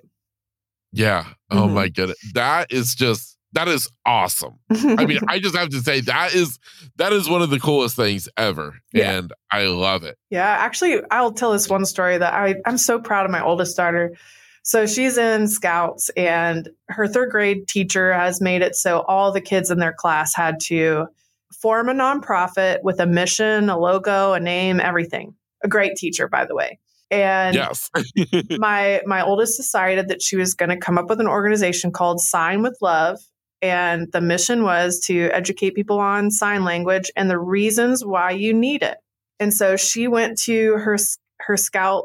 Yeah. 0.92 1.26
Oh 1.50 1.62
mm-hmm. 1.62 1.74
my 1.74 1.88
goodness. 1.88 2.18
That 2.34 2.72
is 2.72 2.94
just 2.94 3.36
that 3.52 3.68
is 3.68 3.90
awesome. 4.04 4.58
I 4.70 5.06
mean, 5.06 5.20
I 5.28 5.38
just 5.38 5.56
have 5.56 5.70
to 5.70 5.80
say 5.80 6.00
that 6.02 6.34
is 6.34 6.58
that 6.96 7.12
is 7.12 7.28
one 7.28 7.42
of 7.42 7.50
the 7.50 7.60
coolest 7.60 7.96
things 7.96 8.28
ever. 8.36 8.74
Yeah. 8.92 9.18
And 9.18 9.32
I 9.50 9.64
love 9.64 10.04
it. 10.04 10.18
Yeah. 10.30 10.46
Actually, 10.46 11.00
I'll 11.10 11.32
tell 11.32 11.52
this 11.52 11.68
one 11.68 11.84
story 11.86 12.18
that 12.18 12.34
I, 12.34 12.56
I'm 12.66 12.78
so 12.78 12.98
proud 13.00 13.24
of 13.24 13.32
my 13.32 13.42
oldest 13.42 13.76
daughter. 13.76 14.14
So 14.62 14.86
she's 14.86 15.16
in 15.16 15.48
scouts 15.48 16.10
and 16.16 16.68
her 16.88 17.06
third 17.06 17.30
grade 17.30 17.68
teacher 17.68 18.12
has 18.12 18.40
made 18.40 18.62
it 18.62 18.74
so 18.74 19.00
all 19.02 19.30
the 19.30 19.40
kids 19.40 19.70
in 19.70 19.78
their 19.78 19.92
class 19.92 20.34
had 20.34 20.58
to 20.64 21.06
form 21.52 21.88
a 21.88 21.94
nonprofit 21.94 22.82
with 22.82 23.00
a 23.00 23.06
mission, 23.06 23.70
a 23.70 23.78
logo, 23.78 24.32
a 24.32 24.40
name, 24.40 24.80
everything. 24.80 25.34
A 25.62 25.68
great 25.68 25.96
teacher, 25.96 26.28
by 26.28 26.44
the 26.44 26.54
way. 26.54 26.78
And 27.10 27.54
yes. 27.54 27.90
my 28.58 29.00
my 29.06 29.22
oldest 29.22 29.56
decided 29.56 30.08
that 30.08 30.22
she 30.22 30.36
was 30.36 30.54
going 30.54 30.70
to 30.70 30.76
come 30.76 30.98
up 30.98 31.08
with 31.08 31.20
an 31.20 31.28
organization 31.28 31.92
called 31.92 32.20
Sign 32.20 32.62
with 32.62 32.76
Love. 32.80 33.18
And 33.62 34.10
the 34.12 34.20
mission 34.20 34.64
was 34.64 35.00
to 35.06 35.30
educate 35.30 35.74
people 35.74 35.98
on 35.98 36.30
sign 36.30 36.64
language 36.64 37.10
and 37.16 37.30
the 37.30 37.38
reasons 37.38 38.04
why 38.04 38.32
you 38.32 38.52
need 38.52 38.82
it. 38.82 38.98
And 39.40 39.52
so 39.52 39.76
she 39.76 40.08
went 40.08 40.38
to 40.42 40.72
her 40.76 40.96
her 41.40 41.56
scout 41.56 42.04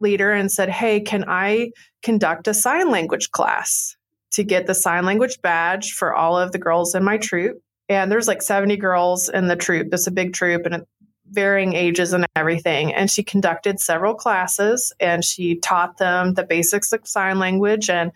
leader 0.00 0.32
and 0.32 0.50
said, 0.50 0.68
"Hey, 0.68 1.00
can 1.00 1.24
I 1.26 1.70
conduct 2.02 2.48
a 2.48 2.54
sign 2.54 2.90
language 2.90 3.30
class 3.30 3.96
to 4.32 4.44
get 4.44 4.66
the 4.66 4.74
sign 4.74 5.04
language 5.04 5.38
badge 5.42 5.92
for 5.92 6.14
all 6.14 6.38
of 6.38 6.52
the 6.52 6.58
girls 6.58 6.94
in 6.94 7.04
my 7.04 7.18
troop?" 7.18 7.60
and 7.88 8.10
there's 8.10 8.28
like 8.28 8.42
70 8.42 8.76
girls 8.76 9.28
in 9.28 9.46
the 9.46 9.56
troop. 9.56 9.88
It's 9.92 10.06
a 10.06 10.12
big 10.12 10.32
troop 10.32 10.66
and 10.66 10.84
varying 11.30 11.74
ages 11.74 12.12
and 12.12 12.26
everything. 12.36 12.92
And 12.92 13.10
she 13.10 13.22
conducted 13.22 13.80
several 13.80 14.14
classes 14.14 14.92
and 15.00 15.24
she 15.24 15.56
taught 15.56 15.98
them 15.98 16.34
the 16.34 16.44
basics 16.44 16.92
of 16.92 17.06
sign 17.06 17.38
language 17.38 17.90
and 17.90 18.12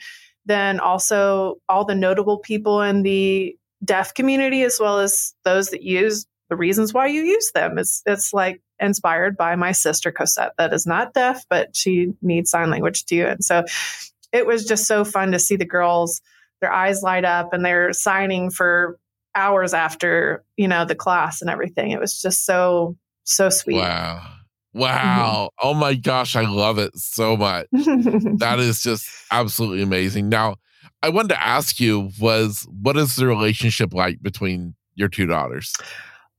then 0.46 0.80
also 0.80 1.56
all 1.68 1.84
the 1.84 1.94
notable 1.94 2.38
people 2.38 2.82
in 2.82 3.02
the 3.02 3.56
deaf 3.84 4.14
community 4.14 4.62
as 4.62 4.78
well 4.80 4.98
as 4.98 5.34
those 5.44 5.70
that 5.70 5.82
use 5.82 6.26
the 6.48 6.56
reasons 6.56 6.92
why 6.92 7.06
you 7.06 7.22
use 7.22 7.50
them. 7.54 7.78
It's 7.78 8.02
it's 8.06 8.32
like 8.32 8.60
inspired 8.80 9.36
by 9.36 9.56
my 9.56 9.72
sister 9.72 10.10
Cosette, 10.10 10.52
that 10.58 10.72
is 10.72 10.86
not 10.86 11.14
deaf, 11.14 11.44
but 11.48 11.76
she 11.76 12.12
needs 12.22 12.50
sign 12.50 12.70
language 12.70 13.04
too. 13.04 13.26
And 13.26 13.44
so 13.44 13.64
it 14.32 14.46
was 14.46 14.64
just 14.64 14.86
so 14.86 15.04
fun 15.04 15.32
to 15.32 15.38
see 15.38 15.56
the 15.56 15.64
girls, 15.64 16.20
their 16.60 16.72
eyes 16.72 17.02
light 17.02 17.24
up 17.24 17.52
and 17.52 17.64
they're 17.64 17.92
signing 17.92 18.50
for 18.50 18.98
hours 19.34 19.74
after, 19.74 20.44
you 20.56 20.68
know, 20.68 20.84
the 20.84 20.94
class 20.94 21.40
and 21.40 21.50
everything. 21.50 21.90
It 21.90 22.00
was 22.00 22.20
just 22.20 22.44
so, 22.44 22.96
so 23.24 23.48
sweet. 23.48 23.76
Wow. 23.76 24.26
Wow. 24.72 25.50
Mm-hmm. 25.60 25.68
Oh 25.68 25.74
my 25.74 25.94
gosh. 25.94 26.36
I 26.36 26.46
love 26.46 26.78
it 26.78 26.96
so 26.96 27.36
much. 27.36 27.66
that 27.72 28.56
is 28.58 28.82
just 28.82 29.08
absolutely 29.30 29.82
amazing. 29.82 30.28
Now, 30.28 30.56
I 31.02 31.08
wanted 31.08 31.28
to 31.28 31.42
ask 31.42 31.80
you 31.80 32.10
was 32.20 32.66
what 32.82 32.96
is 32.96 33.16
the 33.16 33.26
relationship 33.26 33.94
like 33.94 34.22
between 34.22 34.74
your 34.94 35.08
two 35.08 35.26
daughters? 35.26 35.74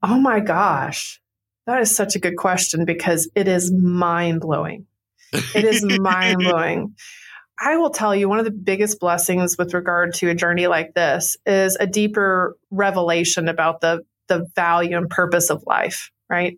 Oh 0.04 0.20
my 0.20 0.40
gosh. 0.40 1.20
That 1.68 1.82
is 1.82 1.96
such 1.96 2.16
a 2.16 2.20
good 2.20 2.38
question 2.38 2.86
because 2.86 3.30
it 3.36 3.48
is 3.48 3.72
mind 3.72 4.42
blowing. 4.42 4.86
It 5.32 5.64
is 5.64 5.84
mind 6.00 6.40
blowing. 6.40 6.96
I 7.64 7.78
will 7.78 7.92
tell 7.92 8.16
you 8.16 8.28
one 8.28 8.40
of 8.40 8.46
the 8.46 8.52
biggest 8.52 9.00
blessings 9.00 9.56
with 9.56 9.76
regard 9.76 10.16
to 10.16 10.30
a 10.30 10.34
journey 10.36 10.66
like 10.66 10.96
this 10.96 11.38
is 11.46 11.78
a 11.80 11.86
deeper 11.86 12.58
revelation 12.72 13.48
about 13.48 13.82
the 13.82 14.04
the 14.28 14.48
value 14.56 14.98
and 14.98 15.10
purpose 15.10 15.50
of 15.50 15.64
life, 15.68 16.10
right? 16.30 16.58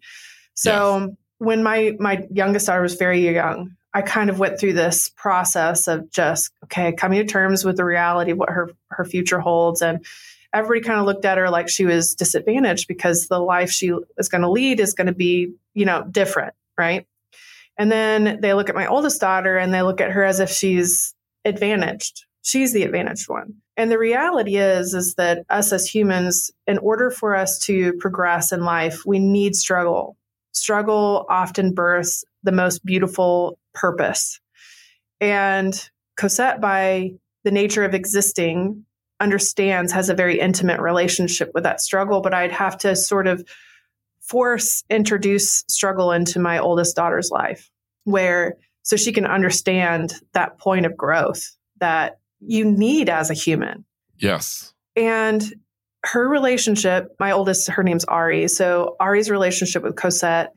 So 0.53 0.99
yes. 0.99 1.09
when 1.39 1.61
my 1.61 1.93
my 1.99 2.25
youngest 2.31 2.67
daughter 2.67 2.81
was 2.81 2.95
very 2.95 3.19
young, 3.33 3.75
I 3.93 4.01
kind 4.01 4.29
of 4.29 4.39
went 4.39 4.59
through 4.59 4.73
this 4.73 5.09
process 5.09 5.89
of 5.89 6.09
just 6.09 6.51
okay, 6.65 6.93
coming 6.93 7.19
to 7.19 7.25
terms 7.25 7.65
with 7.65 7.75
the 7.75 7.85
reality 7.85 8.31
of 8.31 8.37
what 8.37 8.49
her 8.49 8.71
her 8.91 9.03
future 9.03 9.41
holds 9.41 9.81
and 9.81 10.05
everybody 10.53 10.81
kind 10.81 10.99
of 10.99 11.05
looked 11.05 11.25
at 11.25 11.37
her 11.37 11.49
like 11.49 11.67
she 11.67 11.83
was 11.83 12.15
disadvantaged 12.15 12.87
because 12.87 13.27
the 13.27 13.39
life 13.39 13.71
she 13.71 13.91
is 14.17 14.29
going 14.29 14.43
to 14.43 14.49
lead 14.49 14.79
is 14.79 14.93
going 14.93 15.07
to 15.07 15.13
be, 15.13 15.51
you 15.73 15.85
know, 15.85 16.05
different, 16.09 16.53
right? 16.77 17.07
And 17.77 17.91
then 17.91 18.39
they 18.41 18.53
look 18.53 18.69
at 18.69 18.75
my 18.75 18.87
oldest 18.87 19.19
daughter 19.21 19.57
and 19.57 19.73
they 19.73 19.81
look 19.81 20.01
at 20.01 20.11
her 20.11 20.23
as 20.23 20.39
if 20.39 20.49
she's 20.49 21.13
advantaged. 21.45 22.25
She's 22.43 22.73
the 22.73 22.83
advantaged 22.83 23.29
one. 23.29 23.55
And 23.77 23.89
the 23.89 23.97
reality 23.97 24.57
is 24.57 24.93
is 24.93 25.15
that 25.15 25.45
us 25.49 25.73
as 25.73 25.87
humans 25.87 26.51
in 26.67 26.77
order 26.77 27.09
for 27.09 27.35
us 27.35 27.57
to 27.65 27.93
progress 27.93 28.51
in 28.51 28.63
life, 28.63 29.05
we 29.05 29.17
need 29.19 29.55
struggle. 29.55 30.17
Struggle 30.51 31.25
often 31.29 31.73
births 31.73 32.23
the 32.43 32.51
most 32.51 32.85
beautiful 32.85 33.57
purpose. 33.73 34.39
And 35.19 35.89
Cosette 36.17 36.61
by 36.61 37.11
the 37.43 37.51
nature 37.51 37.83
of 37.83 37.95
existing 37.95 38.85
understands 39.19 39.91
has 39.91 40.09
a 40.09 40.13
very 40.13 40.39
intimate 40.39 40.79
relationship 40.79 41.49
with 41.53 41.63
that 41.63 41.79
struggle 41.79 42.19
but 42.19 42.33
i'd 42.33 42.51
have 42.51 42.77
to 42.77 42.95
sort 42.95 43.27
of 43.27 43.43
force 44.27 44.83
introduce 44.89 45.63
struggle 45.67 46.11
into 46.11 46.39
my 46.39 46.59
oldest 46.59 46.95
daughter's 46.95 47.29
life 47.31 47.69
where 48.05 48.55
so 48.83 48.95
she 48.95 49.11
can 49.11 49.25
understand 49.25 50.13
that 50.33 50.57
point 50.59 50.85
of 50.85 50.97
growth 50.97 51.55
that 51.79 52.19
you 52.39 52.65
need 52.65 53.09
as 53.09 53.29
a 53.29 53.33
human 53.33 53.85
yes 54.17 54.73
and 54.95 55.53
her 56.05 56.27
relationship 56.27 57.15
my 57.19 57.31
oldest 57.31 57.69
her 57.69 57.83
name's 57.83 58.05
ari 58.05 58.47
so 58.47 58.95
ari's 58.99 59.29
relationship 59.29 59.83
with 59.83 59.95
cosette 59.95 60.53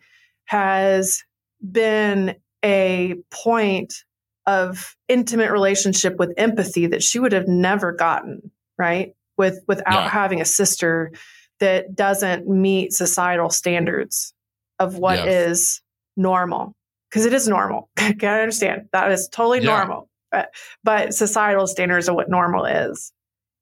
has 0.47 1.23
been 1.61 2.37
a 2.65 3.15
point 3.31 4.05
of 4.47 4.97
intimate 5.09 5.51
relationship 5.51 6.17
with 6.17 6.33
empathy 6.37 6.87
that 6.87 7.03
she 7.03 7.19
would 7.19 7.33
have 7.33 7.49
never 7.49 7.93
gotten, 7.93 8.51
right? 8.79 9.15
With 9.37 9.61
without 9.69 10.05
yeah. 10.05 10.09
having 10.09 10.41
a 10.41 10.45
sister 10.45 11.13
that 11.61 11.95
doesn't 11.95 12.49
meet 12.49 12.93
societal 12.93 13.51
standards 13.51 14.33
of 14.79 14.99
what 14.99 15.19
yes. 15.19 15.49
is 15.49 15.83
normal. 16.17 16.75
Because 17.11 17.25
it 17.25 17.33
is 17.33 17.49
normal. 17.49 17.89
Can 17.97 18.25
I 18.25 18.41
understand? 18.41 18.89
That 18.93 19.11
is 19.13 19.29
totally 19.31 19.61
yeah. 19.61 19.77
normal. 19.77 20.09
But, 20.31 20.51
but 20.83 21.15
societal 21.15 21.67
standards 21.67 22.09
of 22.09 22.15
what 22.15 22.29
normal 22.29 22.65
is. 22.65 23.13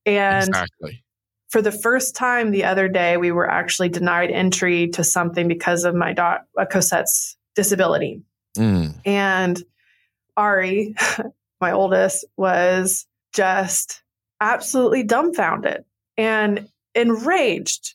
And 0.06 0.48
exactly. 0.48 1.04
for 1.50 1.62
the 1.62 1.72
first 1.72 2.16
time 2.16 2.50
the 2.50 2.64
other 2.64 2.88
day, 2.88 3.16
we 3.16 3.32
were 3.32 3.48
actually 3.48 3.90
denied 3.90 4.30
entry 4.30 4.88
to 4.88 5.04
something 5.04 5.46
because 5.46 5.84
of 5.84 5.94
my 5.94 6.12
daughter 6.12 6.44
Cosette's 6.70 7.36
disability. 7.54 8.22
Mm. 8.56 8.94
And 9.04 9.62
Ari, 10.36 10.94
my 11.60 11.72
oldest, 11.72 12.24
was 12.36 13.06
just 13.32 14.02
absolutely 14.40 15.02
dumbfounded 15.02 15.84
and 16.16 16.68
enraged 16.94 17.94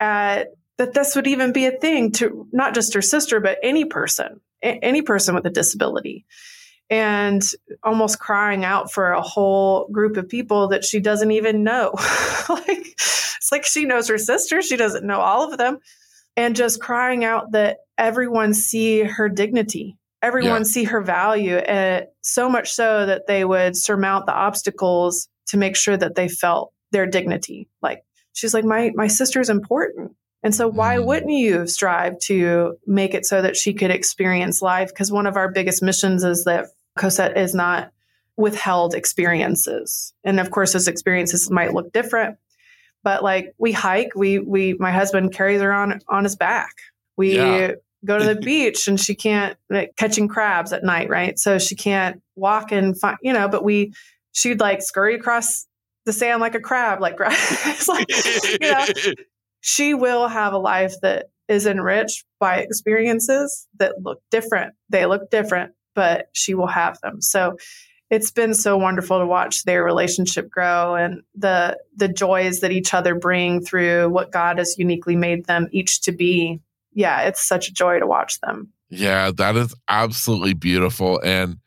at 0.00 0.48
that 0.76 0.94
this 0.94 1.14
would 1.14 1.26
even 1.26 1.52
be 1.52 1.66
a 1.66 1.70
thing 1.70 2.10
to 2.12 2.48
not 2.52 2.74
just 2.74 2.94
her 2.94 3.02
sister, 3.02 3.40
but 3.40 3.58
any 3.62 3.84
person, 3.84 4.40
any 4.62 5.02
person 5.02 5.34
with 5.34 5.46
a 5.46 5.50
disability. 5.50 6.24
And 6.90 7.42
almost 7.82 8.18
crying 8.18 8.64
out 8.64 8.92
for 8.92 9.12
a 9.12 9.22
whole 9.22 9.88
group 9.88 10.16
of 10.16 10.28
people 10.28 10.68
that 10.68 10.84
she 10.84 11.00
doesn't 11.00 11.30
even 11.30 11.64
know. 11.64 11.92
like, 12.48 12.88
it's 12.96 13.52
like 13.52 13.64
she 13.64 13.84
knows 13.84 14.08
her 14.08 14.18
sister, 14.18 14.60
she 14.60 14.76
doesn't 14.76 15.06
know 15.06 15.20
all 15.20 15.50
of 15.50 15.58
them. 15.58 15.78
And 16.36 16.56
just 16.56 16.80
crying 16.80 17.24
out 17.24 17.52
that 17.52 17.78
everyone 17.96 18.52
see 18.52 19.02
her 19.02 19.28
dignity 19.28 19.96
everyone 20.24 20.62
yeah. 20.62 20.64
see 20.64 20.84
her 20.84 21.02
value 21.02 21.56
and 21.56 22.06
so 22.22 22.48
much 22.48 22.72
so 22.72 23.04
that 23.04 23.26
they 23.26 23.44
would 23.44 23.76
surmount 23.76 24.24
the 24.24 24.32
obstacles 24.32 25.28
to 25.46 25.58
make 25.58 25.76
sure 25.76 25.96
that 25.96 26.14
they 26.14 26.28
felt 26.28 26.72
their 26.92 27.06
dignity 27.06 27.68
like 27.82 28.02
she's 28.34 28.52
like 28.52 28.64
my 28.64 28.92
my 28.94 29.06
sister's 29.06 29.48
important. 29.48 30.12
And 30.42 30.54
so 30.54 30.68
why 30.68 30.96
mm. 30.96 31.06
wouldn't 31.06 31.32
you 31.32 31.66
strive 31.66 32.18
to 32.24 32.76
make 32.86 33.14
it 33.14 33.24
so 33.24 33.40
that 33.40 33.56
she 33.56 33.72
could 33.72 33.90
experience 33.90 34.60
life? 34.60 34.88
Because 34.88 35.10
one 35.10 35.26
of 35.26 35.36
our 35.36 35.50
biggest 35.50 35.82
missions 35.82 36.22
is 36.22 36.44
that 36.44 36.66
cosette 36.98 37.38
is 37.38 37.54
not 37.54 37.90
withheld 38.36 38.94
experiences. 38.94 40.12
And 40.22 40.38
of 40.38 40.50
course 40.50 40.74
those 40.74 40.88
experiences 40.88 41.50
might 41.50 41.72
look 41.72 41.92
different 41.92 42.36
but 43.04 43.22
like 43.22 43.54
we 43.58 43.70
hike 43.70 44.12
we 44.16 44.40
we 44.40 44.74
my 44.80 44.90
husband 44.90 45.32
carries 45.32 45.60
her 45.60 45.72
on 45.72 46.00
on 46.08 46.24
his 46.24 46.34
back. 46.34 46.72
We 47.16 47.36
yeah. 47.36 47.72
go 48.04 48.18
to 48.18 48.24
the 48.24 48.34
beach 48.40 48.88
and 48.88 48.98
she 48.98 49.14
can't 49.14 49.56
like, 49.70 49.94
catching 49.96 50.26
crabs 50.26 50.72
at 50.72 50.82
night, 50.82 51.08
right? 51.08 51.38
So 51.38 51.58
she 51.58 51.76
can't 51.76 52.20
walk 52.34 52.72
and 52.72 52.98
find, 52.98 53.18
you 53.22 53.32
know, 53.32 53.46
but 53.46 53.62
we, 53.62 53.92
she'd 54.32 54.58
like 54.58 54.82
scurry 54.82 55.14
across 55.14 55.66
the 56.04 56.12
sand 56.12 56.40
like 56.40 56.54
a 56.54 56.60
crab, 56.60 57.00
like, 57.00 57.16
it's 57.20 57.88
like 57.88 58.06
you 58.60 58.70
know, 58.70 58.86
she 59.60 59.94
will 59.94 60.28
have 60.28 60.52
a 60.52 60.58
life 60.58 60.94
that 61.02 61.26
is 61.48 61.66
enriched 61.66 62.24
by 62.38 62.58
experiences 62.58 63.66
that 63.78 63.94
look 64.02 64.20
different. 64.30 64.74
They 64.88 65.06
look 65.06 65.30
different, 65.30 65.72
but 65.94 66.28
she 66.32 66.54
will 66.54 66.66
have 66.66 66.98
them. 67.00 67.20
So 67.20 67.56
it's 68.10 68.30
been 68.30 68.54
so 68.54 68.76
wonderful 68.76 69.18
to 69.18 69.26
watch 69.26 69.64
their 69.64 69.82
relationship 69.82 70.50
grow 70.50 70.94
and 70.94 71.22
the 71.34 71.78
the 71.96 72.08
joys 72.08 72.60
that 72.60 72.70
each 72.70 72.94
other 72.94 73.14
bring 73.14 73.64
through 73.64 74.10
what 74.10 74.30
God 74.30 74.58
has 74.58 74.78
uniquely 74.78 75.16
made 75.16 75.46
them 75.46 75.68
each 75.72 76.02
to 76.02 76.12
be 76.12 76.60
yeah, 76.94 77.22
it's 77.22 77.42
such 77.42 77.68
a 77.68 77.72
joy 77.72 77.98
to 77.98 78.06
watch 78.06 78.40
them. 78.40 78.72
Yeah, 78.88 79.32
that 79.36 79.56
is 79.56 79.74
absolutely 79.88 80.54
beautiful. 80.54 81.20
And 81.24 81.58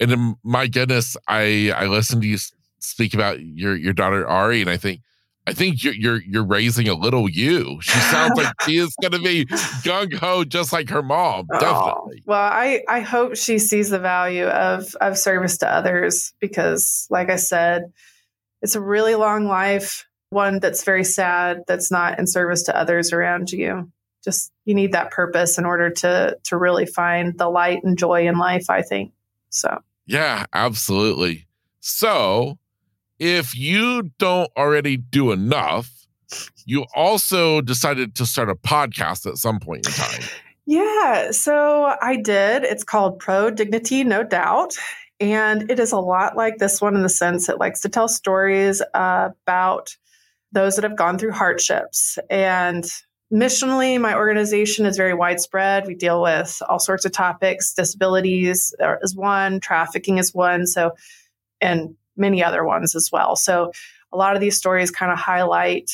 and 0.00 0.36
my 0.42 0.66
goodness, 0.66 1.16
I 1.28 1.72
I 1.76 1.86
listened 1.86 2.22
to 2.22 2.28
you 2.28 2.38
speak 2.80 3.14
about 3.14 3.40
your 3.40 3.76
your 3.76 3.92
daughter 3.92 4.26
Ari, 4.26 4.60
and 4.60 4.70
I 4.70 4.76
think 4.76 5.00
I 5.46 5.52
think 5.52 5.82
you're 5.82 5.94
you're, 5.94 6.22
you're 6.22 6.44
raising 6.44 6.88
a 6.88 6.94
little 6.94 7.28
you. 7.28 7.80
She 7.80 7.98
sounds 7.98 8.36
like 8.36 8.52
she 8.62 8.76
is 8.76 8.94
going 9.00 9.12
to 9.12 9.18
be 9.18 9.44
gung 9.84 10.14
ho, 10.14 10.44
just 10.44 10.72
like 10.72 10.90
her 10.90 11.02
mom. 11.02 11.46
Oh, 11.52 11.60
definitely. 11.60 12.22
Well, 12.26 12.40
I 12.40 12.82
I 12.88 13.00
hope 13.00 13.36
she 13.36 13.58
sees 13.58 13.90
the 13.90 13.98
value 13.98 14.46
of 14.46 14.94
of 15.00 15.18
service 15.18 15.58
to 15.58 15.72
others 15.72 16.32
because, 16.40 17.06
like 17.10 17.30
I 17.30 17.36
said, 17.36 17.92
it's 18.62 18.74
a 18.74 18.80
really 18.80 19.14
long 19.14 19.46
life, 19.46 20.06
one 20.30 20.60
that's 20.60 20.84
very 20.84 21.04
sad, 21.04 21.62
that's 21.66 21.90
not 21.90 22.18
in 22.18 22.26
service 22.26 22.64
to 22.64 22.76
others 22.76 23.12
around 23.12 23.50
you 23.50 23.90
just 24.22 24.52
you 24.64 24.74
need 24.74 24.92
that 24.92 25.10
purpose 25.10 25.58
in 25.58 25.64
order 25.64 25.90
to 25.90 26.36
to 26.44 26.56
really 26.56 26.86
find 26.86 27.38
the 27.38 27.48
light 27.48 27.82
and 27.82 27.98
joy 27.98 28.26
in 28.26 28.38
life 28.38 28.68
i 28.68 28.82
think 28.82 29.12
so 29.48 29.80
yeah 30.06 30.44
absolutely 30.52 31.46
so 31.80 32.58
if 33.20 33.56
you 33.56 34.10
don't 34.18 34.50
already 34.56 34.96
do 34.96 35.30
enough 35.30 35.90
you 36.64 36.86
also 36.94 37.60
decided 37.60 38.14
to 38.16 38.26
start 38.26 38.48
a 38.48 38.54
podcast 38.54 39.26
at 39.26 39.36
some 39.36 39.58
point 39.58 39.86
in 39.86 39.92
time. 39.92 40.22
Yeah 40.66 41.30
so 41.30 41.94
i 42.00 42.16
did. 42.16 42.64
It's 42.64 42.84
called 42.84 43.18
pro 43.18 43.50
dignity 43.50 44.02
no 44.02 44.24
doubt. 44.24 44.74
And 45.20 45.70
it 45.70 45.78
is 45.78 45.92
a 45.92 45.98
lot 45.98 46.36
like 46.36 46.56
this 46.56 46.80
one 46.80 46.96
in 46.96 47.02
the 47.02 47.08
sense 47.08 47.48
it 47.48 47.58
likes 47.58 47.80
to 47.80 47.88
tell 47.88 48.08
stories 48.08 48.82
uh, 48.94 49.28
about 49.44 49.96
those 50.52 50.76
that 50.76 50.84
have 50.84 50.96
gone 50.96 51.18
through 51.18 51.32
hardships. 51.32 52.18
And 52.30 52.84
missionally, 53.32 54.00
my 54.00 54.14
organization 54.14 54.86
is 54.86 54.96
very 54.96 55.14
widespread. 55.14 55.86
We 55.86 55.94
deal 55.94 56.22
with 56.22 56.60
all 56.68 56.78
sorts 56.78 57.04
of 57.04 57.12
topics. 57.12 57.74
Disabilities 57.74 58.74
is 59.02 59.14
one, 59.14 59.60
trafficking 59.60 60.18
is 60.18 60.34
one, 60.34 60.66
so 60.66 60.92
and 61.60 61.96
many 62.20 62.44
other 62.44 62.64
ones 62.64 62.94
as 62.94 63.10
well. 63.10 63.34
So 63.34 63.72
a 64.12 64.16
lot 64.16 64.34
of 64.34 64.40
these 64.40 64.56
stories 64.56 64.90
kind 64.90 65.10
of 65.10 65.18
highlight 65.18 65.90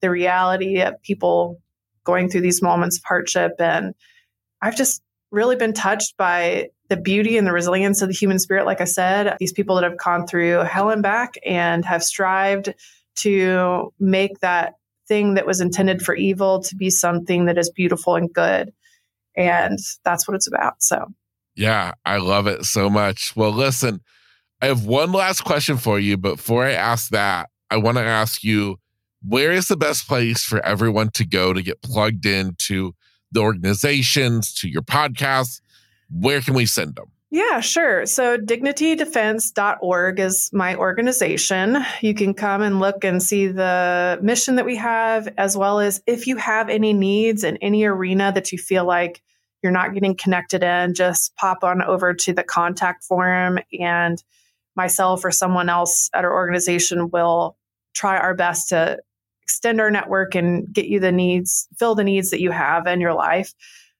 the 0.00 0.10
reality 0.10 0.80
of 0.80 1.00
people 1.02 1.60
going 2.04 2.28
through 2.28 2.40
these 2.40 2.62
moments 2.62 2.96
of 2.96 3.04
hardship 3.04 3.52
and 3.58 3.94
I've 4.62 4.76
just 4.76 5.02
really 5.30 5.56
been 5.56 5.72
touched 5.72 6.16
by 6.16 6.68
the 6.88 6.96
beauty 6.96 7.36
and 7.36 7.46
the 7.46 7.52
resilience 7.52 8.00
of 8.00 8.08
the 8.08 8.14
human 8.14 8.38
spirit. 8.38 8.64
Like 8.64 8.80
I 8.80 8.84
said, 8.84 9.36
these 9.38 9.52
people 9.52 9.74
that 9.74 9.84
have 9.84 9.98
gone 9.98 10.26
through 10.26 10.60
hell 10.60 10.90
and 10.90 11.02
back 11.02 11.34
and 11.44 11.84
have 11.84 12.02
strived 12.02 12.72
to 13.16 13.92
make 13.98 14.40
that 14.40 14.74
thing 15.08 15.34
that 15.34 15.46
was 15.46 15.60
intended 15.60 16.02
for 16.02 16.14
evil 16.14 16.62
to 16.62 16.76
be 16.76 16.90
something 16.90 17.46
that 17.46 17.58
is 17.58 17.70
beautiful 17.70 18.16
and 18.16 18.32
good. 18.32 18.72
And 19.36 19.78
that's 20.04 20.26
what 20.26 20.34
it's 20.34 20.46
about. 20.46 20.82
So, 20.82 21.06
yeah, 21.54 21.92
I 22.04 22.18
love 22.18 22.46
it 22.46 22.64
so 22.64 22.88
much. 22.88 23.34
Well, 23.36 23.52
listen, 23.52 24.00
I 24.60 24.66
have 24.66 24.86
one 24.86 25.12
last 25.12 25.42
question 25.42 25.76
for 25.76 25.98
you. 25.98 26.16
But 26.16 26.36
before 26.36 26.64
I 26.64 26.72
ask 26.72 27.10
that, 27.10 27.50
I 27.70 27.76
want 27.76 27.98
to 27.98 28.04
ask 28.04 28.42
you 28.42 28.78
where 29.26 29.52
is 29.52 29.68
the 29.68 29.76
best 29.76 30.06
place 30.06 30.42
for 30.42 30.64
everyone 30.64 31.10
to 31.14 31.26
go 31.26 31.52
to 31.52 31.62
get 31.62 31.82
plugged 31.82 32.26
into 32.26 32.94
the 33.32 33.40
organizations, 33.40 34.54
to 34.54 34.68
your 34.68 34.82
podcast? 34.82 35.60
Where 36.10 36.40
can 36.40 36.54
we 36.54 36.66
send 36.66 36.94
them? 36.94 37.06
Yeah, 37.30 37.60
sure. 37.60 38.06
So 38.06 38.38
dignitydefense.org 38.38 40.20
is 40.20 40.48
my 40.52 40.76
organization. 40.76 41.78
You 42.00 42.14
can 42.14 42.34
come 42.34 42.62
and 42.62 42.78
look 42.78 43.04
and 43.04 43.20
see 43.20 43.48
the 43.48 44.18
mission 44.22 44.56
that 44.56 44.64
we 44.64 44.76
have, 44.76 45.28
as 45.36 45.56
well 45.56 45.80
as 45.80 46.00
if 46.06 46.28
you 46.28 46.36
have 46.36 46.68
any 46.68 46.92
needs 46.92 47.42
in 47.42 47.56
any 47.58 47.84
arena 47.84 48.30
that 48.32 48.52
you 48.52 48.58
feel 48.58 48.84
like 48.84 49.22
you're 49.62 49.72
not 49.72 49.92
getting 49.92 50.14
connected 50.14 50.62
in, 50.62 50.94
just 50.94 51.34
pop 51.34 51.64
on 51.64 51.82
over 51.82 52.14
to 52.14 52.32
the 52.32 52.44
contact 52.44 53.02
form 53.02 53.58
and 53.78 54.22
myself 54.76 55.24
or 55.24 55.30
someone 55.30 55.68
else 55.68 56.10
at 56.12 56.24
our 56.24 56.32
organization 56.32 57.10
will 57.10 57.56
try 57.94 58.18
our 58.18 58.34
best 58.34 58.68
to 58.68 58.98
extend 59.42 59.80
our 59.80 59.90
network 59.90 60.34
and 60.34 60.72
get 60.72 60.86
you 60.86 61.00
the 61.00 61.12
needs, 61.12 61.68
fill 61.78 61.94
the 61.94 62.04
needs 62.04 62.30
that 62.30 62.40
you 62.40 62.50
have 62.50 62.86
in 62.86 63.00
your 63.00 63.14
life. 63.14 63.54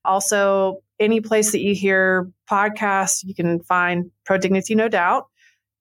Also, 0.04 0.82
any 0.98 1.20
place 1.20 1.52
that 1.52 1.60
you 1.60 1.74
hear 1.74 2.30
podcasts, 2.50 3.22
you 3.24 3.34
can 3.34 3.60
find 3.60 4.10
Pro 4.24 4.38
Dignity, 4.38 4.74
no 4.74 4.88
doubt. 4.88 5.26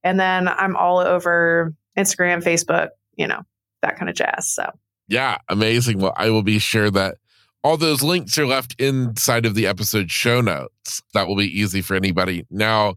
And 0.04 0.20
then 0.20 0.48
I'm 0.48 0.76
all 0.76 1.00
over 1.00 1.74
Instagram, 1.98 2.43
Facebook, 2.43 2.89
you 3.16 3.28
know, 3.28 3.41
that 3.82 3.98
kind 3.98 4.10
of 4.10 4.16
jazz. 4.16 4.54
So, 4.54 4.70
yeah, 5.08 5.38
amazing. 5.50 6.00
Well, 6.00 6.14
I 6.16 6.30
will 6.30 6.43
be 6.43 6.60
sure 6.60 6.91
that 6.91 7.18
all 7.64 7.78
those 7.78 8.04
links 8.04 8.38
are 8.38 8.46
left 8.46 8.80
inside 8.80 9.46
of 9.46 9.56
the 9.56 9.66
episode 9.66 10.12
show 10.12 10.41
notes. 10.41 11.02
That 11.14 11.28
will 11.28 11.36
be 11.36 11.60
easy 11.60 11.82
for 11.82 11.96
anybody. 11.96 12.46
Now, 12.52 12.96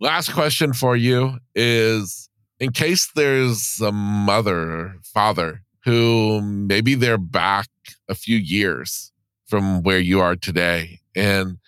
last 0.00 0.32
question 0.32 0.72
for 0.72 0.96
you 0.96 1.38
is 1.54 2.28
in 2.60 2.72
case 2.72 3.10
there's 3.14 3.80
a 3.80 3.92
mother, 3.92 4.94
father 5.02 5.62
who 5.84 6.40
maybe 6.42 6.94
they're 6.94 7.18
back 7.18 7.68
a 8.08 8.14
few 8.14 8.36
years 8.36 9.12
from 9.46 9.82
where 9.82 9.98
you 9.98 10.20
are 10.20 10.36
today. 10.36 11.00
And 11.16 11.58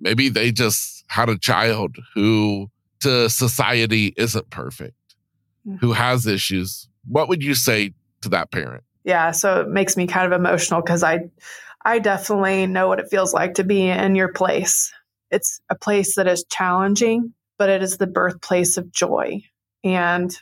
maybe 0.00 0.28
they 0.28 0.50
just 0.52 1.04
had 1.08 1.28
a 1.28 1.38
child 1.38 1.96
who 2.14 2.70
to 3.00 3.30
society 3.30 4.12
isn't 4.16 4.50
perfect, 4.50 4.96
mm-hmm. 5.66 5.76
who 5.76 5.92
has 5.92 6.26
issues. 6.26 6.88
What 7.06 7.28
would 7.28 7.42
you 7.42 7.54
say 7.54 7.92
to 8.22 8.28
that 8.30 8.50
parent? 8.50 8.82
Yeah, 9.04 9.30
so 9.30 9.60
it 9.60 9.68
makes 9.68 9.96
me 9.96 10.06
kind 10.06 10.30
of 10.30 10.38
emotional 10.38 10.82
because 10.82 11.02
I 11.02 11.20
I 11.84 12.00
definitely 12.00 12.66
know 12.66 12.88
what 12.88 12.98
it 12.98 13.08
feels 13.08 13.32
like 13.32 13.54
to 13.54 13.64
be 13.64 13.88
in 13.88 14.14
your 14.14 14.32
place. 14.32 14.92
It's 15.30 15.60
a 15.70 15.76
place 15.76 16.16
that 16.16 16.26
is 16.26 16.44
challenging, 16.50 17.32
but 17.58 17.68
it 17.68 17.82
is 17.82 17.98
the 17.98 18.06
birthplace 18.06 18.76
of 18.76 18.92
joy. 18.92 19.42
And 19.84 20.34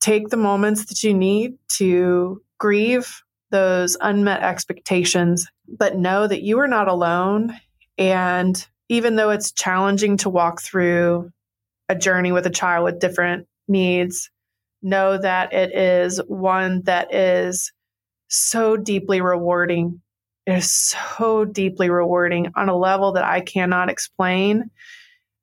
take 0.00 0.28
the 0.28 0.36
moments 0.36 0.86
that 0.86 1.02
you 1.02 1.14
need 1.14 1.54
to 1.68 2.42
grieve 2.58 3.22
those 3.50 3.96
unmet 4.00 4.42
expectations, 4.42 5.46
but 5.66 5.96
know 5.96 6.26
that 6.26 6.42
you 6.42 6.58
are 6.60 6.68
not 6.68 6.88
alone. 6.88 7.56
And 7.96 8.66
even 8.88 9.16
though 9.16 9.30
it's 9.30 9.52
challenging 9.52 10.16
to 10.18 10.30
walk 10.30 10.60
through 10.60 11.30
a 11.88 11.94
journey 11.94 12.32
with 12.32 12.46
a 12.46 12.50
child 12.50 12.84
with 12.84 12.98
different 12.98 13.46
needs, 13.68 14.30
know 14.82 15.16
that 15.16 15.52
it 15.52 15.74
is 15.74 16.20
one 16.26 16.82
that 16.82 17.14
is 17.14 17.72
so 18.28 18.76
deeply 18.76 19.20
rewarding. 19.20 20.00
It 20.46 20.58
is 20.58 20.70
so 20.70 21.44
deeply 21.44 21.88
rewarding 21.88 22.52
on 22.56 22.68
a 22.68 22.76
level 22.76 23.12
that 23.12 23.24
I 23.24 23.40
cannot 23.40 23.88
explain. 23.88 24.70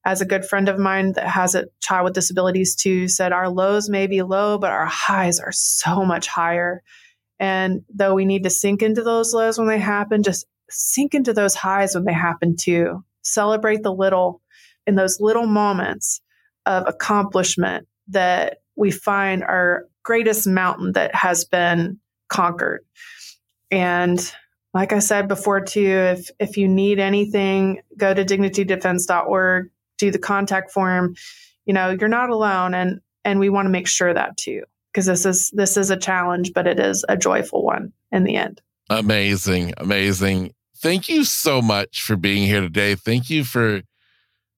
As 0.03 0.21
a 0.21 0.25
good 0.25 0.45
friend 0.45 0.67
of 0.67 0.79
mine 0.79 1.13
that 1.13 1.27
has 1.27 1.53
a 1.53 1.65
child 1.79 2.05
with 2.05 2.13
disabilities 2.13 2.75
too 2.75 3.07
said, 3.07 3.31
our 3.31 3.49
lows 3.49 3.89
may 3.89 4.07
be 4.07 4.23
low, 4.23 4.57
but 4.57 4.71
our 4.71 4.87
highs 4.87 5.39
are 5.39 5.51
so 5.51 6.03
much 6.03 6.27
higher. 6.27 6.81
And 7.39 7.83
though 7.93 8.13
we 8.13 8.25
need 8.25 8.43
to 8.43 8.49
sink 8.49 8.81
into 8.81 9.03
those 9.03 9.33
lows 9.33 9.57
when 9.57 9.67
they 9.67 9.79
happen, 9.79 10.23
just 10.23 10.45
sink 10.69 11.13
into 11.13 11.33
those 11.33 11.55
highs 11.55 11.93
when 11.93 12.05
they 12.05 12.13
happen 12.13 12.55
too. 12.55 13.03
Celebrate 13.21 13.83
the 13.83 13.93
little 13.93 14.41
in 14.87 14.95
those 14.95 15.19
little 15.19 15.45
moments 15.45 16.21
of 16.65 16.87
accomplishment 16.87 17.87
that 18.07 18.57
we 18.75 18.91
find 18.91 19.43
our 19.43 19.87
greatest 20.03 20.47
mountain 20.47 20.93
that 20.93 21.13
has 21.13 21.45
been 21.45 21.99
conquered. 22.29 22.81
And 23.69 24.19
like 24.73 24.93
I 24.93 24.99
said 24.99 25.27
before 25.27 25.61
too, 25.61 25.81
if 25.81 26.29
if 26.39 26.57
you 26.57 26.67
need 26.67 26.99
anything, 26.99 27.81
go 27.97 28.13
to 28.13 28.23
dignitydefense.org, 28.23 29.69
do 30.01 30.11
the 30.11 30.19
contact 30.19 30.71
form. 30.71 31.15
You 31.65 31.73
know, 31.73 31.91
you're 31.91 32.09
not 32.09 32.29
alone 32.29 32.73
and 32.73 32.99
and 33.23 33.39
we 33.39 33.49
want 33.49 33.67
to 33.67 33.69
make 33.69 33.87
sure 33.87 34.13
that 34.13 34.35
too 34.35 34.63
because 34.91 35.05
this 35.05 35.25
is 35.25 35.49
this 35.51 35.77
is 35.77 35.89
a 35.89 35.97
challenge, 35.97 36.53
but 36.53 36.67
it 36.67 36.79
is 36.79 37.05
a 37.07 37.15
joyful 37.15 37.63
one 37.63 37.93
in 38.11 38.23
the 38.23 38.35
end. 38.35 38.61
Amazing, 38.89 39.73
amazing. 39.77 40.53
Thank 40.77 41.07
you 41.07 41.23
so 41.23 41.61
much 41.61 42.01
for 42.01 42.15
being 42.15 42.47
here 42.47 42.61
today. 42.61 42.95
Thank 42.95 43.29
you 43.29 43.43
for 43.43 43.81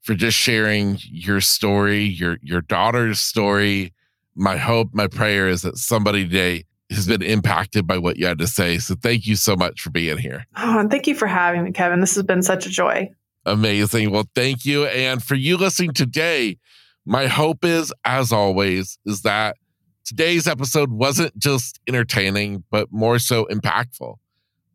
for 0.02 0.16
just 0.16 0.38
sharing 0.38 0.98
your 1.04 1.42
story, 1.42 2.04
your 2.04 2.38
your 2.42 2.62
daughter's 2.62 3.20
story. 3.20 3.94
My 4.36 4.58
hope, 4.58 4.90
my 4.94 5.08
prayer 5.08 5.48
is 5.48 5.62
that 5.62 5.78
somebody 5.78 6.24
today 6.24 6.64
has 6.90 7.08
been 7.08 7.22
impacted 7.22 7.86
by 7.86 7.98
what 7.98 8.18
you 8.18 8.26
had 8.26 8.40
to 8.40 8.48
say. 8.48 8.78
So 8.78 8.96
thank 8.96 9.28
you 9.28 9.36
so 9.36 9.56
much 9.56 9.82
for 9.82 9.90
being 9.90 10.18
here. 10.18 10.46
Oh, 10.58 10.80
and 10.80 10.90
thank 10.90 11.08
you 11.08 11.16
for 11.16 11.28
having 11.28 11.64
me, 11.64 11.72
Kevin. 11.72 12.00
This 12.00 12.16
has 12.16 12.24
been 12.24 12.42
such 12.42 12.66
a 12.66 12.70
joy. 12.70 13.12
Amazing. 13.46 14.12
Well, 14.12 14.26
thank 14.36 14.66
you. 14.66 14.86
And 14.86 15.24
for 15.24 15.36
you 15.36 15.58
listening 15.58 15.94
today, 15.94 16.58
my 17.06 17.28
hope 17.28 17.66
is, 17.66 17.94
as 18.06 18.32
always, 18.32 18.98
is 19.06 19.22
that 19.24 19.58
today's 20.06 20.48
episode 20.48 20.92
wasn't 20.92 21.38
just 21.38 21.80
entertaining, 21.88 22.64
but 22.72 22.92
more 22.92 23.20
so 23.20 23.46
impactful. 23.46 24.16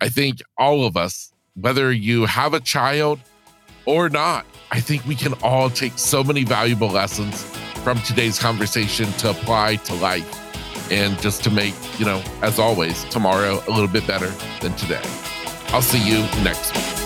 I 0.01 0.09
think 0.09 0.41
all 0.59 0.85
of 0.85 0.97
us, 0.97 1.33
whether 1.55 1.91
you 1.91 2.27
have 2.27 2.55
a 2.55 2.61
child 2.61 3.21
or 3.87 4.09
not, 4.09 4.47
I 4.71 4.81
think 4.81 5.05
we 5.07 5.14
can 5.14 5.33
all 5.43 5.71
take 5.71 5.99
so 5.99 6.23
many 6.23 6.45
valuable 6.45 6.89
lessons 6.89 7.43
from 7.83 7.99
today's 8.03 8.39
conversation 8.39 9.11
to 9.12 9.31
apply 9.31 9.77
to 9.77 9.95
life 9.95 10.93
and 10.93 11.19
just 11.21 11.43
to 11.45 11.51
make, 11.51 11.75
you 11.99 12.05
know, 12.05 12.23
as 12.43 12.59
always, 12.59 13.05
tomorrow 13.05 13.62
a 13.66 13.71
little 13.71 13.89
bit 13.89 14.07
better 14.07 14.29
than 14.61 14.75
today. 14.75 15.03
I'll 15.69 15.83
see 15.83 16.07
you 16.07 16.21
next 16.43 16.75
week. 16.77 16.97